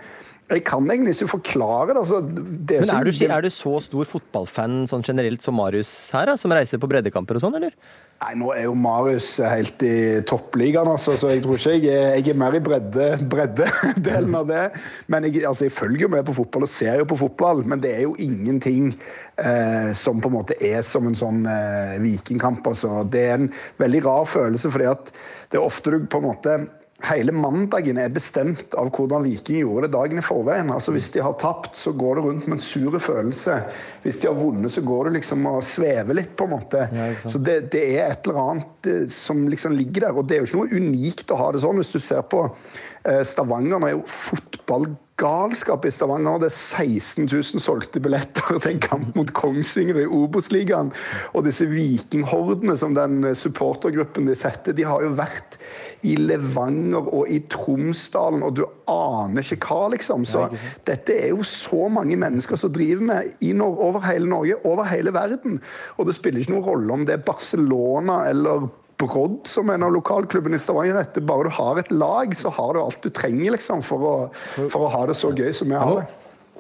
jeg 0.53 0.61
kan 0.67 0.85
egentlig 0.93 1.15
ikke 1.17 1.31
forklare 1.39 1.95
det. 1.95 2.01
Altså, 2.03 2.19
det 2.21 2.81
Men 2.83 2.91
er 2.93 3.09
du, 3.09 3.13
er 3.25 3.45
du 3.47 3.51
så 3.55 3.79
stor 3.81 4.09
fotballfan 4.09 4.83
sånn 4.91 5.05
generelt 5.07 5.45
som 5.45 5.57
Marius 5.57 5.93
her, 6.13 6.29
da, 6.29 6.35
som 6.37 6.53
reiser 6.53 6.81
på 6.83 6.91
breddekamper 6.91 7.39
og 7.39 7.45
sånn, 7.47 7.57
eller? 7.57 7.73
Nei, 8.21 8.35
nå 8.41 8.51
er 8.53 8.67
jo 8.67 8.75
Marius 8.77 9.31
helt 9.41 9.81
i 9.89 10.21
toppligaen, 10.29 10.91
altså, 10.93 11.17
så 11.17 11.33
jeg 11.33 11.43
tror 11.45 11.57
ikke 11.57 11.73
jeg 11.73 11.89
er, 11.89 12.13
jeg 12.21 12.35
er 12.35 12.39
mer 12.45 12.59
i 12.59 12.63
bredde- 12.65 13.17
breddedelen 13.33 14.37
av 14.37 14.47
det. 14.53 14.63
Men 15.09 15.31
jeg, 15.31 15.47
altså, 15.49 15.67
jeg 15.71 15.77
følger 15.81 16.07
jo 16.07 16.13
med 16.13 16.29
på 16.29 16.37
fotball 16.37 16.69
og 16.69 16.75
ser 16.77 17.01
jo 17.01 17.09
på 17.09 17.21
fotball, 17.25 17.65
men 17.65 17.81
det 17.81 17.97
er 17.97 18.05
jo 18.05 18.15
ingenting 18.21 18.93
eh, 19.41 19.91
som 19.97 20.21
på 20.21 20.29
en 20.29 20.39
måte 20.39 20.61
er 20.61 20.85
som 20.85 21.09
en 21.09 21.19
sånn 21.19 21.45
eh, 21.49 21.97
vikingkamp. 22.05 22.69
Altså. 22.69 23.01
Det 23.09 23.27
er 23.31 23.39
en 23.41 23.53
veldig 23.81 24.05
rar 24.05 24.29
følelse, 24.29 24.77
fordi 24.77 24.93
at 24.93 25.13
det 25.49 25.61
er 25.61 25.65
ofte 25.65 25.97
du 25.97 26.05
på 26.05 26.21
en 26.21 26.29
måte 26.35 26.59
Hele 27.03 27.33
mandagen 27.35 27.99
er 27.99 28.13
bestemt 28.15 28.75
av 28.79 28.89
hvordan 28.95 29.25
Viking 29.27 29.59
gjorde 29.65 29.89
det 29.89 29.97
dagen 29.97 30.21
i 30.21 30.23
forveien. 30.25 30.71
Altså 30.71 30.93
Hvis 30.95 31.11
de 31.11 31.25
har 31.25 31.35
tapt, 31.43 31.75
så 31.77 31.91
går 31.93 32.17
det 32.17 32.23
rundt 32.25 32.47
med 32.47 32.57
en 32.57 32.63
sur 32.63 32.95
følelse. 33.03 33.57
Hvis 34.05 34.21
de 34.23 34.29
har 34.31 34.39
vunnet, 34.39 34.71
så 34.73 34.85
går 34.87 35.09
det 35.09 35.17
liksom 35.19 35.43
og 35.51 35.65
svever 35.67 36.15
litt, 36.15 36.37
på 36.39 36.47
en 36.47 36.55
måte. 36.55 36.87
så 37.19 37.43
det, 37.43 37.73
det 37.75 37.83
er 37.97 38.13
et 38.13 38.29
eller 38.29 38.41
annet 38.45 38.91
eh, 38.93 39.07
som 39.11 39.43
liksom 39.51 39.75
ligger 39.75 40.07
der. 40.07 40.15
Og 40.15 40.29
det 40.29 40.37
er 40.37 40.45
jo 40.45 40.49
ikke 40.53 40.61
noe 40.63 40.83
unikt 40.85 41.35
å 41.35 41.41
ha 41.43 41.51
det 41.53 41.65
sånn. 41.65 41.83
Hvis 41.83 41.93
du 41.93 41.99
ser 41.99 42.23
på 42.31 42.47
eh, 42.47 43.25
Stavanger, 43.27 43.83
nå 43.83 43.91
er 43.91 43.97
jo 43.97 44.05
fotballgalskap 44.15 45.89
i 45.91 45.93
Stavanger. 45.99 46.45
Det 46.45 46.53
er 46.53 46.57
16 46.57 47.27
000 47.27 47.65
solgte 47.65 48.05
billetter 48.07 48.55
til 48.63 48.71
en 48.71 48.85
kamp 48.87 49.19
mot 49.19 49.35
Kongsvinger 49.35 49.99
i 50.05 50.07
Obos-ligaen. 50.07 50.95
Og 51.35 51.51
disse 51.51 51.67
vikinghordene 51.75 52.79
som 52.81 52.95
den 52.95 53.25
eh, 53.27 53.37
supportergruppen 53.37 54.31
de 54.31 54.39
setter, 54.39 54.79
de 54.79 54.87
har 54.87 55.03
jo 55.03 55.17
vært 55.19 55.59
i 56.05 56.15
Levanger 56.21 57.09
og 57.09 57.31
i 57.33 57.41
Tromsdalen, 57.51 58.45
og 58.47 58.57
du 58.59 58.65
aner 58.91 59.45
ikke 59.45 59.71
hva, 59.71 59.89
liksom. 59.95 60.27
Så 60.29 60.47
dette 60.89 61.17
er 61.17 61.33
jo 61.33 61.47
så 61.49 61.89
mange 61.93 62.19
mennesker 62.21 62.61
som 62.61 62.73
driver 62.75 63.09
med 63.11 63.63
over 63.65 64.01
hele 64.05 64.29
Norge, 64.31 64.59
over 64.69 64.89
hele 64.91 65.15
verden. 65.15 65.61
Og 65.99 66.09
det 66.09 66.17
spiller 66.19 66.43
ikke 66.43 66.57
noen 66.57 66.69
rolle 66.69 66.99
om 66.99 67.07
det 67.09 67.19
er 67.19 67.27
Barcelona 67.27 68.25
eller 68.31 68.69
Brodd, 69.01 69.41
som 69.51 69.71
en 69.75 69.83
av 69.83 69.93
lokalklubbene 69.95 70.59
i 70.59 70.63
Stavanger 70.63 71.01
heter. 71.01 71.25
Bare 71.27 71.49
du 71.49 71.57
har 71.57 71.81
et 71.81 71.91
lag, 71.91 72.37
så 72.39 72.53
har 72.55 72.75
du 72.75 72.83
alt 72.85 73.03
du 73.03 73.11
trenger 73.11 73.57
liksom, 73.57 73.83
for, 73.87 74.05
å, 74.05 74.69
for 74.69 74.87
å 74.87 74.93
ha 74.93 75.03
det 75.11 75.19
så 75.19 75.33
gøy 75.35 75.51
som 75.57 75.73
vi 75.73 75.81
har 75.81 75.99
det. 75.99 76.07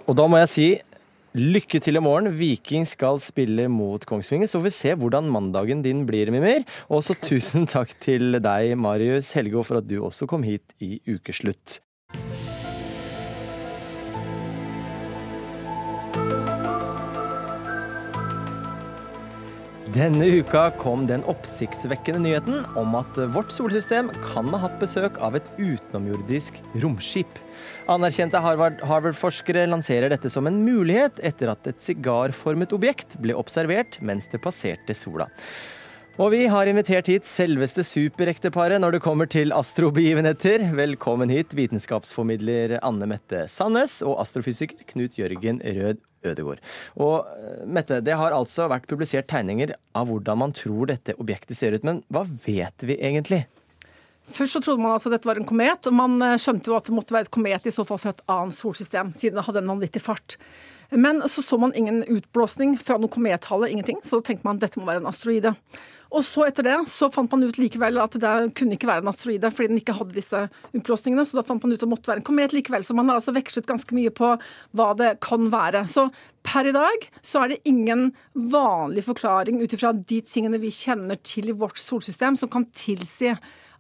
Og 0.05 0.19
da 0.19 0.27
må 0.29 0.41
jeg 0.43 0.51
si 0.53 0.67
lykke 1.35 1.81
til 1.83 1.99
i 1.99 2.03
morgen. 2.03 2.31
Viking 2.39 2.87
skal 2.87 3.19
spille 3.23 3.67
mot 3.73 4.05
Kongsvinger, 4.07 4.49
så 4.51 4.61
får 4.61 4.69
vi 4.69 4.75
se 4.79 4.95
hvordan 4.99 5.31
mandagen 5.35 5.83
din 5.85 6.05
blir, 6.07 6.31
Mimir. 6.31 6.63
Og 6.89 7.05
så 7.07 7.17
tusen 7.19 7.67
takk 7.75 7.95
til 8.03 8.39
deg, 8.39 8.77
Marius 8.79 9.35
Helgå, 9.35 9.65
for 9.67 9.83
at 9.83 9.89
du 9.91 9.99
også 10.03 10.31
kom 10.31 10.47
hit 10.47 10.77
i 10.85 11.01
ukeslutt. 11.11 11.81
Denne 19.95 20.27
uka 20.41 20.73
kom 20.75 21.05
den 21.07 21.23
oppsiktsvekkende 21.31 22.19
nyheten 22.25 22.65
om 22.75 22.97
at 22.99 23.15
vårt 23.31 23.53
solsystem 23.55 24.09
kan 24.25 24.49
ha 24.51 24.59
hatt 24.65 24.81
besøk 24.81 25.21
av 25.23 25.37
et 25.39 25.47
utenomjordisk 25.55 26.57
romskip. 26.83 27.37
Anerkjente 27.87 28.41
Harvard- 28.43 28.83
Harvard-forskere 28.83 29.69
lanserer 29.71 30.11
dette 30.11 30.33
som 30.35 30.49
en 30.51 30.57
mulighet 30.67 31.21
etter 31.23 31.53
at 31.53 31.71
et 31.71 31.79
sigarformet 31.79 32.75
objekt 32.75 33.15
ble 33.23 33.37
observert 33.39 34.01
mens 34.03 34.27
det 34.33 34.41
passerte 34.43 34.97
sola. 34.99 35.29
Og 36.19 36.33
vi 36.35 36.49
har 36.51 36.67
invitert 36.67 37.13
hit 37.13 37.31
selveste 37.31 37.85
superekteparet 37.87 38.83
når 38.83 38.97
det 38.97 39.03
kommer 39.05 39.31
til 39.31 39.55
astrobegivenheter. 39.55 40.73
Velkommen 40.75 41.31
hit, 41.31 41.55
vitenskapsformidler 41.55 42.81
Anne 42.83 43.07
Mette 43.15 43.47
Sandnes 43.47 44.01
og 44.03 44.19
astrofysiker 44.27 44.91
Knut 44.91 45.21
Jørgen 45.23 45.63
Rød 45.63 46.03
Ødegård. 46.25 46.63
Og 47.01 47.29
eh, 47.35 47.65
Mette, 47.67 48.01
det 48.05 48.17
har 48.19 48.37
altså 48.37 48.69
vært 48.73 48.89
publisert 48.91 49.29
tegninger 49.31 49.75
av 49.97 50.09
hvordan 50.11 50.41
man 50.45 50.55
tror 50.57 50.91
dette 50.93 51.17
objektet 51.21 51.59
ser 51.59 51.77
ut, 51.77 51.87
men 51.87 52.03
hva 52.13 52.25
vet 52.27 52.87
vi 52.87 52.99
egentlig? 52.99 53.45
Først 54.25 54.57
så 54.57 54.63
trodde 54.65 54.81
man 54.81 54.95
altså 54.95 55.11
at 55.11 55.19
dette 55.19 55.29
var 55.29 55.37
en 55.37 55.49
komet, 55.49 55.91
og 55.91 55.97
man 55.97 56.17
eh, 56.25 56.39
skjønte 56.41 56.73
jo 56.73 56.79
at 56.79 56.89
det 56.89 56.97
måtte 56.97 57.17
være 57.17 57.29
et 57.29 57.35
komet 57.35 57.69
i 57.69 57.75
så 57.75 57.85
fall 57.89 58.01
fra 58.01 58.15
et 58.15 58.25
annet 58.33 58.57
solsystem, 58.57 59.13
siden 59.19 59.41
det 59.41 59.45
hadde 59.49 59.65
en 59.65 59.75
vanvittig 59.75 60.03
fart. 60.05 60.39
Men 60.91 61.23
så 61.29 61.43
så 61.43 61.59
man 61.59 61.75
ingen 61.75 62.03
utblåsning 62.05 62.79
fra 62.79 62.99
noe 63.01 63.13
komethale, 63.13 63.71
ingenting, 63.71 64.01
så 64.05 64.21
tenkte 64.21 64.47
man 64.47 64.61
dette 64.63 64.81
må 64.81 64.89
være 64.89 65.03
en 65.03 65.11
asteroide. 65.11 65.55
Og 66.15 66.23
så 66.23 66.45
etter 66.47 66.67
det 66.67 66.77
så 66.91 67.09
fant 67.11 67.33
man 67.33 67.43
ut 67.43 67.59
likevel 67.59 67.99
at 67.99 68.15
det 68.23 68.35
kunne 68.59 68.77
ikke 68.77 68.87
være 68.87 69.03
en 69.03 69.11
asteroide, 69.11 69.51
fordi 69.51 69.73
den 69.73 69.81
ikke 69.81 69.97
hadde 69.99 70.15
disse 70.15 70.45
utblåsningene, 70.71 71.25
så 71.27 71.41
da 71.41 71.47
fant 71.47 71.65
man 71.65 71.75
ut 71.75 71.81
at 71.81 71.87
det 71.87 71.91
måtte 71.91 72.13
være 72.13 72.23
en 72.23 72.29
komet 72.29 72.55
likevel. 72.55 72.87
Så 72.87 72.95
man 72.95 73.11
har 73.11 73.19
altså 73.19 73.35
vekslet 73.35 73.67
ganske 73.67 73.97
mye 73.97 74.13
på 74.15 74.31
hva 74.79 74.89
det 74.99 75.17
kan 75.25 75.51
være. 75.51 75.87
Så 75.91 76.07
per 76.47 76.71
i 76.71 76.77
dag 76.77 77.09
så 77.25 77.43
er 77.43 77.55
det 77.55 77.63
ingen 77.67 78.13
vanlig 78.33 79.07
forklaring 79.09 79.59
ut 79.65 79.75
ifra 79.75 79.95
de 79.97 80.21
tingene 80.23 80.63
vi 80.63 80.71
kjenner 80.75 81.19
til 81.27 81.51
i 81.51 81.59
vårt 81.59 81.81
solsystem, 81.83 82.39
som 82.39 82.53
kan 82.53 82.69
tilsi 82.77 83.35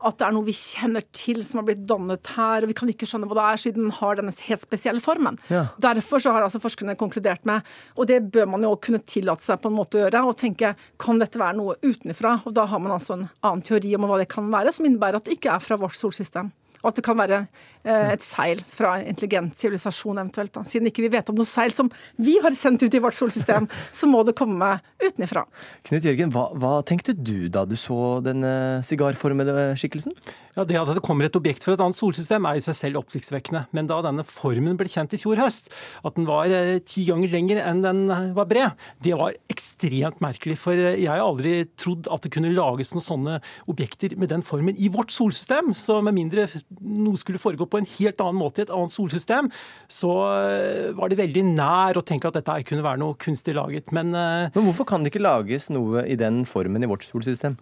at 0.04 0.18
det 0.20 0.26
er 0.26 0.34
noe 0.36 0.46
vi 0.46 0.54
kjenner 0.56 1.04
til 1.16 1.40
som 1.46 1.60
har 1.60 1.68
blitt 1.68 1.84
dannet 1.88 2.32
her, 2.36 2.64
og 2.64 2.70
vi 2.70 2.76
kan 2.76 2.90
ikke 2.92 3.08
skjønne 3.08 3.28
hva 3.30 3.38
det 3.38 3.46
er, 3.46 3.62
siden 3.64 3.86
den 3.86 3.96
har 3.98 4.18
denne 4.18 4.34
helt 4.46 4.64
spesielle 4.64 5.02
formen. 5.04 5.38
Ja. 5.52 5.66
Derfor 5.82 6.22
så 6.22 6.34
har 6.34 6.44
altså 6.44 6.62
forskerne 6.62 6.96
konkludert 7.00 7.46
med, 7.48 7.64
og 7.96 8.10
det 8.10 8.20
bør 8.34 8.50
man 8.54 8.66
jo 8.66 8.74
kunne 8.76 9.02
tillate 9.04 9.44
seg 9.44 9.62
på 9.62 9.72
en 9.72 9.78
måte 9.78 9.98
å 9.98 10.04
gjøre, 10.04 10.24
og 10.28 10.36
tenke 10.40 10.74
kan 11.00 11.22
dette 11.22 11.40
være 11.40 11.58
noe 11.60 11.78
utenfra? 11.84 12.38
Og 12.44 12.56
da 12.56 12.66
har 12.70 12.82
man 12.82 12.96
altså 12.96 13.18
en 13.18 13.28
annen 13.44 13.64
teori 13.64 13.94
om 13.96 14.08
hva 14.08 14.20
det 14.20 14.30
kan 14.32 14.50
være, 14.52 14.74
som 14.74 14.88
innebærer 14.88 15.20
at 15.20 15.28
det 15.28 15.38
ikke 15.38 15.56
er 15.56 15.64
fra 15.64 15.80
vårt 15.80 15.98
solsystem. 15.98 16.52
Og 16.84 16.92
at 16.92 17.00
det 17.00 17.06
kan 17.06 17.16
være 17.18 17.40
eh, 17.40 18.12
et 18.12 18.24
seil 18.24 18.60
fra 18.68 18.98
en 19.00 19.08
intelligent 19.10 19.56
sivilisasjon 19.56 20.20
eventuelt. 20.20 20.52
Da. 20.54 20.64
Siden 20.68 20.90
ikke 20.90 21.06
vi 21.06 21.12
vet 21.16 21.32
om 21.32 21.40
noe 21.40 21.48
seil 21.48 21.72
som 21.74 21.88
vi 22.20 22.36
har 22.44 22.54
sendt 22.56 22.84
ut 22.84 22.94
i 22.94 23.02
vårt 23.02 23.16
solsystem, 23.16 23.66
så 23.98 24.10
må 24.10 24.22
det 24.28 24.36
komme 24.38 24.76
utenfra. 25.02 25.46
Knut 25.88 26.06
Jørgen, 26.06 26.32
hva, 26.34 26.50
hva 26.60 26.74
tenkte 26.86 27.16
du 27.16 27.48
da 27.52 27.64
du 27.68 27.76
så 27.80 28.20
denne 28.24 28.84
sigarformede 28.84 29.72
skikkelsen? 29.80 30.12
Ja, 30.54 30.62
Det 30.62 30.76
at 30.78 30.92
det 30.94 31.02
kommer 31.02 31.26
et 31.26 31.34
objekt 31.34 31.64
fra 31.66 31.74
et 31.74 31.82
annet 31.82 31.98
solsystem 31.98 32.44
er 32.46 32.58
i 32.58 32.62
seg 32.62 32.76
selv 32.78 33.00
oppsiktsvekkende. 33.00 33.64
Men 33.74 33.88
da 33.90 33.98
denne 34.04 34.22
formen 34.28 34.76
ble 34.78 34.86
kjent 34.90 35.16
i 35.16 35.18
fjor 35.18 35.40
høst, 35.42 35.72
at 36.06 36.14
den 36.14 36.28
var 36.28 36.52
eh, 36.52 36.78
ti 36.86 37.06
ganger 37.08 37.32
lenger 37.32 37.58
enn 37.64 37.82
den 37.82 38.04
eh, 38.06 38.28
var 38.36 38.46
bred, 38.50 38.84
det 39.02 39.16
var 39.18 39.34
ekstremt 39.50 40.22
merkelig. 40.22 40.56
For 40.62 40.78
eh, 40.78 41.00
jeg 41.02 41.10
har 41.10 41.24
aldri 41.24 41.56
trodd 41.80 42.06
at 42.12 42.22
det 42.22 42.30
kunne 42.36 42.52
lages 42.54 42.94
noen 42.94 43.06
sånne 43.06 43.40
objekter 43.70 44.14
med 44.20 44.30
den 44.30 44.46
formen 44.46 44.78
i 44.78 44.92
vårt 44.94 45.14
solsystem. 45.14 45.72
Så 45.74 45.98
med 46.06 46.14
mindre 46.20 46.46
noe 46.80 47.20
skulle 47.20 47.42
foregå 47.42 47.68
på 47.70 47.80
en 47.80 47.90
helt 47.96 48.24
annen 48.24 48.40
måte 48.40 48.62
i 48.62 48.66
et 48.66 48.72
annet 48.74 48.94
solsystem, 48.94 49.50
så 49.90 50.14
eh, 50.38 50.90
var 50.96 51.12
det 51.12 51.20
veldig 51.20 51.44
nær 51.52 52.00
å 52.00 52.04
tenke 52.06 52.30
at 52.30 52.38
dette 52.38 52.60
kunne 52.68 52.86
være 52.86 53.02
noe 53.02 53.18
kunstig 53.20 53.56
laget. 53.58 53.92
Men, 53.94 54.14
eh, 54.14 54.50
Men 54.54 54.66
hvorfor 54.68 54.88
kan 54.88 55.04
det 55.04 55.12
ikke 55.12 55.24
lages 55.24 55.70
noe 55.74 56.06
i 56.06 56.18
den 56.20 56.44
formen 56.48 56.84
i 56.84 56.90
vårt 56.90 57.06
solsystem? 57.06 57.58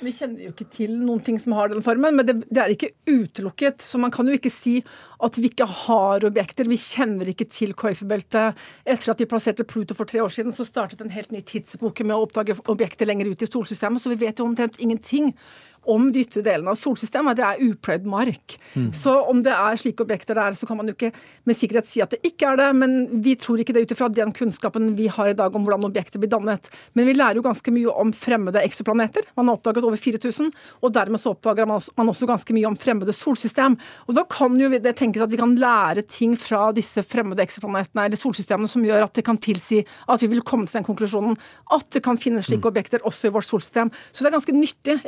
Vi 0.00 0.12
kjenner 0.16 0.46
jo 0.46 0.50
ikke 0.54 0.66
til 0.72 0.94
noen 0.96 1.20
ting 1.24 1.36
som 1.40 1.52
har 1.56 1.68
den 1.68 1.84
formen, 1.84 2.16
men 2.16 2.26
det, 2.26 2.34
det 2.48 2.62
er 2.62 2.72
ikke 2.72 2.92
utelukket. 3.10 3.84
Så 3.84 4.00
man 4.00 4.12
kan 4.14 4.28
jo 4.28 4.36
ikke 4.36 4.52
si 4.52 4.78
at 5.20 5.36
vi 5.36 5.50
ikke 5.50 5.68
har 5.84 6.24
objekter. 6.24 6.68
Vi 6.70 6.78
kjenner 6.80 7.28
ikke 7.28 7.44
til 7.52 7.74
Kuiper-beltet. 7.76 8.56
Etter 8.88 9.12
at 9.12 9.20
de 9.20 9.28
plasserte 9.28 9.66
Pluto 9.68 9.96
for 9.96 10.08
tre 10.08 10.22
år 10.24 10.32
siden, 10.32 10.56
så 10.56 10.64
startet 10.68 11.04
en 11.04 11.12
helt 11.12 11.34
ny 11.34 11.42
tidsepoke 11.44 12.06
med 12.06 12.16
å 12.16 12.24
oppdage 12.24 12.56
objekter 12.72 13.10
lenger 13.10 13.28
ut 13.28 13.44
i 13.44 13.50
solsystemet, 13.50 14.00
så 14.00 14.12
vi 14.14 14.22
vet 14.24 14.40
jo 14.40 14.48
omtrent 14.48 14.80
ingenting 14.80 15.34
om 15.88 16.10
de 16.12 16.24
ytre 16.24 16.42
delene 16.44 16.72
av 16.72 16.78
solsystemet. 16.78 17.38
Det 17.38 17.46
er 17.46 17.62
upløyd 17.70 18.06
mark. 18.08 18.56
Mm. 18.74 18.90
Så 18.96 19.14
om 19.30 19.40
det 19.44 19.52
er 19.54 19.78
slike 19.80 20.04
objekter 20.04 20.36
der, 20.38 20.56
så 20.56 20.68
kan 20.68 20.78
man 20.80 20.90
jo 20.90 20.96
ikke 20.96 21.12
med 21.48 21.56
sikkerhet 21.56 21.88
si 21.88 22.02
at 22.04 22.12
det 22.14 22.20
ikke 22.26 22.52
er 22.52 22.60
det. 22.60 22.68
Men 22.76 23.22
vi 23.24 23.36
tror 23.40 23.62
ikke 23.62 23.74
det 23.76 23.86
ut 23.86 23.94
ifra 23.96 24.10
den 24.12 24.34
kunnskapen 24.36 24.92
vi 24.98 25.08
har 25.12 25.32
i 25.32 25.36
dag 25.36 25.54
om 25.56 25.64
hvordan 25.66 25.88
objekter 25.88 26.22
blir 26.22 26.32
dannet. 26.32 26.70
Men 26.98 27.08
vi 27.08 27.16
lærer 27.16 27.40
jo 27.40 27.46
ganske 27.46 27.74
mye 27.74 27.94
om 28.02 28.12
fremmede 28.16 28.62
eksoplaneter. 28.62 29.26
Man 29.38 29.50
har 29.50 29.58
oppdaget 29.58 29.86
over 29.88 30.00
4000, 30.00 30.50
og 30.80 30.94
dermed 30.94 31.22
så 31.22 31.34
oppdager 31.34 31.68
man 31.68 31.80
også, 31.80 32.28
ganske 32.30 32.54
mye 32.54 32.68
om 32.68 32.76
fremmede 32.78 33.14
solsystem. 33.16 33.76
Og 34.06 34.14
da 34.14 34.26
kan 34.30 34.54
jo 34.60 34.68
det 34.70 34.92
tenkes 34.98 35.24
at 35.24 35.32
vi 35.32 35.40
kan 35.40 35.56
lære 35.58 36.04
ting 36.06 36.36
fra 36.38 36.68
disse 36.76 37.02
fremmede 37.06 37.42
eksoplanetene 37.42 38.04
eller 38.06 38.20
solsystemene 38.20 38.70
som 38.70 38.84
gjør 38.86 39.06
at 39.08 39.16
det 39.16 39.24
kan 39.26 39.38
tilsi 39.40 39.80
at 39.80 40.22
vi 40.22 40.28
vil 40.30 40.44
komme 40.46 40.68
til 40.68 40.78
den 40.78 40.86
konklusjonen 40.86 41.38
at 41.74 41.88
det 41.94 42.02
kan 42.04 42.18
finnes 42.20 42.46
slike 42.48 42.68
objekter 42.70 43.02
også 43.08 43.28
i 43.28 43.34
vårt 43.34 43.48
solsystem. 43.48 43.90
Så 44.12 44.22
det 44.22 44.30
er 44.30 44.36
ganske 44.36 44.54
nyttig. 44.54 44.98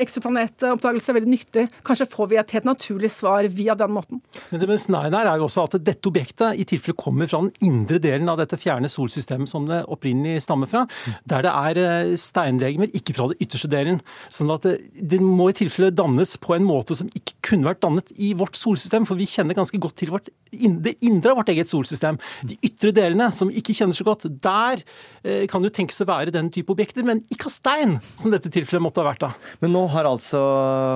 Eksoplanetoppdagelse 0.63 1.13
er 1.13 1.19
veldig 1.19 1.33
nyttig. 1.33 1.67
Kanskje 1.87 2.09
får 2.13 2.31
vi 2.31 2.41
et 2.41 2.57
helt 2.57 2.69
naturlig 2.69 3.11
svar 3.13 3.47
via 3.51 3.77
den 3.79 3.93
måten. 3.95 4.23
Men 4.51 4.63
det 4.63 4.71
mest 4.71 4.91
nærme 4.93 5.19
her 5.19 5.33
er 5.33 5.41
jo 5.41 5.49
også 5.49 5.67
at 5.67 5.79
dette 5.83 6.09
objektet 6.09 6.59
i 6.61 6.67
tilfelle 6.69 6.97
kommer 6.99 7.31
fra 7.31 7.43
den 7.43 7.53
indre 7.67 7.99
delen 8.03 8.31
av 8.31 8.39
dette 8.41 8.59
fjerne 8.61 8.91
solsystemet 8.91 9.51
som 9.51 9.67
det 9.69 9.83
opprinnelig 9.93 10.45
stammer 10.47 10.71
fra, 10.71 10.85
der 11.29 11.47
det 11.47 11.53
er 11.53 12.15
steinregimer 12.21 12.53
steinlegemer, 12.53 12.91
ikke 12.97 13.15
fra 13.17 13.29
den 13.31 13.41
ytterste 13.43 13.71
delen. 13.73 14.01
Sånn 14.33 14.53
at 14.55 14.67
det, 14.67 14.77
det 14.95 15.21
må 15.23 15.51
i 15.51 15.57
tilfelle 15.57 15.93
dannes 15.95 16.37
på 16.43 16.57
en 16.57 16.67
måte 16.67 16.97
som 16.99 17.11
ikke 17.17 17.37
kunne 17.49 17.69
vært 17.69 17.83
dannet 17.83 18.13
i 18.17 18.33
vårt 18.39 18.57
solsystem, 18.59 19.07
for 19.09 19.19
vi 19.19 19.29
kjenner 19.29 19.57
ganske 19.59 19.79
godt 19.83 19.99
til 20.01 20.13
vårt, 20.15 20.31
det 20.53 20.97
indre 21.05 21.33
av 21.33 21.41
vårt 21.43 21.53
eget 21.53 21.71
solsystem. 21.71 22.19
De 22.47 22.59
ytre 22.65 22.93
delene, 22.95 23.31
som 23.35 23.51
vi 23.51 23.61
ikke 23.61 23.77
kjenner 23.77 23.97
så 23.97 24.07
godt, 24.07 24.29
der 24.43 24.83
eh, 25.25 25.45
kan 25.51 25.65
jo 25.65 25.73
tenkes 25.73 26.03
å 26.05 26.09
være 26.09 26.35
den 26.35 26.51
type 26.53 26.73
objekter, 26.75 27.07
men 27.07 27.23
ikke 27.33 27.51
av 27.51 27.57
stein, 27.57 27.97
som 28.17 28.35
dette 28.35 28.53
tilfellet 28.53 28.85
måtte 28.85 29.03
ha 29.03 29.11
vært 29.11 29.25
da. 29.27 29.33
Men 29.65 29.75
nå 29.77 29.87
har 29.93 30.09
altså 30.09 30.43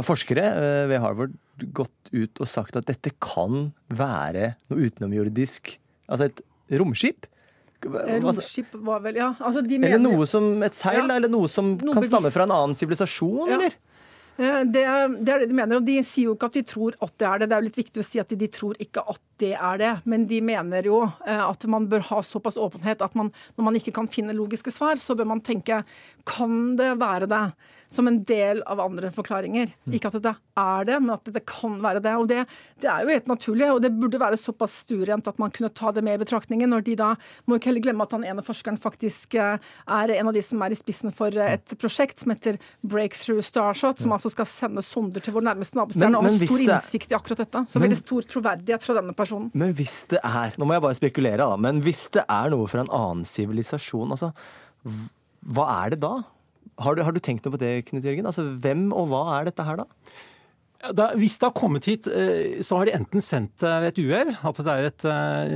forskere 0.06 0.44
eh, 0.44 0.82
ved 0.90 1.00
Harvard 1.02 1.34
gått 1.76 2.10
ut 2.12 2.40
og 2.42 2.48
sagt 2.50 2.76
at 2.76 2.86
dette 2.90 3.12
kan 3.22 3.70
være 3.88 4.54
noe 4.70 4.86
utenomjordisk. 4.90 5.78
Altså 6.08 6.28
et 6.30 6.42
romskip. 6.80 7.26
Romskip 7.86 8.72
var 8.86 9.02
vel 9.04 9.18
Ja, 9.20 9.34
altså 9.40 9.62
de 9.62 9.76
Eller 9.78 10.00
noe 10.02 10.26
som 10.26 10.62
et 10.66 10.74
seil, 10.74 11.02
Ja. 11.06 11.16
eller 11.16 11.28
noe 11.30 11.48
som 11.48 11.76
Noe 11.76 11.94
kan 11.94 12.02
stamme 12.08 12.32
fra 12.32 12.42
en 12.48 12.50
annen 12.54 12.74
sivilisasjon, 12.78 13.48
Ja. 13.48 13.54
eller? 13.58 13.74
Eh, 14.38 14.64
Det, 14.64 14.84
det 15.24 15.28
er 15.34 15.38
det 15.40 15.48
de 15.48 15.54
mener, 15.54 15.76
og 15.76 15.84
de 15.86 16.02
sier 16.02 16.24
jo 16.30 16.34
ikke 16.36 16.46
at 16.50 16.52
de 16.58 16.62
tror 16.62 16.94
at 17.00 17.12
det 17.18 17.26
er 17.28 17.38
det. 17.38 17.48
Det 17.48 17.56
er 17.56 17.60
jo 17.62 17.68
litt 17.68 17.80
viktig 17.84 18.02
å 18.02 18.04
si 18.04 18.18
at 18.20 18.28
de, 18.28 18.36
de 18.36 18.48
tror 18.48 18.74
ikke 18.80 19.04
at 19.08 19.20
det 19.42 19.52
er 19.54 19.80
det, 19.80 19.92
men 20.08 20.24
de 20.28 20.40
mener 20.44 20.88
jo 20.88 21.02
eh, 21.26 21.42
at 21.42 21.64
man 21.70 21.88
bør 21.90 22.04
ha 22.10 22.20
såpass 22.24 22.56
åpenhet 22.60 23.02
at 23.04 23.16
man, 23.18 23.32
når 23.56 23.68
man 23.68 23.78
ikke 23.78 23.94
kan 23.96 24.08
finne 24.10 24.36
logiske 24.36 24.72
svar, 24.72 24.96
så 25.00 25.16
bør 25.18 25.28
man 25.34 25.42
tenke 25.44 25.82
kan 26.26 26.76
det 26.78 26.94
være 27.00 27.28
det? 27.30 27.46
Som 27.88 28.08
en 28.10 28.18
del 28.26 28.64
av 28.66 28.80
andre 28.82 29.12
forklaringer. 29.14 29.70
Ikke 29.94 30.10
at 30.10 30.16
det 30.18 30.32
er 30.58 30.86
det, 30.88 30.96
men 30.98 31.12
at 31.14 31.28
det 31.30 31.44
kan 31.46 31.76
være 31.78 32.00
det. 32.02 32.14
Og 32.18 32.26
det, 32.26 32.40
det 32.82 32.88
er 32.90 33.04
jo 33.04 33.12
helt 33.14 33.28
naturlig, 33.30 33.68
og 33.70 33.78
det 33.84 33.92
burde 33.94 34.18
være 34.18 34.38
såpass 34.40 34.80
stuerent 34.82 35.28
at 35.30 35.38
man 35.38 35.52
kunne 35.54 35.70
ta 35.70 35.92
det 35.94 36.02
med 36.02 36.18
i 36.18 36.22
betraktningen. 36.24 36.72
når 36.74 36.82
de 36.88 36.96
da, 36.98 37.12
Må 37.46 37.60
ikke 37.60 37.70
heller 37.70 37.84
glemme 37.86 38.02
at 38.02 38.16
han 38.16 38.26
ene 38.26 38.42
forskeren 38.42 38.80
faktisk 38.80 39.36
eh, 39.38 39.62
er 39.86 40.14
en 40.16 40.32
av 40.32 40.34
de 40.34 40.42
som 40.42 40.64
er 40.66 40.74
i 40.74 40.80
spissen 40.80 41.14
for 41.14 41.30
eh, 41.30 41.54
et 41.60 41.76
prosjekt 41.78 42.24
som 42.24 42.34
heter 42.34 42.58
Breakthrough 42.82 43.44
Starshot, 43.46 44.02
som 44.02 44.16
altså 44.16 44.34
skal 44.34 44.50
sende 44.50 44.82
sonder 44.82 45.22
til 45.22 45.36
vår 45.36 45.46
nærmeste 45.52 45.78
nabostjerne, 45.78 46.18
og 46.18 46.26
har 46.26 46.36
stor 46.42 46.66
innsikt 46.66 47.14
i 47.14 47.18
akkurat 47.20 47.44
dette. 47.44 47.64
Så 47.70 47.82
veldig 47.86 48.00
stor 48.02 48.26
troverdighet 48.34 48.82
fra 48.82 48.98
denne 48.98 49.14
personen. 49.14 49.25
Men 49.56 49.74
hvis 49.78 49.98
det 50.10 50.20
er 50.24 50.54
Nå 50.58 50.68
må 50.68 50.76
jeg 50.76 50.84
bare 50.84 50.98
spekulere, 50.98 51.42
da. 51.42 51.58
Men 51.60 51.82
hvis 51.84 52.06
det 52.14 52.24
er 52.28 52.52
noe 52.54 52.68
fra 52.70 52.84
en 52.84 52.92
annen 52.94 53.26
sivilisasjon, 53.28 54.14
altså 54.14 54.32
Hva 55.56 55.66
er 55.82 55.94
det 55.94 56.00
da? 56.04 56.14
Har 56.82 56.96
du, 56.96 57.02
har 57.06 57.14
du 57.14 57.20
tenkt 57.24 57.46
noe 57.46 57.54
på 57.54 57.60
det, 57.62 57.72
Knut 57.88 58.04
Jørgen? 58.04 58.26
Altså, 58.28 58.44
Hvem 58.62 58.88
og 58.92 59.08
hva 59.10 59.22
er 59.38 59.48
dette 59.48 59.64
her, 59.64 59.80
da? 59.80 59.86
Da, 60.94 61.08
hvis 61.18 61.38
det 61.40 61.48
har 61.48 61.54
kommet 61.56 61.86
hit, 61.88 62.06
eh, 62.06 62.60
så 62.64 62.78
har 62.78 62.88
de 62.88 62.94
enten 62.96 63.22
sendt 63.24 63.62
det 63.62 63.72
ved 63.82 63.88
et 63.90 64.00
uhell, 64.02 64.32
at 64.50 64.60
det 64.60 64.72
er 64.72 64.88
et 64.90 65.06
eh, 65.10 65.54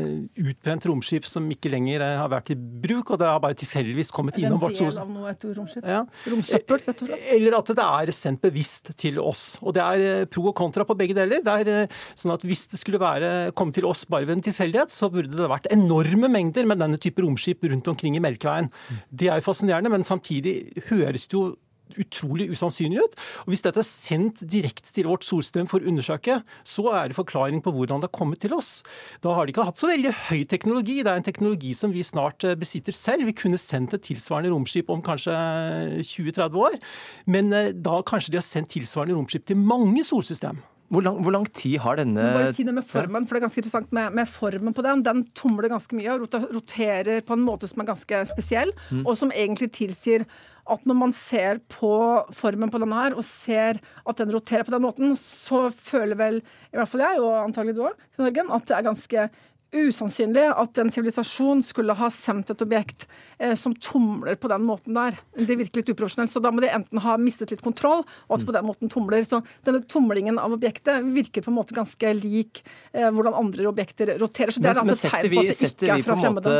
utbrent 0.51 0.87
romskip 0.89 1.29
som 1.29 1.47
ikke 1.53 1.71
lenger 1.73 2.03
eh, 2.05 2.17
har 2.19 2.31
vært 2.33 2.53
i 2.55 2.57
bruk, 2.57 3.13
og 3.13 3.21
det 3.21 3.29
har 3.29 3.41
bare 3.43 3.59
tilfeldigvis 3.61 4.13
kommet 4.15 4.37
det 4.37 4.45
innom 4.47 4.61
vårt 4.63 4.79
solsystem. 4.81 5.85
Ja. 5.85 6.03
Romsøppel, 6.33 6.83
rett 6.89 7.05
og? 7.05 7.15
Eller 7.37 7.59
at 7.61 7.73
det 7.77 7.87
er 7.87 8.15
sendt 8.17 8.43
bevisst 8.45 8.93
til 9.01 9.21
oss. 9.23 9.45
Og 9.63 9.77
det 9.77 9.85
er 9.85 10.07
eh, 10.09 10.27
pro 10.31 10.49
og 10.51 10.57
kontra 10.59 10.87
på 10.89 10.97
begge 10.99 11.17
deler. 11.19 11.45
Det 11.47 11.57
er 11.63 11.73
eh, 11.85 11.97
sånn 12.19 12.35
at 12.35 12.45
Hvis 12.47 12.67
det 12.73 12.81
skulle 12.81 13.01
være 13.01 13.53
komme 13.57 13.75
til 13.77 13.87
oss 13.89 14.07
bare 14.11 14.27
ved 14.29 14.39
en 14.39 14.47
tilfeldighet, 14.49 14.93
så 14.93 15.11
burde 15.13 15.37
det 15.37 15.51
vært 15.51 15.71
enorme 15.75 16.31
mengder 16.33 16.69
med 16.69 16.81
denne 16.83 17.01
type 17.01 17.23
romskip 17.23 17.67
rundt 17.71 17.91
omkring 17.93 18.17
i 18.17 18.23
Melkeveien. 18.23 18.71
Det 19.11 19.29
er 19.31 19.41
jo 19.41 19.49
fascinerende, 19.51 19.93
men 19.93 20.07
samtidig 20.07 20.85
høres 20.91 21.29
det 21.31 21.39
jo 21.39 21.51
utrolig 21.99 22.51
usannsynlig 22.53 23.03
ut. 23.05 23.19
Og 23.45 23.53
Hvis 23.53 23.65
dette 23.67 23.83
er 23.83 23.89
sendt 23.89 24.43
direkte 24.45 24.93
til 24.95 25.09
vårt 25.11 25.27
solsystem 25.27 25.69
for 25.71 25.83
å 25.83 25.91
undersøke, 25.91 26.41
så 26.65 26.87
er 26.95 27.11
det 27.11 27.19
forklaring 27.19 27.63
på 27.65 27.73
hvordan 27.75 28.03
det 28.03 28.11
har 28.11 28.19
kommet 28.19 28.43
til 28.43 28.55
oss. 28.57 28.81
Da 29.25 29.35
har 29.37 29.47
de 29.47 29.55
ikke 29.55 29.67
hatt 29.69 29.81
så 29.81 29.91
veldig 29.91 30.15
høy 30.31 30.45
teknologi. 30.51 31.01
Det 31.03 31.13
er 31.13 31.23
en 31.23 31.27
teknologi 31.27 31.75
som 31.77 31.95
vi 31.95 32.07
snart 32.07 32.47
eh, 32.47 32.59
besitter 32.59 32.95
selv. 32.95 33.27
Vi 33.29 33.37
kunne 33.37 33.61
sendt 33.61 33.95
et 33.97 34.07
tilsvarende 34.07 34.53
romskip 34.55 34.91
om 34.93 35.05
kanskje 35.05 35.37
20-30 36.05 36.61
år, 36.67 36.81
men 37.31 37.53
eh, 37.57 37.73
da 37.75 38.01
kanskje 38.07 38.35
de 38.35 38.41
har 38.41 38.47
sendt 38.47 38.75
tilsvarende 38.77 39.19
romskip 39.19 39.47
til 39.49 39.61
mange 39.61 40.05
solsystem. 40.07 40.61
Hvor 40.91 41.05
lang, 41.07 41.21
hvor 41.23 41.31
lang 41.31 41.45
tid 41.55 41.77
har 41.85 42.01
denne 42.01 42.19
bare 42.35 42.53
si 42.55 42.65
noe 42.67 42.75
med 42.81 42.87
formen, 42.89 43.27
for 43.27 43.37
det 43.37 43.41
er 43.41 43.45
ganske 43.47 43.61
interessant 43.63 43.93
med, 43.95 44.11
med 44.19 44.27
formen 44.27 44.75
på 44.75 44.83
den. 44.83 45.05
Den 45.07 45.21
tumler 45.39 45.71
ganske 45.71 45.95
mye 45.95 46.17
og 46.17 46.25
roterer 46.51 47.21
på 47.23 47.37
en 47.37 47.45
måte 47.47 47.69
som 47.71 47.85
er 47.85 47.93
ganske 47.93 48.25
spesiell, 48.27 48.73
Mm. 48.91 49.05
og 49.07 49.15
som 49.17 49.31
egentlig 49.31 49.71
tilsier 49.77 50.25
at 50.71 50.83
når 50.87 50.95
man 50.99 51.13
ser 51.15 51.59
på 51.73 51.93
formen 52.35 52.71
på 52.71 52.79
denne 52.83 52.95
her, 52.95 53.15
og 53.15 53.25
ser 53.27 53.79
at 54.07 54.17
den 54.19 54.31
roterer 54.35 54.67
på 54.67 54.75
den 54.75 54.83
måten, 54.83 55.15
så 55.19 55.69
føler 55.71 56.19
vel 56.19 56.41
i 56.43 56.77
hvert 56.79 56.91
fall 56.91 57.01
jeg, 57.07 57.21
og 57.23 57.39
antagelig 57.47 57.75
du 57.79 57.83
òg, 57.87 57.95
at 58.19 58.67
det 58.67 58.77
er 58.77 58.87
ganske 58.87 59.31
usannsynlig 59.73 60.47
at 60.51 60.79
en 60.83 60.91
sivilisasjon 60.91 61.63
skulle 61.63 61.95
ha 61.99 62.09
sendt 62.11 62.51
et 62.51 62.63
objekt 62.65 63.07
eh, 63.39 63.55
som 63.59 63.75
tumler 63.75 64.37
på 64.41 64.51
den 64.51 64.65
måten 64.67 64.97
der. 64.97 65.19
Det 65.39 65.57
virker 65.61 65.81
litt 65.83 65.93
uprofesjonelt. 65.95 66.33
Så 66.33 66.43
da 66.43 66.51
må 66.55 66.65
de 66.65 66.73
enten 66.75 67.03
ha 67.05 67.17
mistet 67.21 67.51
litt 67.55 67.63
kontroll, 67.65 68.03
og 68.29 68.37
at 68.39 68.47
på 68.47 68.55
den 68.57 68.67
måten 68.67 68.91
tumler. 68.93 69.23
Så 69.27 69.43
denne 69.67 69.83
tumlingen 69.87 70.39
av 70.43 70.53
objektet 70.57 71.05
virker 71.15 71.47
på 71.47 71.53
en 71.53 71.59
måte 71.61 71.77
ganske 71.77 72.15
lik 72.19 72.63
eh, 72.93 73.09
hvordan 73.11 73.35
andre 73.39 73.69
objekter 73.71 74.17
roterer. 74.21 74.51
Så 74.55 74.61
det 74.61 74.71
er 74.71 74.75
Men- 74.81 74.87
men 74.87 74.95
altså 74.95 75.07
et 75.07 75.11
setter 75.11 75.29
tegn 75.29 75.35
på 75.35 75.41
at 75.41 75.49
det 75.49 75.73
ikke 75.75 75.99
er 75.99 76.03
fra 76.03 76.17
fremmede. 76.17 76.57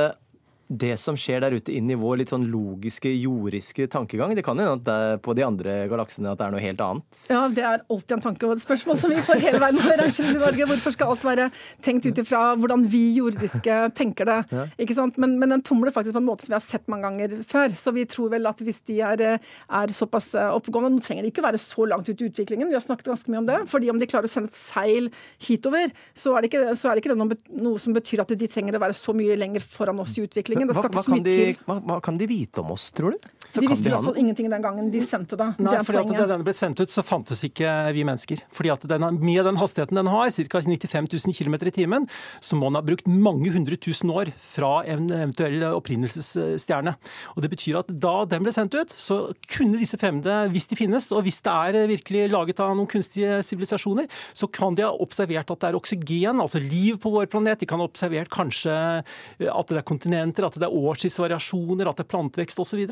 Det 0.71 0.95
som 1.03 1.17
skjer 1.19 1.43
der 1.43 1.57
ute, 1.59 1.73
inn 1.75 1.91
i 1.91 1.99
vår 1.99 2.21
litt 2.21 2.31
sånn 2.31 2.47
logiske, 2.51 3.11
jordiske 3.11 3.89
tankegang? 3.91 4.37
Det 4.39 4.45
kan 4.47 4.59
hende 4.61 4.77
at 4.79 4.85
det 4.87 4.97
er 5.07 5.21
på 5.23 5.35
de 5.35 5.45
andre 5.47 5.77
galaksene 5.91 6.31
at 6.31 6.39
det 6.39 6.47
er 6.47 6.55
noe 6.55 6.63
helt 6.63 6.85
annet. 6.85 7.23
Ja, 7.33 7.43
det 7.51 7.65
er 7.67 7.83
alltid 7.91 8.17
en 8.17 8.25
tanke 8.29 8.47
og 8.47 8.55
et 8.55 8.63
spørsmål 8.63 9.01
som 9.03 9.15
vi 9.15 9.25
får 9.27 9.43
hele 9.43 9.63
verden 9.63 9.81
når 9.81 9.91
vi 9.91 9.99
reiser 10.01 10.29
rundt 10.29 10.39
i 10.39 10.45
Norge. 10.45 10.69
Hvorfor 10.71 10.95
skal 10.95 11.15
alt 11.15 11.27
være 11.27 11.49
tenkt 11.83 12.07
ut 12.07 12.23
ifra 12.23 12.43
hvordan 12.61 12.87
vi 12.93 13.03
jordiske 13.17 13.81
tenker 13.99 14.31
det? 14.31 14.39
Ja. 14.55 14.67
Ikke 14.87 14.97
sant? 14.97 15.19
Men, 15.21 15.37
men 15.43 15.57
den 15.57 15.65
tumler 15.67 15.95
faktisk 15.95 16.15
på 16.15 16.23
en 16.23 16.29
måte 16.29 16.47
som 16.47 16.55
vi 16.55 16.59
har 16.59 16.67
sett 16.67 16.87
mange 16.93 17.09
ganger 17.09 17.37
før. 17.47 17.75
Så 17.75 17.95
vi 17.97 18.07
tror 18.11 18.31
vel 18.37 18.47
at 18.51 18.63
hvis 18.63 18.83
de 18.89 19.01
er, 19.07 19.27
er 19.41 19.97
såpass 19.97 20.33
oppegående 20.39 20.91
Nå 20.91 21.03
trenger 21.05 21.23
de 21.23 21.31
ikke 21.31 21.45
være 21.45 21.59
så 21.61 21.85
langt 21.87 22.09
ut 22.09 22.23
i 22.23 22.27
utviklingen, 22.27 22.69
vi 22.71 22.75
har 22.75 22.83
snakket 22.83 23.11
ganske 23.11 23.31
mye 23.31 23.41
om 23.43 23.47
det. 23.47 23.59
fordi 23.71 23.91
om 23.93 23.99
de 24.01 24.09
klarer 24.11 24.27
å 24.27 24.33
sende 24.33 24.51
et 24.51 24.59
seil 24.59 25.11
hitover, 25.47 25.93
så 26.17 26.35
er 26.35 26.43
det 26.43 26.51
ikke, 26.51 26.75
så 26.79 26.91
er 26.91 26.97
det 26.97 27.05
ikke 27.05 27.13
det 27.13 27.21
noe, 27.21 27.39
noe 27.63 27.81
som 27.83 27.95
betyr 27.95 28.25
at 28.25 28.33
de 28.35 28.49
trenger 28.51 28.77
å 28.77 28.83
være 28.83 28.97
så 28.97 29.15
mye 29.17 29.37
lenger 29.39 29.65
foran 29.65 30.01
oss 30.03 30.17
i 30.19 30.25
utviklingen. 30.27 30.60
Det 30.69 30.77
Hva, 30.77 30.83
skal 30.83 30.91
hva, 30.91 31.01
ikke 31.01 31.05
så 31.05 31.11
kan 31.11 31.19
mye 31.19 31.27
de, 31.27 31.37
til. 31.41 31.65
hva, 31.67 31.77
hva 31.89 32.01
kan 32.05 32.19
de 32.21 32.27
vite 32.31 32.61
om 32.61 32.73
oss, 32.75 32.91
tror 32.93 33.15
du? 33.17 33.31
Så 33.51 33.61
De 33.61 33.67
kan 33.67 33.75
visste 33.75 33.89
i 33.89 33.93
hvert 33.95 34.05
fall 34.07 34.19
ingenting 34.21 34.51
den 34.53 34.63
gangen 34.63 34.91
de 34.93 35.01
sendte 35.03 35.35
det. 35.39 35.49
Nei, 35.59 35.73
det 35.75 35.87
fordi 35.89 36.03
at. 36.05 36.13
Da 36.21 36.27
denne 36.31 36.47
ble 36.47 36.55
sendt 36.55 36.81
ut, 36.83 36.91
så 36.93 37.03
fantes 37.03 37.43
ikke 37.47 37.71
vi 37.97 38.05
mennesker. 38.07 38.45
Fordi 38.55 38.71
at 38.71 38.85
den, 38.91 39.07
Med 39.21 39.45
den 39.49 39.59
hastigheten 39.59 39.99
den 39.99 40.11
har, 40.11 40.31
ca. 40.31 40.61
95 40.61 41.09
000 41.11 41.35
km 41.35 41.57
i 41.67 41.73
timen, 41.75 42.07
så 42.45 42.59
må 42.59 42.69
den 42.71 42.79
ha 42.79 42.85
brukt 42.87 43.09
mange 43.11 43.51
hundre 43.51 43.79
tusen 43.81 44.13
år 44.15 44.31
fra 44.39 44.85
en 44.87 45.09
eventuell 45.11 45.65
opprinnelsesstjerne. 45.73 46.95
Og 47.35 47.43
Det 47.43 47.51
betyr 47.51 47.81
at 47.81 47.91
da 47.91 48.25
den 48.31 48.45
ble 48.47 48.53
sendt 48.55 48.77
ut, 48.79 48.93
så 48.95 49.33
kunne 49.51 49.81
disse 49.81 49.99
fremmede, 50.01 50.51
hvis 50.55 50.69
de 50.71 50.79
finnes, 50.79 51.11
og 51.15 51.25
hvis 51.27 51.41
det 51.43 51.57
er 51.57 51.91
virkelig 51.91 52.29
laget 52.31 52.63
av 52.63 52.77
noen 52.77 52.89
kunstige 52.91 53.41
sivilisasjoner, 53.47 54.07
så 54.37 54.47
kan 54.47 54.77
de 54.79 54.87
ha 54.87 54.93
observert 55.03 55.51
at 55.51 55.63
det 55.65 55.71
er 55.73 55.79
oksygen, 55.81 56.43
altså 56.43 56.63
liv 56.63 57.01
på 57.03 57.13
vår 57.15 57.31
planet. 57.33 57.61
De 57.63 57.69
kan 57.71 57.83
ha 57.83 57.89
observert 57.89 58.31
kanskje 58.31 58.71
at 58.71 59.71
det 59.71 59.81
er 59.81 59.87
kontinenter, 59.87 60.47
at 60.51 60.59
det 60.61 60.69
er 60.69 60.81
årstidsvariasjoner, 60.91 61.89
at 61.91 62.01
det 62.03 62.07
er 62.07 62.13
plantevekst 62.15 62.61
osv. 62.63 62.83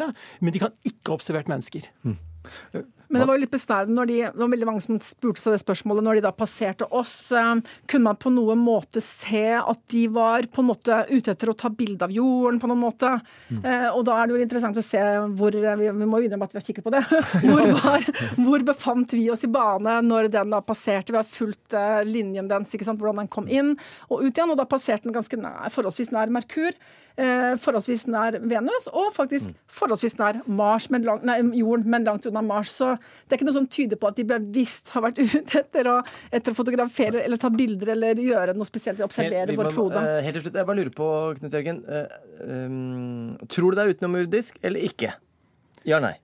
Men 0.40 0.54
de 0.54 0.62
kan 0.62 0.74
ikke 0.86 1.12
ha 1.12 1.18
observert 1.18 1.50
mennesker. 1.50 1.90
Men 3.08 3.22
det 3.22 3.26
var 3.28 3.38
jo 3.38 3.40
litt 3.40 3.52
besnærende 3.52 3.94
når 3.96 4.08
de, 4.10 4.16
det 4.28 4.40
var 4.42 4.50
veldig 4.52 4.66
mange 4.68 4.82
som 4.84 4.98
spurte 5.00 5.40
seg 5.40 5.54
det 5.54 5.60
spørsmålet 5.62 6.04
når 6.04 6.18
de 6.18 6.22
da 6.26 6.32
passerte 6.36 6.84
oss. 6.92 7.30
eh, 7.32 7.62
Kunne 7.88 8.04
man 8.04 8.18
på 8.20 8.28
noen 8.32 8.60
måte 8.60 9.00
se 9.04 9.46
at 9.56 9.80
de 9.94 10.02
var 10.12 10.44
på 10.52 10.60
en 10.60 10.68
måte 10.68 10.98
ute 11.08 11.32
etter 11.32 11.48
å 11.48 11.56
ta 11.56 11.70
bilde 11.72 12.04
av 12.04 12.12
jorden 12.12 12.60
på 12.60 12.68
noen 12.68 12.82
måte? 12.82 13.14
Eh, 13.48 13.88
og 13.88 14.02
da 14.04 14.18
er 14.18 14.28
det 14.28 14.36
jo 14.36 14.44
interessant 14.44 14.80
å 14.80 14.84
se 14.84 15.00
hvor 15.40 15.56
eh, 15.56 15.78
Vi, 15.80 15.88
vi 16.02 16.08
må 16.10 16.20
jo 16.20 16.28
innrømme 16.28 16.50
at 16.50 16.52
vi 16.52 16.60
har 16.60 16.68
kikket 16.68 16.84
på 16.84 16.92
det. 16.92 17.02
Hvor, 17.48 17.64
var, 17.80 18.04
hvor 18.44 18.68
befant 18.74 19.16
vi 19.16 19.24
oss 19.32 19.46
i 19.48 19.52
bane 19.56 19.98
når 20.04 20.28
den 20.36 20.52
da 20.52 20.60
passerte? 20.64 21.14
Vi 21.14 21.20
har 21.22 21.28
fulgt 21.28 21.76
linjen 22.04 22.48
dens, 22.50 22.74
ikke 22.76 22.90
sant? 22.90 23.00
hvordan 23.00 23.22
den 23.24 23.32
kom 23.32 23.48
inn 23.48 23.72
og 24.12 24.20
ut 24.20 24.32
igjen. 24.34 24.52
Og 24.52 24.60
da 24.60 24.68
passerte 24.68 25.08
den 25.08 25.16
ganske 25.16 25.40
nær, 25.40 25.72
forholdsvis 25.72 26.12
nær 26.12 26.28
Merkur. 26.34 26.76
Eh, 27.18 27.54
forholdsvis 27.58 28.04
nær 28.06 28.36
Venus, 28.46 28.84
og 28.94 29.08
faktisk 29.10 29.50
forholdsvis 29.74 30.14
nær 30.20 30.36
Mars, 30.46 30.84
men 30.94 31.02
lang, 31.02 31.24
nei, 31.26 31.40
jorden, 31.58 31.88
men 31.90 32.06
langt 32.06 32.28
unna 32.30 32.44
Mars. 32.46 32.76
Så 32.78 32.92
det 32.94 33.34
er 33.34 33.40
ikke 33.40 33.48
noe 33.48 33.56
som 33.56 33.66
tyder 33.66 33.98
på 33.98 34.12
at 34.12 34.20
de 34.20 34.26
bevisst 34.28 34.92
har 34.94 35.02
vært 35.08 35.18
ute 35.24 35.64
etter 35.64 35.90
å, 35.90 35.96
etter 36.30 36.54
å 36.54 36.58
fotografere 36.58 37.24
eller 37.24 37.40
ta 37.42 37.50
bilder 37.50 37.90
eller 37.96 38.22
gjøre 38.22 38.54
noe 38.54 38.68
spesielt, 38.68 39.02
observere 39.02 39.56
vår 39.58 39.72
klode. 39.74 40.04
eh, 40.04 40.22
Helt 40.28 40.38
til 40.38 40.46
slutt, 40.46 40.60
jeg 40.62 40.70
bare 40.70 40.78
lurer 40.78 40.94
på, 40.94 41.10
Knut 41.40 41.58
Jørgen. 41.58 41.82
Uh, 41.90 42.06
um, 42.46 43.50
tror 43.50 43.74
du 43.74 43.80
det 43.80 43.84
er 43.84 43.98
utenomjordisk 43.98 44.62
eller 44.62 44.86
ikke? 44.86 45.10
Ja 45.82 45.98
eller 45.98 46.12
nei? 46.12 46.16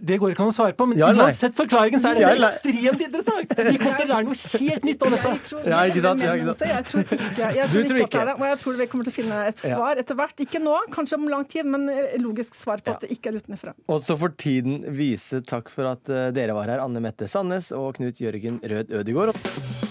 Det 0.00 0.16
går 0.18 0.32
ikke 0.32 0.42
an 0.42 0.50
å 0.50 0.54
svare 0.54 0.74
på, 0.76 0.86
men 0.88 0.98
Ja 0.98 1.10
uansett 1.12 1.54
forklaringen 1.56 2.00
så 2.02 2.12
er 2.12 2.20
Ja 2.22 2.30
dette 2.32 2.70
ekstremt 2.72 3.04
interessant! 3.06 3.52
Vi 3.68 3.76
kommer 3.82 4.00
til 4.00 4.06
å 4.06 4.12
lære 4.12 4.24
noe 4.26 4.62
helt 4.62 4.86
nytt 4.88 5.04
av 5.04 5.14
dette. 5.14 5.60
Ja, 5.68 5.82
ikke 5.90 6.04
sant? 6.06 6.24
Ja, 6.24 6.32
ikke 6.38 6.48
sant? 6.48 6.64
Jeg 6.72 6.86
tror 6.88 7.04
ikke, 7.04 7.18
jeg 7.58 7.68
tror 7.68 7.82
ikke 7.82 7.98
det 7.98 8.06
ikke? 8.06 8.24
det. 8.30 8.34
Og 8.38 8.46
jeg 8.48 8.60
tror 8.64 8.80
vi 8.80 8.88
kommer 8.94 9.08
til 9.08 9.14
å 9.14 9.16
finne 9.18 9.42
et 9.50 9.62
svar 9.62 10.02
etter 10.02 10.18
hvert. 10.18 10.44
Ikke 10.46 10.62
nå, 10.64 10.78
kanskje 10.96 11.20
om 11.20 11.28
lang 11.30 11.46
tid, 11.52 11.68
men 11.68 11.86
eh, 11.92 12.16
logisk 12.22 12.56
svar 12.58 12.82
på 12.82 12.96
at 12.96 13.06
det 13.06 13.12
ikke 13.14 13.32
er 13.32 13.40
utenfra. 13.42 13.76
Og 13.92 14.02
så 14.02 14.18
får 14.18 14.36
tiden 14.42 14.82
vise. 14.96 15.42
Takk 15.46 15.70
for 15.74 15.92
at 15.92 16.10
eh, 16.10 16.30
dere 16.34 16.56
var 16.56 16.72
her, 16.72 16.82
Anne 16.84 17.04
Mette 17.04 17.30
Sandnes 17.30 17.70
og 17.76 17.92
Knut 18.00 18.22
Jørgen 18.22 18.62
Rød 18.64 18.96
Ødegård. 19.02 19.81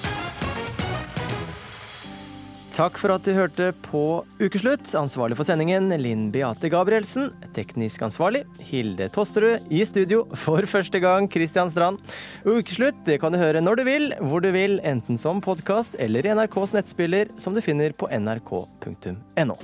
Takk 2.82 2.96
for 2.98 3.14
at 3.14 3.22
du 3.22 3.36
hørte 3.38 3.68
på 3.86 4.00
Ukeslutt. 4.40 4.88
Ansvarlig 4.98 5.36
for 5.38 5.46
sendingen 5.46 5.92
Linn 6.02 6.32
Beate 6.34 6.66
Gabrielsen. 6.74 7.28
Teknisk 7.54 8.02
ansvarlig 8.08 8.42
Hilde 8.72 9.06
Tosterud. 9.14 9.68
I 9.70 9.84
studio 9.86 10.24
for 10.34 10.66
første 10.66 10.98
gang 11.04 11.30
Kristian 11.30 11.70
Strand. 11.70 12.02
Ukeslutt 12.42 12.98
det 13.06 13.20
kan 13.22 13.38
du 13.38 13.38
høre 13.38 13.62
når 13.62 13.78
du 13.78 13.86
vil, 13.86 14.10
hvor 14.26 14.42
du 14.42 14.50
vil, 14.56 14.80
enten 14.82 15.22
som 15.22 15.46
podkast 15.46 16.00
eller 16.02 16.26
i 16.26 16.34
NRKs 16.34 16.74
nettspiller, 16.80 17.30
som 17.38 17.54
du 17.54 17.62
finner 17.62 17.94
på 17.94 18.10
nrk.no. 18.18 19.62